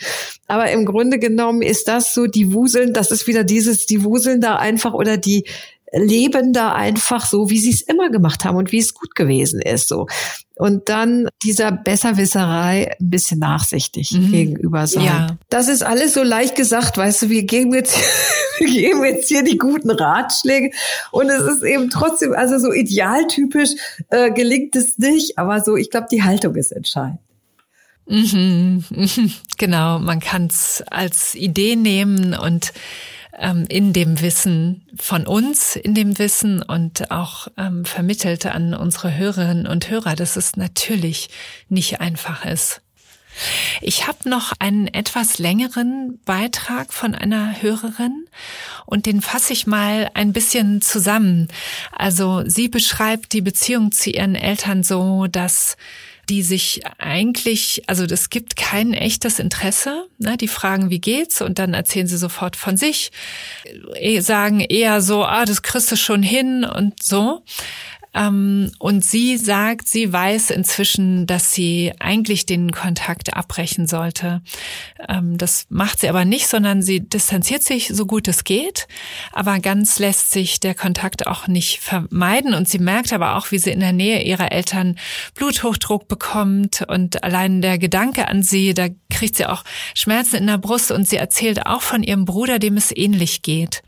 Aber 0.47 0.71
im 0.71 0.87
Grunde 0.87 1.19
genommen 1.19 1.61
ist 1.61 1.89
das 1.89 2.15
so, 2.15 2.27
die 2.27 2.55
Wuseln, 2.55 2.93
das 2.93 3.11
ist 3.11 3.27
wieder 3.27 3.45
dieses, 3.45 3.87
die 3.87 4.05
Wuseln 4.05 4.41
da 4.41 4.57
einfach 4.57 4.95
oder 4.95 5.17
die, 5.17 5.45
leben 5.95 6.53
da 6.53 6.73
einfach 6.73 7.27
so, 7.27 7.51
wie 7.51 7.59
sie 7.59 7.71
es 7.71 7.83
immer 7.83 8.11
gemacht 8.11 8.45
haben 8.45 8.57
und 8.57 8.73
wie 8.73 8.79
es 8.79 8.95
gut 8.95 9.15
gewesen 9.15 9.61
ist. 9.61 9.89
So. 9.89 10.07
Und 10.57 10.89
dann 10.89 11.29
dieser 11.43 11.73
Besserwisserei 11.73 12.97
ein 13.01 13.11
bisschen 13.11 13.39
nachsichtig 13.39 14.13
mhm. 14.13 14.31
gegenüber 14.31 14.87
sein. 14.87 15.05
Ja. 15.05 15.27
Das 15.49 15.69
ist 15.69 15.83
alles 15.83 16.15
so 16.15 16.23
leicht 16.23 16.57
gesagt, 16.57 16.97
weißt 16.97 17.23
du, 17.23 17.31
wir 17.31 17.45
geben 17.45 17.75
jetzt, 17.75 17.97
wir 18.59 18.69
geben 18.69 19.05
jetzt 19.05 19.29
hier 19.29 19.43
die 19.43 19.59
guten 19.59 19.91
Ratschläge 19.91 20.71
und 21.11 21.29
es 21.29 21.43
ist 21.43 21.63
eben 21.63 21.91
trotzdem, 21.91 22.33
also 22.33 22.59
so 22.59 22.73
idealtypisch 22.73 23.71
äh, 24.11 24.31
gelingt 24.33 24.77
es 24.77 24.99
nicht, 24.99 25.39
aber 25.39 25.61
so, 25.61 25.77
ich 25.77 25.91
glaube, 25.91 26.07
die 26.11 26.23
Haltung 26.23 26.55
ist 26.57 26.73
entscheidend. 26.73 27.19
Mhm. 28.07 28.85
Genau, 29.57 29.99
man 29.99 30.21
kann 30.21 30.47
es 30.47 30.83
als 30.91 31.35
Idee 31.35 31.77
nehmen 31.77 32.35
und 32.35 32.73
ähm, 33.39 33.67
in 33.69 33.93
dem 33.93 34.21
Wissen 34.21 34.87
von 34.99 35.27
uns, 35.27 35.77
in 35.77 35.95
dem 35.95 36.19
Wissen 36.19 36.63
und 36.63 37.11
auch 37.11 37.49
ähm, 37.57 37.85
vermittelt 37.85 38.47
an 38.47 38.75
unsere 38.75 39.17
Hörerinnen 39.17 39.67
und 39.67 39.91
Hörer, 39.91 40.15
dass 40.15 40.37
es 40.37 40.57
natürlich 40.57 41.31
nicht 41.69 42.01
einfach 42.01 42.45
ist. 42.45 42.81
Ich 43.81 44.07
habe 44.07 44.29
noch 44.29 44.53
einen 44.59 44.87
etwas 44.87 45.39
längeren 45.39 46.21
Beitrag 46.25 46.93
von 46.93 47.15
einer 47.15 47.61
Hörerin 47.61 48.27
und 48.87 49.07
den 49.07 49.21
fasse 49.21 49.53
ich 49.53 49.67
mal 49.67 50.11
ein 50.15 50.33
bisschen 50.33 50.81
zusammen. 50.81 51.49
Also 51.91 52.45
sie 52.47 52.69
beschreibt 52.69 53.33
die 53.33 53.41
Beziehung 53.41 53.93
zu 53.93 54.11
ihren 54.11 54.37
Eltern 54.37 54.83
so, 54.85 55.27
dass 55.27 55.77
die 56.29 56.43
sich 56.43 56.83
eigentlich, 56.99 57.83
also 57.87 58.05
es 58.05 58.31
gibt 58.31 58.57
kein 58.57 58.93
echtes 58.93 59.39
Interesse. 59.39 60.07
Ne? 60.19 60.37
Die 60.37 60.49
fragen, 60.49 60.91
wie 60.91 61.01
geht's? 61.01 61.41
Und 61.41 61.59
dann 61.59 61.75
erzählen 61.75 62.07
sie 62.07 62.17
sofort 62.17 62.57
von 62.57 62.77
sich, 62.77 63.13
äh, 63.95 64.21
sagen 64.21 64.61
eher 64.61 65.01
so, 65.01 65.25
ah, 65.25 65.45
das 65.45 65.63
kriegst 65.63 65.93
du 65.93 65.97
schon 65.97 66.23
hin 66.23 66.65
und 66.65 67.03
so. 67.03 67.43
Ähm, 68.15 68.71
und 68.79 69.05
sie 69.05 69.37
sagt, 69.37 69.89
sie 69.89 70.13
weiß 70.13 70.51
inzwischen, 70.51 71.27
dass 71.27 71.53
sie 71.53 71.93
eigentlich 71.99 72.47
den 72.47 72.71
Kontakt 72.71 73.35
abbrechen 73.35 73.87
sollte. 73.87 74.43
Ähm, 75.09 75.37
das 75.37 75.67
macht 75.69 76.01
sie 76.01 76.09
aber 76.09 76.25
nicht, 76.25 76.47
sondern 76.47 76.81
sie 76.81 77.01
distanziert 77.01 77.63
sich 77.63 77.89
so 77.89 78.07
gut 78.07 78.29
es 78.29 78.45
geht. 78.45 78.87
Aber 79.33 79.59
ganz 79.59 79.99
lässt 79.99 80.31
sich 80.31 80.61
der 80.61 80.75
Kontakt 80.75 81.27
auch 81.27 81.49
nicht 81.49 81.81
vermeiden. 81.81 82.55
Und 82.55 82.69
sie 82.69 82.79
merkt 82.79 83.13
aber 83.13 83.37
auch, 83.37 83.51
wie 83.51 83.59
sie 83.59 83.71
in 83.71 83.81
der 83.81 83.93
Nähe 83.93 84.23
ihrer 84.23 84.53
Eltern 84.53 84.97
Bluthochdruck 85.35 86.07
bekommt. 86.07 86.83
Und 86.87 87.25
allein 87.25 87.63
der 87.63 87.79
Gedanke 87.79 88.29
an 88.29 88.43
sie, 88.43 88.75
da 88.75 88.89
kriegt 89.11 89.37
sie 89.37 89.47
auch 89.47 89.65
Schmerzen 89.95 90.37
in 90.37 90.47
der 90.47 90.59
Brust. 90.59 90.93
Und 90.93 91.09
sie 91.09 91.17
erzählt 91.17 91.67
auch 91.67 91.83
von 91.83 92.03
ihrem 92.03 92.25
Bruder, 92.25 92.61
dem 92.61 92.77
es 92.77 92.97
ähnlich 92.97 93.43
geht. 93.43 93.83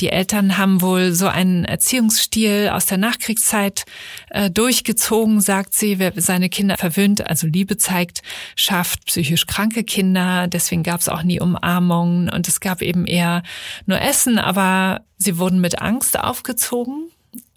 Die 0.00 0.10
Eltern 0.10 0.58
haben 0.58 0.82
wohl 0.82 1.12
so 1.12 1.28
einen 1.28 1.64
Erziehungsstil 1.64 2.70
aus 2.72 2.86
der 2.86 2.98
Nachkriegszeit 2.98 3.84
äh, 4.30 4.50
durchgezogen, 4.50 5.40
sagt 5.40 5.74
sie. 5.74 5.98
Wer 5.98 6.12
seine 6.16 6.48
Kinder 6.48 6.76
verwöhnt, 6.76 7.28
also 7.28 7.46
Liebe 7.46 7.76
zeigt, 7.76 8.22
schafft 8.56 9.06
psychisch 9.06 9.46
kranke 9.46 9.84
Kinder. 9.84 10.48
Deswegen 10.48 10.82
gab 10.82 11.00
es 11.00 11.08
auch 11.08 11.22
nie 11.22 11.40
Umarmungen 11.40 12.28
und 12.28 12.48
es 12.48 12.60
gab 12.60 12.82
eben 12.82 13.06
eher 13.06 13.42
nur 13.86 14.00
Essen, 14.00 14.38
aber 14.38 15.02
sie 15.16 15.38
wurden 15.38 15.60
mit 15.60 15.80
Angst 15.80 16.18
aufgezogen. 16.18 17.10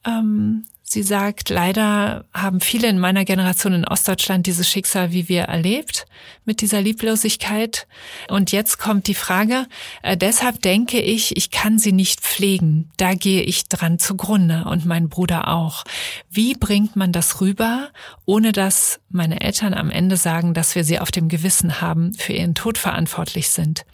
Ähm, 0.05 0.65
Sie 0.89 1.03
sagt, 1.03 1.49
leider 1.49 2.23
haben 2.33 2.61
viele 2.61 2.87
in 2.87 2.97
meiner 2.97 3.25
Generation 3.25 3.73
in 3.73 3.85
Ostdeutschland 3.85 4.47
dieses 4.47 4.69
Schicksal 4.69 5.11
wie 5.11 5.27
wir 5.27 5.41
erlebt, 5.41 6.05
mit 6.45 6.61
dieser 6.61 6.81
Lieblosigkeit. 6.81 7.87
Und 8.29 8.53
jetzt 8.53 8.77
kommt 8.79 9.07
die 9.07 9.13
Frage, 9.13 9.65
äh, 10.01 10.15
deshalb 10.15 10.61
denke 10.61 11.01
ich, 11.01 11.35
ich 11.35 11.51
kann 11.51 11.77
sie 11.77 11.91
nicht 11.91 12.21
pflegen. 12.21 12.89
Da 12.95 13.15
gehe 13.15 13.41
ich 13.41 13.67
dran 13.67 13.99
zugrunde 13.99 14.63
und 14.63 14.85
mein 14.85 15.09
Bruder 15.09 15.49
auch. 15.49 15.83
Wie 16.29 16.55
bringt 16.55 16.95
man 16.95 17.11
das 17.11 17.41
rüber, 17.41 17.89
ohne 18.25 18.53
dass 18.53 19.01
meine 19.09 19.41
Eltern 19.41 19.73
am 19.73 19.89
Ende 19.89 20.15
sagen, 20.15 20.53
dass 20.53 20.75
wir 20.75 20.85
sie 20.85 20.99
auf 20.99 21.11
dem 21.11 21.27
Gewissen 21.27 21.81
haben, 21.81 22.13
für 22.13 22.31
ihren 22.31 22.55
Tod 22.55 22.77
verantwortlich 22.77 23.49
sind? 23.49 23.85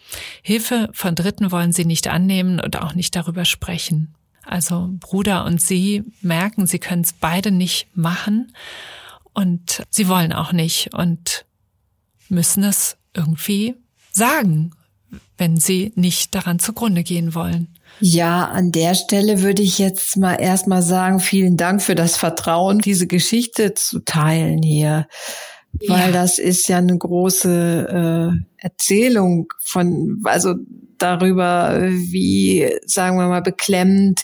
Hilfe 0.43 0.91
von 0.93 1.15
Dritten 1.15 1.51
wollen 1.51 1.71
sie 1.71 1.85
nicht 1.85 2.07
annehmen 2.07 2.59
und 2.59 2.79
auch 2.79 2.93
nicht 2.93 3.15
darüber 3.15 3.45
sprechen. 3.45 4.13
Also 4.45 4.89
Bruder 4.99 5.45
und 5.45 5.61
sie 5.61 6.03
merken, 6.21 6.67
sie 6.67 6.79
können 6.79 7.03
es 7.03 7.13
beide 7.13 7.51
nicht 7.51 7.87
machen 7.95 8.53
und 9.33 9.83
sie 9.89 10.07
wollen 10.07 10.33
auch 10.33 10.51
nicht 10.51 10.93
und 10.93 11.45
müssen 12.29 12.63
es 12.63 12.97
irgendwie 13.13 13.75
sagen, 14.11 14.71
wenn 15.37 15.57
sie 15.57 15.91
nicht 15.95 16.35
daran 16.35 16.59
zugrunde 16.59 17.03
gehen 17.03 17.35
wollen. 17.35 17.67
Ja, 17.99 18.45
an 18.45 18.71
der 18.71 18.95
Stelle 18.95 19.41
würde 19.41 19.61
ich 19.61 19.77
jetzt 19.77 20.17
mal 20.17 20.35
erstmal 20.35 20.81
sagen, 20.81 21.19
vielen 21.19 21.57
Dank 21.57 21.81
für 21.81 21.95
das 21.95 22.17
Vertrauen, 22.17 22.79
diese 22.79 23.07
Geschichte 23.07 23.73
zu 23.73 23.99
teilen 23.99 24.63
hier. 24.63 25.07
Weil 25.87 26.07
ja. 26.07 26.11
das 26.11 26.37
ist 26.37 26.67
ja 26.67 26.77
eine 26.77 26.97
große 26.97 28.33
äh, 28.33 28.63
Erzählung 28.63 29.51
von, 29.63 30.21
also 30.23 30.55
darüber, 31.03 31.79
wie, 31.81 32.73
sagen 32.85 33.17
wir 33.17 33.27
mal, 33.27 33.41
beklemmend 33.41 34.23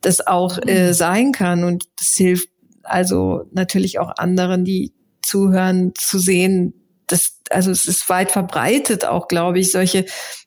das 0.00 0.26
auch 0.26 0.58
äh, 0.58 0.88
mhm. 0.88 0.92
sein 0.92 1.32
kann. 1.32 1.64
Und 1.64 1.84
das 1.98 2.14
hilft 2.14 2.48
also 2.82 3.44
natürlich 3.52 3.98
auch 3.98 4.12
anderen, 4.16 4.64
die 4.64 4.92
zuhören, 5.22 5.92
zu 5.96 6.18
sehen, 6.18 6.74
dass, 7.06 7.38
also 7.50 7.70
es 7.70 7.86
ist 7.86 8.08
weit 8.08 8.32
verbreitet 8.32 9.04
auch, 9.04 9.28
glaube 9.28 9.58
ich, 9.58 9.72
solche 9.72 10.06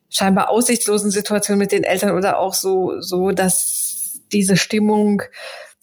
scheinbar 0.09 0.49
aussichtslosen 0.49 1.11
Situationen 1.11 1.59
mit 1.59 1.71
den 1.71 1.83
Eltern 1.83 2.15
oder 2.15 2.39
auch 2.39 2.53
so, 2.53 2.99
so, 2.99 3.31
dass 3.31 4.21
diese 4.31 4.57
Stimmung 4.57 5.21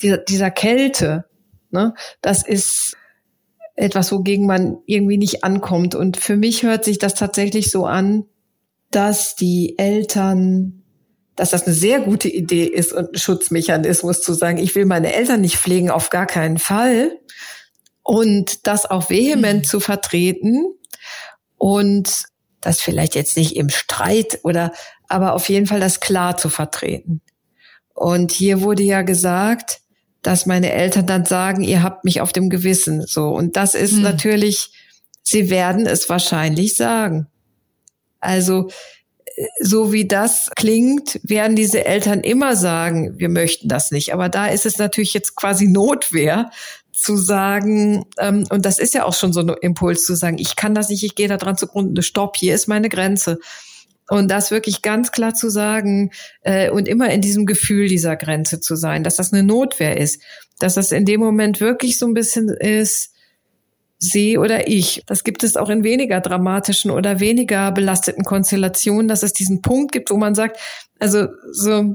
dieser, 0.02 0.18
dieser 0.18 0.50
Kälte, 0.50 1.24
ne, 1.70 1.94
das 2.22 2.46
ist 2.46 2.96
etwas, 3.74 4.12
wogegen 4.12 4.46
man 4.46 4.78
irgendwie 4.86 5.18
nicht 5.18 5.44
ankommt. 5.44 5.94
Und 5.94 6.16
für 6.16 6.36
mich 6.36 6.62
hört 6.62 6.84
sich 6.84 6.98
das 6.98 7.14
tatsächlich 7.14 7.70
so 7.70 7.86
an, 7.86 8.24
dass 8.90 9.36
die 9.36 9.78
Eltern, 9.78 10.82
dass 11.36 11.50
das 11.50 11.66
eine 11.66 11.74
sehr 11.74 12.00
gute 12.00 12.28
Idee 12.28 12.64
ist 12.64 12.92
und 12.92 13.14
ein 13.14 13.18
Schutzmechanismus 13.18 14.22
zu 14.22 14.34
sagen, 14.34 14.58
ich 14.58 14.74
will 14.74 14.86
meine 14.86 15.12
Eltern 15.12 15.40
nicht 15.40 15.56
pflegen, 15.56 15.90
auf 15.90 16.10
gar 16.10 16.26
keinen 16.26 16.58
Fall. 16.58 17.18
Und 18.02 18.66
das 18.66 18.86
auch 18.86 19.10
vehement 19.10 19.60
mhm. 19.60 19.64
zu 19.64 19.80
vertreten 19.80 20.64
und 21.56 22.24
das 22.60 22.80
vielleicht 22.80 23.14
jetzt 23.14 23.36
nicht 23.36 23.56
im 23.56 23.68
Streit 23.68 24.40
oder, 24.42 24.72
aber 25.08 25.34
auf 25.34 25.48
jeden 25.48 25.66
Fall 25.66 25.80
das 25.80 26.00
klar 26.00 26.36
zu 26.36 26.48
vertreten. 26.48 27.22
Und 27.94 28.32
hier 28.32 28.62
wurde 28.62 28.82
ja 28.82 29.02
gesagt, 29.02 29.80
dass 30.22 30.46
meine 30.46 30.72
Eltern 30.72 31.06
dann 31.06 31.24
sagen, 31.24 31.62
ihr 31.62 31.82
habt 31.82 32.04
mich 32.04 32.20
auf 32.20 32.32
dem 32.32 32.50
Gewissen, 32.50 33.06
so. 33.06 33.28
Und 33.28 33.56
das 33.56 33.74
ist 33.74 33.92
mhm. 33.92 34.02
natürlich, 34.02 34.72
sie 35.22 35.50
werden 35.50 35.86
es 35.86 36.08
wahrscheinlich 36.08 36.76
sagen. 36.76 37.26
Also 38.20 38.68
so 39.60 39.92
wie 39.92 40.06
das 40.06 40.50
klingt, 40.54 41.18
werden 41.22 41.56
diese 41.56 41.84
Eltern 41.84 42.20
immer 42.20 42.56
sagen, 42.56 43.18
wir 43.18 43.28
möchten 43.28 43.68
das 43.68 43.90
nicht. 43.90 44.12
Aber 44.12 44.28
da 44.28 44.48
ist 44.48 44.66
es 44.66 44.78
natürlich 44.78 45.14
jetzt 45.14 45.34
quasi 45.34 45.66
Notwehr 45.66 46.50
zu 46.92 47.16
sagen, 47.16 48.04
ähm, 48.18 48.46
und 48.50 48.66
das 48.66 48.78
ist 48.78 48.92
ja 48.92 49.04
auch 49.04 49.14
schon 49.14 49.32
so 49.32 49.40
ein 49.40 49.48
Impuls 49.62 50.04
zu 50.04 50.14
sagen, 50.14 50.38
ich 50.38 50.56
kann 50.56 50.74
das 50.74 50.90
nicht, 50.90 51.02
ich 51.02 51.14
gehe 51.14 51.28
da 51.28 51.38
dran 51.38 51.56
zugrunde, 51.56 52.02
stopp, 52.02 52.36
hier 52.36 52.54
ist 52.54 52.68
meine 52.68 52.90
Grenze. 52.90 53.38
Und 54.08 54.28
das 54.28 54.50
wirklich 54.50 54.82
ganz 54.82 55.12
klar 55.12 55.34
zu 55.34 55.50
sagen 55.50 56.10
äh, 56.42 56.68
und 56.70 56.88
immer 56.88 57.10
in 57.10 57.20
diesem 57.20 57.46
Gefühl 57.46 57.88
dieser 57.88 58.16
Grenze 58.16 58.60
zu 58.60 58.74
sein, 58.74 59.04
dass 59.04 59.16
das 59.16 59.32
eine 59.32 59.44
Notwehr 59.44 59.96
ist, 59.96 60.20
dass 60.58 60.74
das 60.74 60.92
in 60.92 61.04
dem 61.04 61.20
Moment 61.20 61.60
wirklich 61.60 61.96
so 61.96 62.06
ein 62.06 62.14
bisschen 62.14 62.48
ist, 62.48 63.09
sie 64.00 64.38
oder 64.38 64.66
ich. 64.66 65.02
Das 65.06 65.22
gibt 65.22 65.44
es 65.44 65.56
auch 65.56 65.68
in 65.68 65.84
weniger 65.84 66.20
dramatischen 66.20 66.90
oder 66.90 67.20
weniger 67.20 67.70
belasteten 67.70 68.24
Konstellationen, 68.24 69.06
dass 69.06 69.22
es 69.22 69.34
diesen 69.34 69.60
Punkt 69.60 69.92
gibt, 69.92 70.10
wo 70.10 70.16
man 70.16 70.34
sagt, 70.34 70.58
also 70.98 71.26
so 71.52 71.94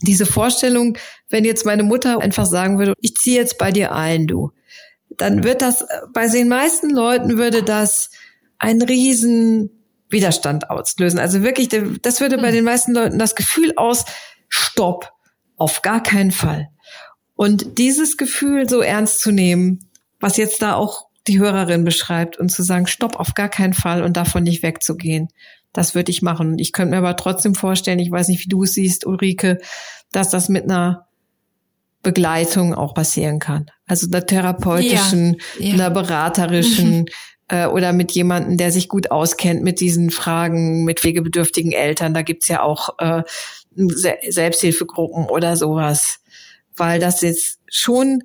diese 0.00 0.26
Vorstellung, 0.26 0.96
wenn 1.28 1.44
jetzt 1.44 1.66
meine 1.66 1.82
Mutter 1.82 2.20
einfach 2.20 2.46
sagen 2.46 2.78
würde, 2.78 2.94
ich 3.00 3.14
ziehe 3.14 3.36
jetzt 3.36 3.58
bei 3.58 3.70
dir 3.70 3.92
ein, 3.92 4.26
du, 4.26 4.52
dann 5.10 5.44
wird 5.44 5.60
das, 5.60 5.84
bei 6.12 6.28
den 6.28 6.48
meisten 6.48 6.90
Leuten 6.90 7.36
würde 7.36 7.62
das 7.62 8.10
einen 8.58 8.82
riesen 8.82 9.70
Widerstand 10.08 10.70
auslösen. 10.70 11.18
Also 11.18 11.42
wirklich, 11.42 11.68
das 11.68 12.20
würde 12.20 12.38
bei 12.38 12.48
hm. 12.48 12.54
den 12.54 12.64
meisten 12.64 12.92
Leuten 12.92 13.18
das 13.18 13.34
Gefühl 13.34 13.74
aus, 13.76 14.06
stopp, 14.48 15.12
auf 15.56 15.82
gar 15.82 16.02
keinen 16.02 16.30
Fall. 16.30 16.68
Und 17.34 17.78
dieses 17.78 18.16
Gefühl 18.16 18.68
so 18.68 18.80
ernst 18.80 19.20
zu 19.20 19.30
nehmen, 19.30 19.90
was 20.20 20.38
jetzt 20.38 20.62
da 20.62 20.74
auch 20.74 21.07
die 21.28 21.38
Hörerin 21.38 21.84
beschreibt 21.84 22.38
und 22.38 22.50
zu 22.50 22.62
sagen, 22.62 22.86
stopp, 22.86 23.16
auf 23.16 23.34
gar 23.34 23.48
keinen 23.48 23.74
Fall 23.74 24.02
und 24.02 24.16
davon 24.16 24.42
nicht 24.42 24.62
wegzugehen. 24.62 25.28
Das 25.72 25.94
würde 25.94 26.10
ich 26.10 26.22
machen. 26.22 26.58
Ich 26.58 26.72
könnte 26.72 26.92
mir 26.92 26.98
aber 26.98 27.16
trotzdem 27.16 27.54
vorstellen, 27.54 27.98
ich 27.98 28.10
weiß 28.10 28.28
nicht, 28.28 28.44
wie 28.44 28.48
du 28.48 28.64
es 28.64 28.72
siehst, 28.72 29.06
Ulrike, 29.06 29.58
dass 30.12 30.30
das 30.30 30.48
mit 30.48 30.64
einer 30.64 31.06
Begleitung 32.02 32.74
auch 32.74 32.94
passieren 32.94 33.38
kann. 33.38 33.70
Also 33.86 34.06
einer 34.06 34.24
therapeutischen, 34.24 35.36
ja, 35.58 35.66
ja. 35.66 35.74
einer 35.74 35.90
beraterischen 35.90 37.00
mhm. 37.00 37.06
äh, 37.48 37.66
oder 37.66 37.92
mit 37.92 38.12
jemandem, 38.12 38.56
der 38.56 38.72
sich 38.72 38.88
gut 38.88 39.10
auskennt 39.10 39.62
mit 39.62 39.80
diesen 39.80 40.10
Fragen, 40.10 40.84
mit 40.84 41.00
pflegebedürftigen 41.00 41.72
Eltern. 41.72 42.14
Da 42.14 42.22
gibt's 42.22 42.48
ja 42.48 42.62
auch 42.62 42.98
äh, 42.98 43.22
Selbsthilfegruppen 43.74 45.26
oder 45.26 45.56
sowas. 45.56 46.20
Weil 46.76 47.00
das 47.00 47.20
jetzt 47.22 47.58
schon, 47.68 48.22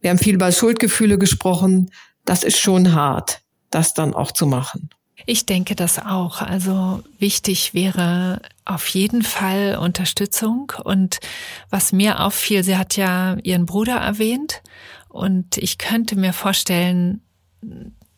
wir 0.00 0.10
haben 0.10 0.18
viel 0.18 0.34
über 0.34 0.50
Schuldgefühle 0.50 1.18
gesprochen, 1.18 1.90
das 2.28 2.42
ist 2.42 2.58
schon 2.58 2.94
hart, 2.94 3.40
das 3.70 3.94
dann 3.94 4.12
auch 4.14 4.32
zu 4.32 4.46
machen. 4.46 4.90
Ich 5.26 5.46
denke 5.46 5.74
das 5.74 5.98
auch. 5.98 6.42
Also 6.42 7.02
wichtig 7.18 7.74
wäre 7.74 8.40
auf 8.64 8.86
jeden 8.88 9.22
Fall 9.22 9.78
Unterstützung. 9.80 10.72
Und 10.84 11.18
was 11.70 11.92
mir 11.92 12.20
auffiel, 12.20 12.62
sie 12.62 12.76
hat 12.76 12.96
ja 12.96 13.36
ihren 13.42 13.66
Bruder 13.66 13.96
erwähnt. 13.96 14.62
Und 15.08 15.56
ich 15.56 15.78
könnte 15.78 16.16
mir 16.16 16.32
vorstellen, 16.32 17.22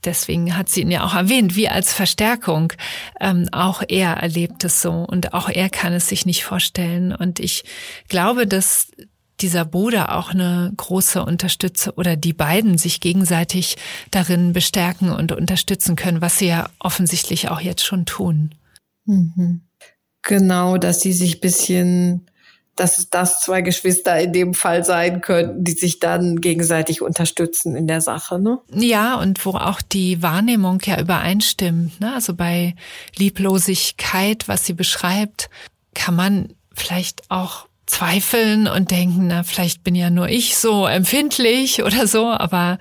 deswegen 0.04 0.56
hat 0.56 0.68
sie 0.68 0.82
ihn 0.82 0.90
ja 0.90 1.04
auch 1.04 1.14
erwähnt, 1.14 1.56
wie 1.56 1.68
als 1.68 1.92
Verstärkung. 1.92 2.72
Ähm, 3.20 3.48
auch 3.52 3.82
er 3.86 4.14
erlebt 4.14 4.64
es 4.64 4.82
so 4.82 4.90
und 4.90 5.34
auch 5.34 5.48
er 5.48 5.70
kann 5.70 5.92
es 5.92 6.08
sich 6.08 6.26
nicht 6.26 6.44
vorstellen. 6.44 7.14
Und 7.14 7.38
ich 7.38 7.64
glaube, 8.08 8.46
dass 8.46 8.88
dieser 9.42 9.64
Bruder 9.64 10.16
auch 10.16 10.30
eine 10.30 10.72
große 10.76 11.24
Unterstützung 11.24 11.94
oder 11.96 12.16
die 12.16 12.32
beiden 12.32 12.78
sich 12.78 13.00
gegenseitig 13.00 13.76
darin 14.10 14.52
bestärken 14.52 15.10
und 15.10 15.32
unterstützen 15.32 15.96
können, 15.96 16.20
was 16.20 16.38
sie 16.38 16.48
ja 16.48 16.68
offensichtlich 16.78 17.48
auch 17.48 17.60
jetzt 17.60 17.84
schon 17.84 18.06
tun. 18.06 18.54
Mhm. 19.04 19.62
Genau, 20.22 20.76
dass 20.76 21.00
sie 21.00 21.12
sich 21.12 21.40
bisschen, 21.40 22.26
dass 22.76 23.08
das 23.10 23.40
zwei 23.40 23.62
Geschwister 23.62 24.20
in 24.20 24.32
dem 24.32 24.54
Fall 24.54 24.84
sein 24.84 25.22
könnten, 25.22 25.64
die 25.64 25.72
sich 25.72 25.98
dann 25.98 26.40
gegenseitig 26.40 27.00
unterstützen 27.00 27.74
in 27.74 27.86
der 27.86 28.00
Sache, 28.00 28.38
ne? 28.38 28.58
Ja, 28.72 29.16
und 29.16 29.44
wo 29.46 29.50
auch 29.50 29.80
die 29.80 30.22
Wahrnehmung 30.22 30.80
ja 30.84 31.00
übereinstimmt, 31.00 32.00
ne? 32.00 32.14
Also 32.14 32.34
bei 32.34 32.74
Lieblosigkeit, 33.16 34.46
was 34.46 34.66
sie 34.66 34.74
beschreibt, 34.74 35.48
kann 35.94 36.14
man 36.14 36.52
vielleicht 36.74 37.30
auch 37.30 37.69
zweifeln 37.90 38.68
und 38.68 38.92
denken, 38.92 39.26
na, 39.26 39.42
vielleicht 39.42 39.82
bin 39.82 39.96
ja 39.96 40.10
nur 40.10 40.28
ich 40.28 40.56
so 40.56 40.86
empfindlich 40.86 41.82
oder 41.84 42.06
so, 42.06 42.28
aber 42.28 42.78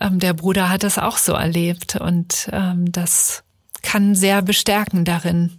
ähm, 0.00 0.18
der 0.18 0.34
Bruder 0.34 0.68
hat 0.68 0.82
das 0.82 0.98
auch 0.98 1.16
so 1.16 1.32
erlebt 1.32 1.96
und 1.96 2.48
ähm, 2.52 2.92
das 2.92 3.42
kann 3.82 4.14
sehr 4.14 4.42
bestärken 4.42 5.06
darin, 5.06 5.58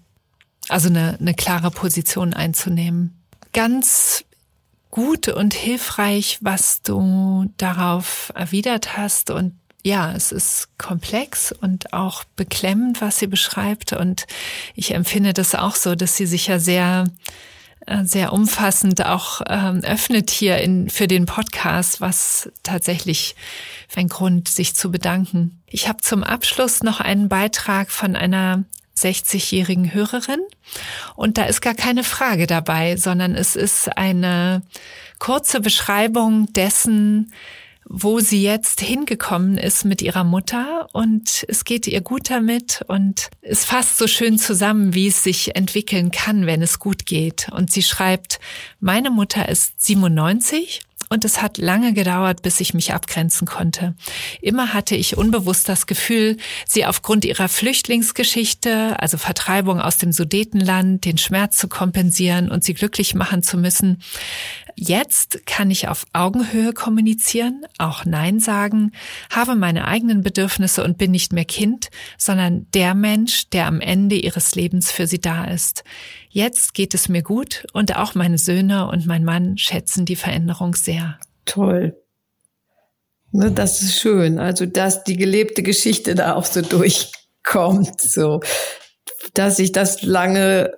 also 0.69 0.89
eine, 0.89 1.17
eine 1.19 1.33
klare 1.33 1.71
Position 1.71 2.33
einzunehmen. 2.33 3.19
Ganz 3.53 4.23
gut 4.91 5.27
und 5.27 5.55
hilfreich, 5.55 6.37
was 6.41 6.83
du 6.83 7.51
darauf 7.57 8.31
erwidert 8.35 8.97
hast 8.97 9.31
und 9.31 9.53
ja, 9.83 10.11
es 10.11 10.31
ist 10.31 10.77
komplex 10.77 11.51
und 11.51 11.91
auch 11.91 12.23
beklemmend, 12.35 13.01
was 13.01 13.17
sie 13.17 13.25
beschreibt. 13.25 13.93
Und 13.93 14.27
ich 14.75 14.93
empfinde 14.93 15.33
das 15.33 15.55
auch 15.55 15.73
so, 15.73 15.95
dass 15.95 16.15
sie 16.15 16.27
sich 16.27 16.45
ja 16.45 16.59
sehr 16.59 17.05
sehr 18.03 18.31
umfassend 18.31 19.05
auch 19.05 19.41
ähm, 19.47 19.81
öffnet 19.83 20.29
hier 20.29 20.57
in, 20.59 20.89
für 20.89 21.07
den 21.07 21.25
Podcast, 21.25 21.99
was 21.99 22.51
tatsächlich 22.63 23.35
ein 23.95 24.07
Grund, 24.07 24.47
sich 24.47 24.75
zu 24.75 24.91
bedanken. 24.91 25.61
Ich 25.67 25.87
habe 25.87 25.99
zum 26.01 26.23
Abschluss 26.23 26.83
noch 26.83 26.99
einen 26.99 27.27
Beitrag 27.27 27.91
von 27.91 28.15
einer 28.15 28.63
60-jährigen 28.97 29.93
Hörerin 29.93 30.41
und 31.15 31.37
da 31.37 31.45
ist 31.45 31.61
gar 31.61 31.73
keine 31.73 32.03
Frage 32.03 32.45
dabei, 32.45 32.97
sondern 32.97 33.35
es 33.35 33.55
ist 33.55 33.97
eine 33.97 34.61
kurze 35.17 35.59
Beschreibung 35.59 36.51
dessen, 36.53 37.33
wo 37.93 38.21
sie 38.21 38.41
jetzt 38.41 38.79
hingekommen 38.79 39.57
ist 39.57 39.83
mit 39.83 40.01
ihrer 40.01 40.23
Mutter 40.23 40.87
und 40.93 41.45
es 41.49 41.65
geht 41.65 41.87
ihr 41.87 41.99
gut 41.99 42.29
damit 42.29 42.85
und 42.87 43.29
es 43.41 43.65
fasst 43.65 43.97
so 43.97 44.07
schön 44.07 44.37
zusammen, 44.37 44.93
wie 44.93 45.07
es 45.07 45.23
sich 45.23 45.57
entwickeln 45.57 46.09
kann, 46.09 46.45
wenn 46.45 46.61
es 46.61 46.79
gut 46.79 47.05
geht. 47.05 47.49
Und 47.51 47.69
sie 47.69 47.83
schreibt, 47.83 48.39
meine 48.79 49.09
Mutter 49.09 49.49
ist 49.49 49.81
97 49.81 50.83
und 51.09 51.25
es 51.25 51.41
hat 51.41 51.57
lange 51.57 51.93
gedauert, 51.93 52.41
bis 52.41 52.59
ich 52.59 52.73
mich 52.73 52.93
abgrenzen 52.93 53.47
konnte. 53.47 53.95
Immer 54.41 54.73
hatte 54.73 54.95
ich 54.95 55.17
unbewusst 55.17 55.67
das 55.69 55.87
Gefühl, 55.87 56.37
sie 56.67 56.85
aufgrund 56.85 57.25
ihrer 57.25 57.49
Flüchtlingsgeschichte, 57.49 58.99
also 58.99 59.17
Vertreibung 59.17 59.81
aus 59.81 59.97
dem 59.97 60.11
Sudetenland, 60.11 61.05
den 61.05 61.17
Schmerz 61.17 61.57
zu 61.57 61.67
kompensieren 61.67 62.49
und 62.49 62.63
sie 62.63 62.73
glücklich 62.73 63.15
machen 63.15 63.43
zu 63.43 63.57
müssen. 63.57 64.01
Jetzt 64.75 65.45
kann 65.45 65.69
ich 65.69 65.87
auf 65.87 66.05
Augenhöhe 66.13 66.73
kommunizieren, 66.73 67.65
auch 67.77 68.05
Nein 68.05 68.39
sagen, 68.39 68.91
habe 69.29 69.55
meine 69.55 69.85
eigenen 69.87 70.21
Bedürfnisse 70.23 70.83
und 70.83 70.97
bin 70.97 71.11
nicht 71.11 71.33
mehr 71.33 71.45
Kind, 71.45 71.89
sondern 72.17 72.67
der 72.73 72.93
Mensch, 72.95 73.49
der 73.49 73.67
am 73.67 73.81
Ende 73.81 74.15
ihres 74.15 74.55
Lebens 74.55 74.91
für 74.91 75.07
sie 75.07 75.19
da 75.19 75.45
ist. 75.45 75.83
Jetzt 76.33 76.73
geht 76.73 76.93
es 76.93 77.09
mir 77.09 77.23
gut 77.23 77.65
und 77.73 77.97
auch 77.97 78.15
meine 78.15 78.37
Söhne 78.37 78.87
und 78.87 79.05
mein 79.05 79.25
Mann 79.25 79.57
schätzen 79.57 80.05
die 80.05 80.15
Veränderung 80.15 80.75
sehr. 80.75 81.19
Toll. 81.43 81.97
Ne, 83.33 83.51
das 83.51 83.81
ist 83.81 83.99
schön. 83.99 84.39
Also, 84.39 84.65
dass 84.65 85.03
die 85.03 85.17
gelebte 85.17 85.61
Geschichte 85.61 86.15
da 86.15 86.35
auch 86.35 86.45
so 86.45 86.61
durchkommt, 86.61 87.99
so, 87.99 88.39
dass 89.33 89.57
sich 89.57 89.73
das 89.73 90.03
lange 90.03 90.71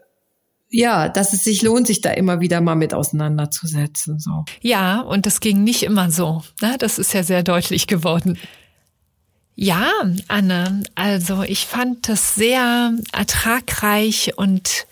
ja, 0.76 1.08
dass 1.08 1.34
es 1.34 1.44
sich 1.44 1.62
lohnt, 1.62 1.86
sich 1.86 2.02
da 2.02 2.10
immer 2.10 2.40
wieder 2.40 2.60
mal 2.60 2.74
mit 2.74 2.96
auseinanderzusetzen. 2.96 4.18
So. 4.18 4.44
Ja, 4.60 5.02
und 5.02 5.28
das 5.28 5.40
ging 5.40 5.64
nicht 5.64 5.84
immer 5.84 6.10
so. 6.10 6.42
Ne? 6.62 6.78
Das 6.80 6.98
ist 6.98 7.14
ja 7.14 7.22
sehr 7.22 7.44
deutlich 7.44 7.86
geworden. 7.86 8.40
Ja, 9.54 9.92
Anne, 10.28 10.82
also 10.96 11.44
ich 11.44 11.68
fand 11.68 12.10
das 12.10 12.34
sehr 12.34 12.92
ertragreich 13.12 14.34
und 14.36 14.88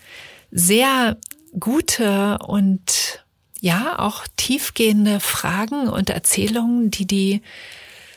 sehr 0.52 1.16
gute 1.58 2.38
und 2.38 3.24
ja 3.60 3.98
auch 3.98 4.24
tiefgehende 4.36 5.18
Fragen 5.18 5.88
und 5.88 6.10
Erzählungen, 6.10 6.90
die 6.90 7.06
die 7.06 7.42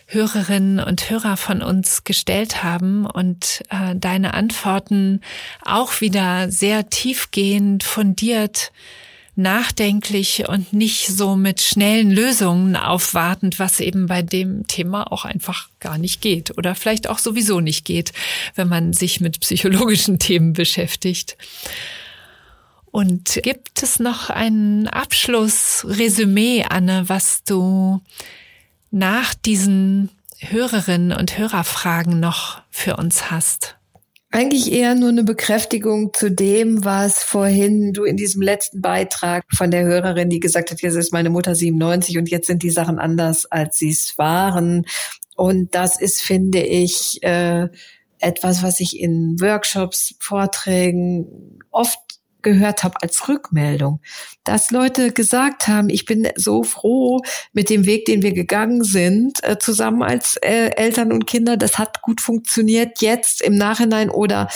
Hörerinnen 0.07 0.79
und 0.79 1.09
Hörer 1.09 1.35
von 1.35 1.63
uns 1.63 2.03
gestellt 2.03 2.63
haben 2.63 3.07
und 3.07 3.63
äh, 3.69 3.95
deine 3.95 4.35
Antworten 4.35 5.21
auch 5.63 5.99
wieder 6.01 6.51
sehr 6.51 6.89
tiefgehend, 6.89 7.83
fundiert, 7.83 8.71
nachdenklich 9.35 10.47
und 10.47 10.73
nicht 10.73 11.07
so 11.07 11.35
mit 11.35 11.59
schnellen 11.59 12.11
Lösungen 12.11 12.75
aufwartend, 12.75 13.59
was 13.59 13.79
eben 13.79 14.05
bei 14.05 14.21
dem 14.21 14.65
Thema 14.67 15.11
auch 15.11 15.25
einfach 15.25 15.69
gar 15.79 15.97
nicht 15.97 16.21
geht 16.21 16.57
oder 16.57 16.75
vielleicht 16.75 17.09
auch 17.09 17.19
sowieso 17.19 17.59
nicht 17.59 17.83
geht, 17.83 18.13
wenn 18.55 18.69
man 18.69 18.93
sich 18.93 19.19
mit 19.21 19.39
psychologischen 19.41 20.19
Themen 20.19 20.53
beschäftigt. 20.53 21.35
Und 22.95 23.41
gibt 23.43 23.83
es 23.83 23.99
noch 23.99 24.29
ein 24.29 24.87
Abschlussresümee, 24.87 26.63
Anne, 26.63 27.03
was 27.07 27.43
du 27.43 27.99
nach 28.89 29.33
diesen 29.33 30.11
Hörerinnen 30.39 31.11
und 31.11 31.37
Hörerfragen 31.37 32.21
noch 32.21 32.61
für 32.69 32.95
uns 32.95 33.29
hast? 33.29 33.75
Eigentlich 34.31 34.71
eher 34.71 34.95
nur 34.95 35.09
eine 35.09 35.25
Bekräftigung 35.25 36.13
zu 36.13 36.31
dem, 36.31 36.85
was 36.85 37.21
vorhin 37.21 37.91
du 37.91 38.05
in 38.05 38.15
diesem 38.15 38.41
letzten 38.41 38.79
Beitrag 38.79 39.43
von 39.53 39.71
der 39.71 39.83
Hörerin, 39.83 40.29
die 40.29 40.39
gesagt 40.39 40.71
hat, 40.71 40.81
jetzt 40.81 40.95
ist 40.95 41.11
meine 41.11 41.29
Mutter 41.29 41.53
97 41.53 42.17
und 42.17 42.29
jetzt 42.29 42.47
sind 42.47 42.63
die 42.63 42.69
Sachen 42.69 42.97
anders, 42.97 43.45
als 43.45 43.77
sie 43.77 43.89
es 43.89 44.17
waren. 44.17 44.85
Und 45.35 45.75
das 45.75 45.99
ist, 45.99 46.21
finde 46.21 46.61
ich, 46.61 47.21
äh, 47.23 47.67
etwas, 48.19 48.63
was 48.63 48.79
ich 48.79 48.97
in 48.97 49.37
Workshops, 49.41 50.15
Vorträgen 50.21 51.59
oft 51.71 51.99
gehört 52.45 52.83
habe 52.83 53.01
als 53.01 53.27
Rückmeldung, 53.27 53.99
dass 54.45 54.71
Leute 54.71 55.11
gesagt 55.11 55.67
haben, 55.67 55.89
ich 55.89 56.05
bin 56.05 56.29
so 56.35 56.63
froh 56.63 57.21
mit 57.51 57.69
dem 57.69 57.85
Weg, 57.85 58.05
den 58.05 58.21
wir 58.21 58.31
gegangen 58.31 58.85
sind, 58.85 59.43
äh, 59.43 59.57
zusammen 59.57 60.03
als 60.03 60.37
äh, 60.37 60.69
Eltern 60.77 61.11
und 61.11 61.27
Kinder. 61.27 61.57
Das 61.57 61.77
hat 61.77 62.01
gut 62.01 62.21
funktioniert 62.21 63.01
jetzt 63.01 63.41
im 63.41 63.55
Nachhinein 63.55 64.09
oder 64.09 64.47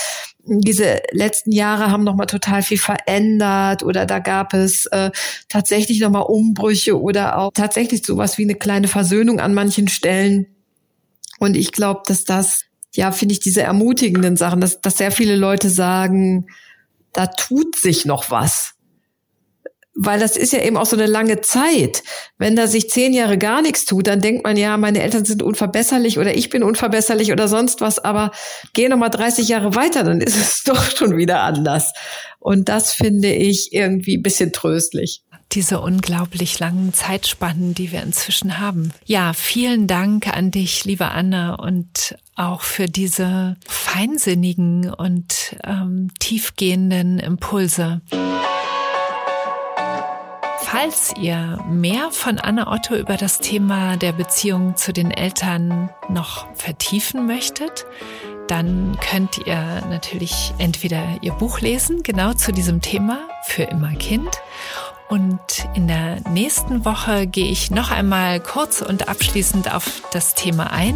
diese 0.45 1.01
letzten 1.11 1.51
Jahre 1.51 1.91
haben 1.91 2.03
noch 2.03 2.15
mal 2.15 2.27
total 2.27 2.61
viel 2.61 2.77
verändert 2.77 3.83
oder 3.83 4.05
da 4.05 4.19
gab 4.19 4.53
es 4.53 4.85
äh, 4.87 5.11
tatsächlich 5.49 5.99
noch 5.99 6.11
mal 6.11 6.21
Umbrüche 6.21 6.99
oder 6.99 7.37
auch 7.37 7.51
tatsächlich 7.53 8.05
sowas 8.05 8.37
wie 8.37 8.43
eine 8.43 8.55
kleine 8.55 8.87
Versöhnung 8.87 9.39
an 9.39 9.53
manchen 9.53 9.87
Stellen. 9.89 10.47
Und 11.39 11.57
ich 11.57 11.71
glaube, 11.71 12.03
dass 12.05 12.23
das 12.23 12.65
ja, 12.95 13.11
finde 13.11 13.33
ich 13.33 13.39
diese 13.39 13.61
ermutigenden 13.61 14.35
Sachen, 14.35 14.61
dass, 14.61 14.81
dass 14.81 14.97
sehr 14.97 15.11
viele 15.11 15.35
Leute 15.35 15.69
sagen, 15.69 16.47
da 17.13 17.27
tut 17.27 17.75
sich 17.75 18.05
noch 18.05 18.31
was. 18.31 18.75
Weil 20.01 20.17
das 20.17 20.37
ist 20.37 20.53
ja 20.53 20.61
eben 20.61 20.77
auch 20.77 20.85
so 20.85 20.95
eine 20.95 21.07
lange 21.07 21.41
Zeit. 21.41 22.03
Wenn 22.37 22.55
da 22.55 22.67
sich 22.67 22.89
zehn 22.89 23.13
Jahre 23.13 23.37
gar 23.37 23.61
nichts 23.61 23.83
tut, 23.83 24.07
dann 24.07 24.21
denkt 24.21 24.45
man 24.45 24.55
ja, 24.55 24.77
meine 24.77 25.01
Eltern 25.01 25.25
sind 25.25 25.43
unverbesserlich 25.43 26.17
oder 26.17 26.33
ich 26.33 26.49
bin 26.49 26.63
unverbesserlich 26.63 27.33
oder 27.33 27.49
sonst 27.49 27.81
was. 27.81 27.99
Aber 27.99 28.31
geh 28.73 28.87
noch 28.87 28.97
mal 28.97 29.09
30 29.09 29.49
Jahre 29.49 29.75
weiter, 29.75 30.05
dann 30.05 30.21
ist 30.21 30.37
es 30.41 30.63
doch 30.63 30.81
schon 30.81 31.17
wieder 31.17 31.41
anders. 31.41 31.91
Und 32.39 32.69
das 32.69 32.93
finde 32.93 33.33
ich 33.33 33.73
irgendwie 33.73 34.15
ein 34.15 34.23
bisschen 34.23 34.53
tröstlich 34.53 35.21
diese 35.51 35.81
unglaublich 35.81 36.59
langen 36.59 36.93
Zeitspannen, 36.93 37.73
die 37.73 37.91
wir 37.91 38.03
inzwischen 38.03 38.59
haben. 38.59 38.91
Ja, 39.05 39.33
vielen 39.33 39.87
Dank 39.87 40.27
an 40.27 40.51
dich, 40.51 40.85
liebe 40.85 41.09
Anne, 41.09 41.57
und 41.57 42.15
auch 42.35 42.61
für 42.61 42.85
diese 42.85 43.57
feinsinnigen 43.67 44.93
und 44.93 45.55
ähm, 45.63 46.11
tiefgehenden 46.19 47.17
Impulse. 47.17 48.01
Falls 50.71 51.15
ihr 51.19 51.57
mehr 51.67 52.11
von 52.11 52.37
Anne 52.37 52.67
Otto 52.67 52.93
über 52.93 53.17
das 53.17 53.39
Thema 53.39 53.97
der 53.97 54.11
Beziehung 54.11 54.75
zu 54.75 54.93
den 54.93 55.09
Eltern 55.09 55.89
noch 56.09 56.45
vertiefen 56.53 57.25
möchtet, 57.25 57.87
dann 58.47 58.95
könnt 59.01 59.39
ihr 59.47 59.81
natürlich 59.89 60.53
entweder 60.59 61.03
ihr 61.21 61.33
Buch 61.33 61.59
lesen, 61.61 62.03
genau 62.03 62.33
zu 62.33 62.51
diesem 62.51 62.81
Thema, 62.81 63.27
für 63.45 63.63
immer 63.63 63.93
Kind, 63.95 64.29
und 65.09 65.39
in 65.73 65.87
der 65.87 66.17
nächsten 66.29 66.85
Woche 66.85 67.25
gehe 67.25 67.51
ich 67.51 67.71
noch 67.71 67.89
einmal 67.89 68.39
kurz 68.39 68.83
und 68.83 69.09
abschließend 69.09 69.73
auf 69.73 70.03
das 70.11 70.35
Thema 70.35 70.71
ein. 70.71 70.95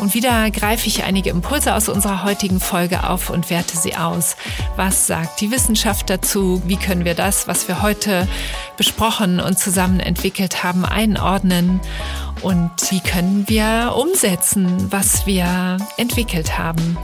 Und 0.00 0.12
wieder 0.12 0.50
greife 0.50 0.88
ich 0.88 1.04
einige 1.04 1.30
Impulse 1.30 1.74
aus 1.74 1.88
unserer 1.88 2.24
heutigen 2.24 2.58
Folge 2.58 3.08
auf 3.08 3.30
und 3.30 3.50
werte 3.50 3.76
sie 3.76 3.94
aus. 3.96 4.36
Was 4.74 5.06
sagt 5.06 5.40
die 5.40 5.52
Wissenschaft 5.52 6.10
dazu? 6.10 6.62
Wie 6.66 6.76
können 6.76 7.04
wir 7.04 7.14
das, 7.14 7.46
was 7.46 7.68
wir 7.68 7.80
heute 7.80 8.26
besprochen 8.76 9.38
und 9.38 9.56
zusammen 9.56 10.00
entwickelt 10.00 10.64
haben, 10.64 10.84
einordnen? 10.84 11.80
Und 12.42 12.72
wie 12.90 13.00
können 13.00 13.44
wir 13.46 13.94
umsetzen, 13.96 14.90
was 14.90 15.26
wir 15.26 15.76
entwickelt 15.96 16.58
haben? 16.58 16.98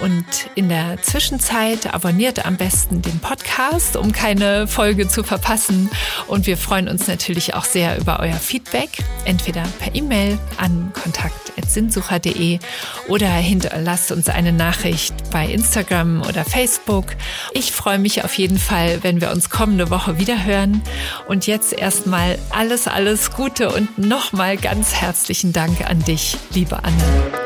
Und 0.00 0.24
in 0.54 0.68
der 0.68 1.00
Zwischenzeit 1.02 1.92
abonniert 1.92 2.44
am 2.44 2.56
besten 2.56 3.02
den 3.02 3.18
Podcast, 3.20 3.96
um 3.96 4.12
keine 4.12 4.66
Folge 4.66 5.08
zu 5.08 5.22
verpassen. 5.22 5.90
Und 6.26 6.46
wir 6.46 6.56
freuen 6.56 6.88
uns 6.88 7.06
natürlich 7.06 7.54
auch 7.54 7.64
sehr 7.64 7.98
über 7.98 8.20
euer 8.20 8.34
Feedback, 8.34 8.90
entweder 9.24 9.62
per 9.78 9.94
E-Mail 9.94 10.38
an 10.58 10.92
kontakt.sinnsucher.de 11.02 12.58
oder 13.08 13.28
hinterlasst 13.28 14.12
uns 14.12 14.28
eine 14.28 14.52
Nachricht 14.52 15.14
bei 15.30 15.46
Instagram 15.46 16.22
oder 16.22 16.44
Facebook. 16.44 17.16
Ich 17.52 17.72
freue 17.72 17.98
mich 17.98 18.24
auf 18.24 18.34
jeden 18.34 18.58
Fall, 18.58 19.02
wenn 19.02 19.20
wir 19.20 19.30
uns 19.30 19.50
kommende 19.50 19.90
Woche 19.90 20.18
wieder 20.18 20.44
hören. 20.44 20.82
Und 21.26 21.46
jetzt 21.46 21.72
erstmal 21.72 22.38
alles, 22.50 22.86
alles 22.86 23.30
Gute 23.30 23.70
und 23.70 23.98
nochmal 23.98 24.56
ganz 24.56 24.94
herzlichen 24.94 25.52
Dank 25.52 25.88
an 25.88 26.04
dich, 26.04 26.36
liebe 26.52 26.82
Anne. 26.84 27.45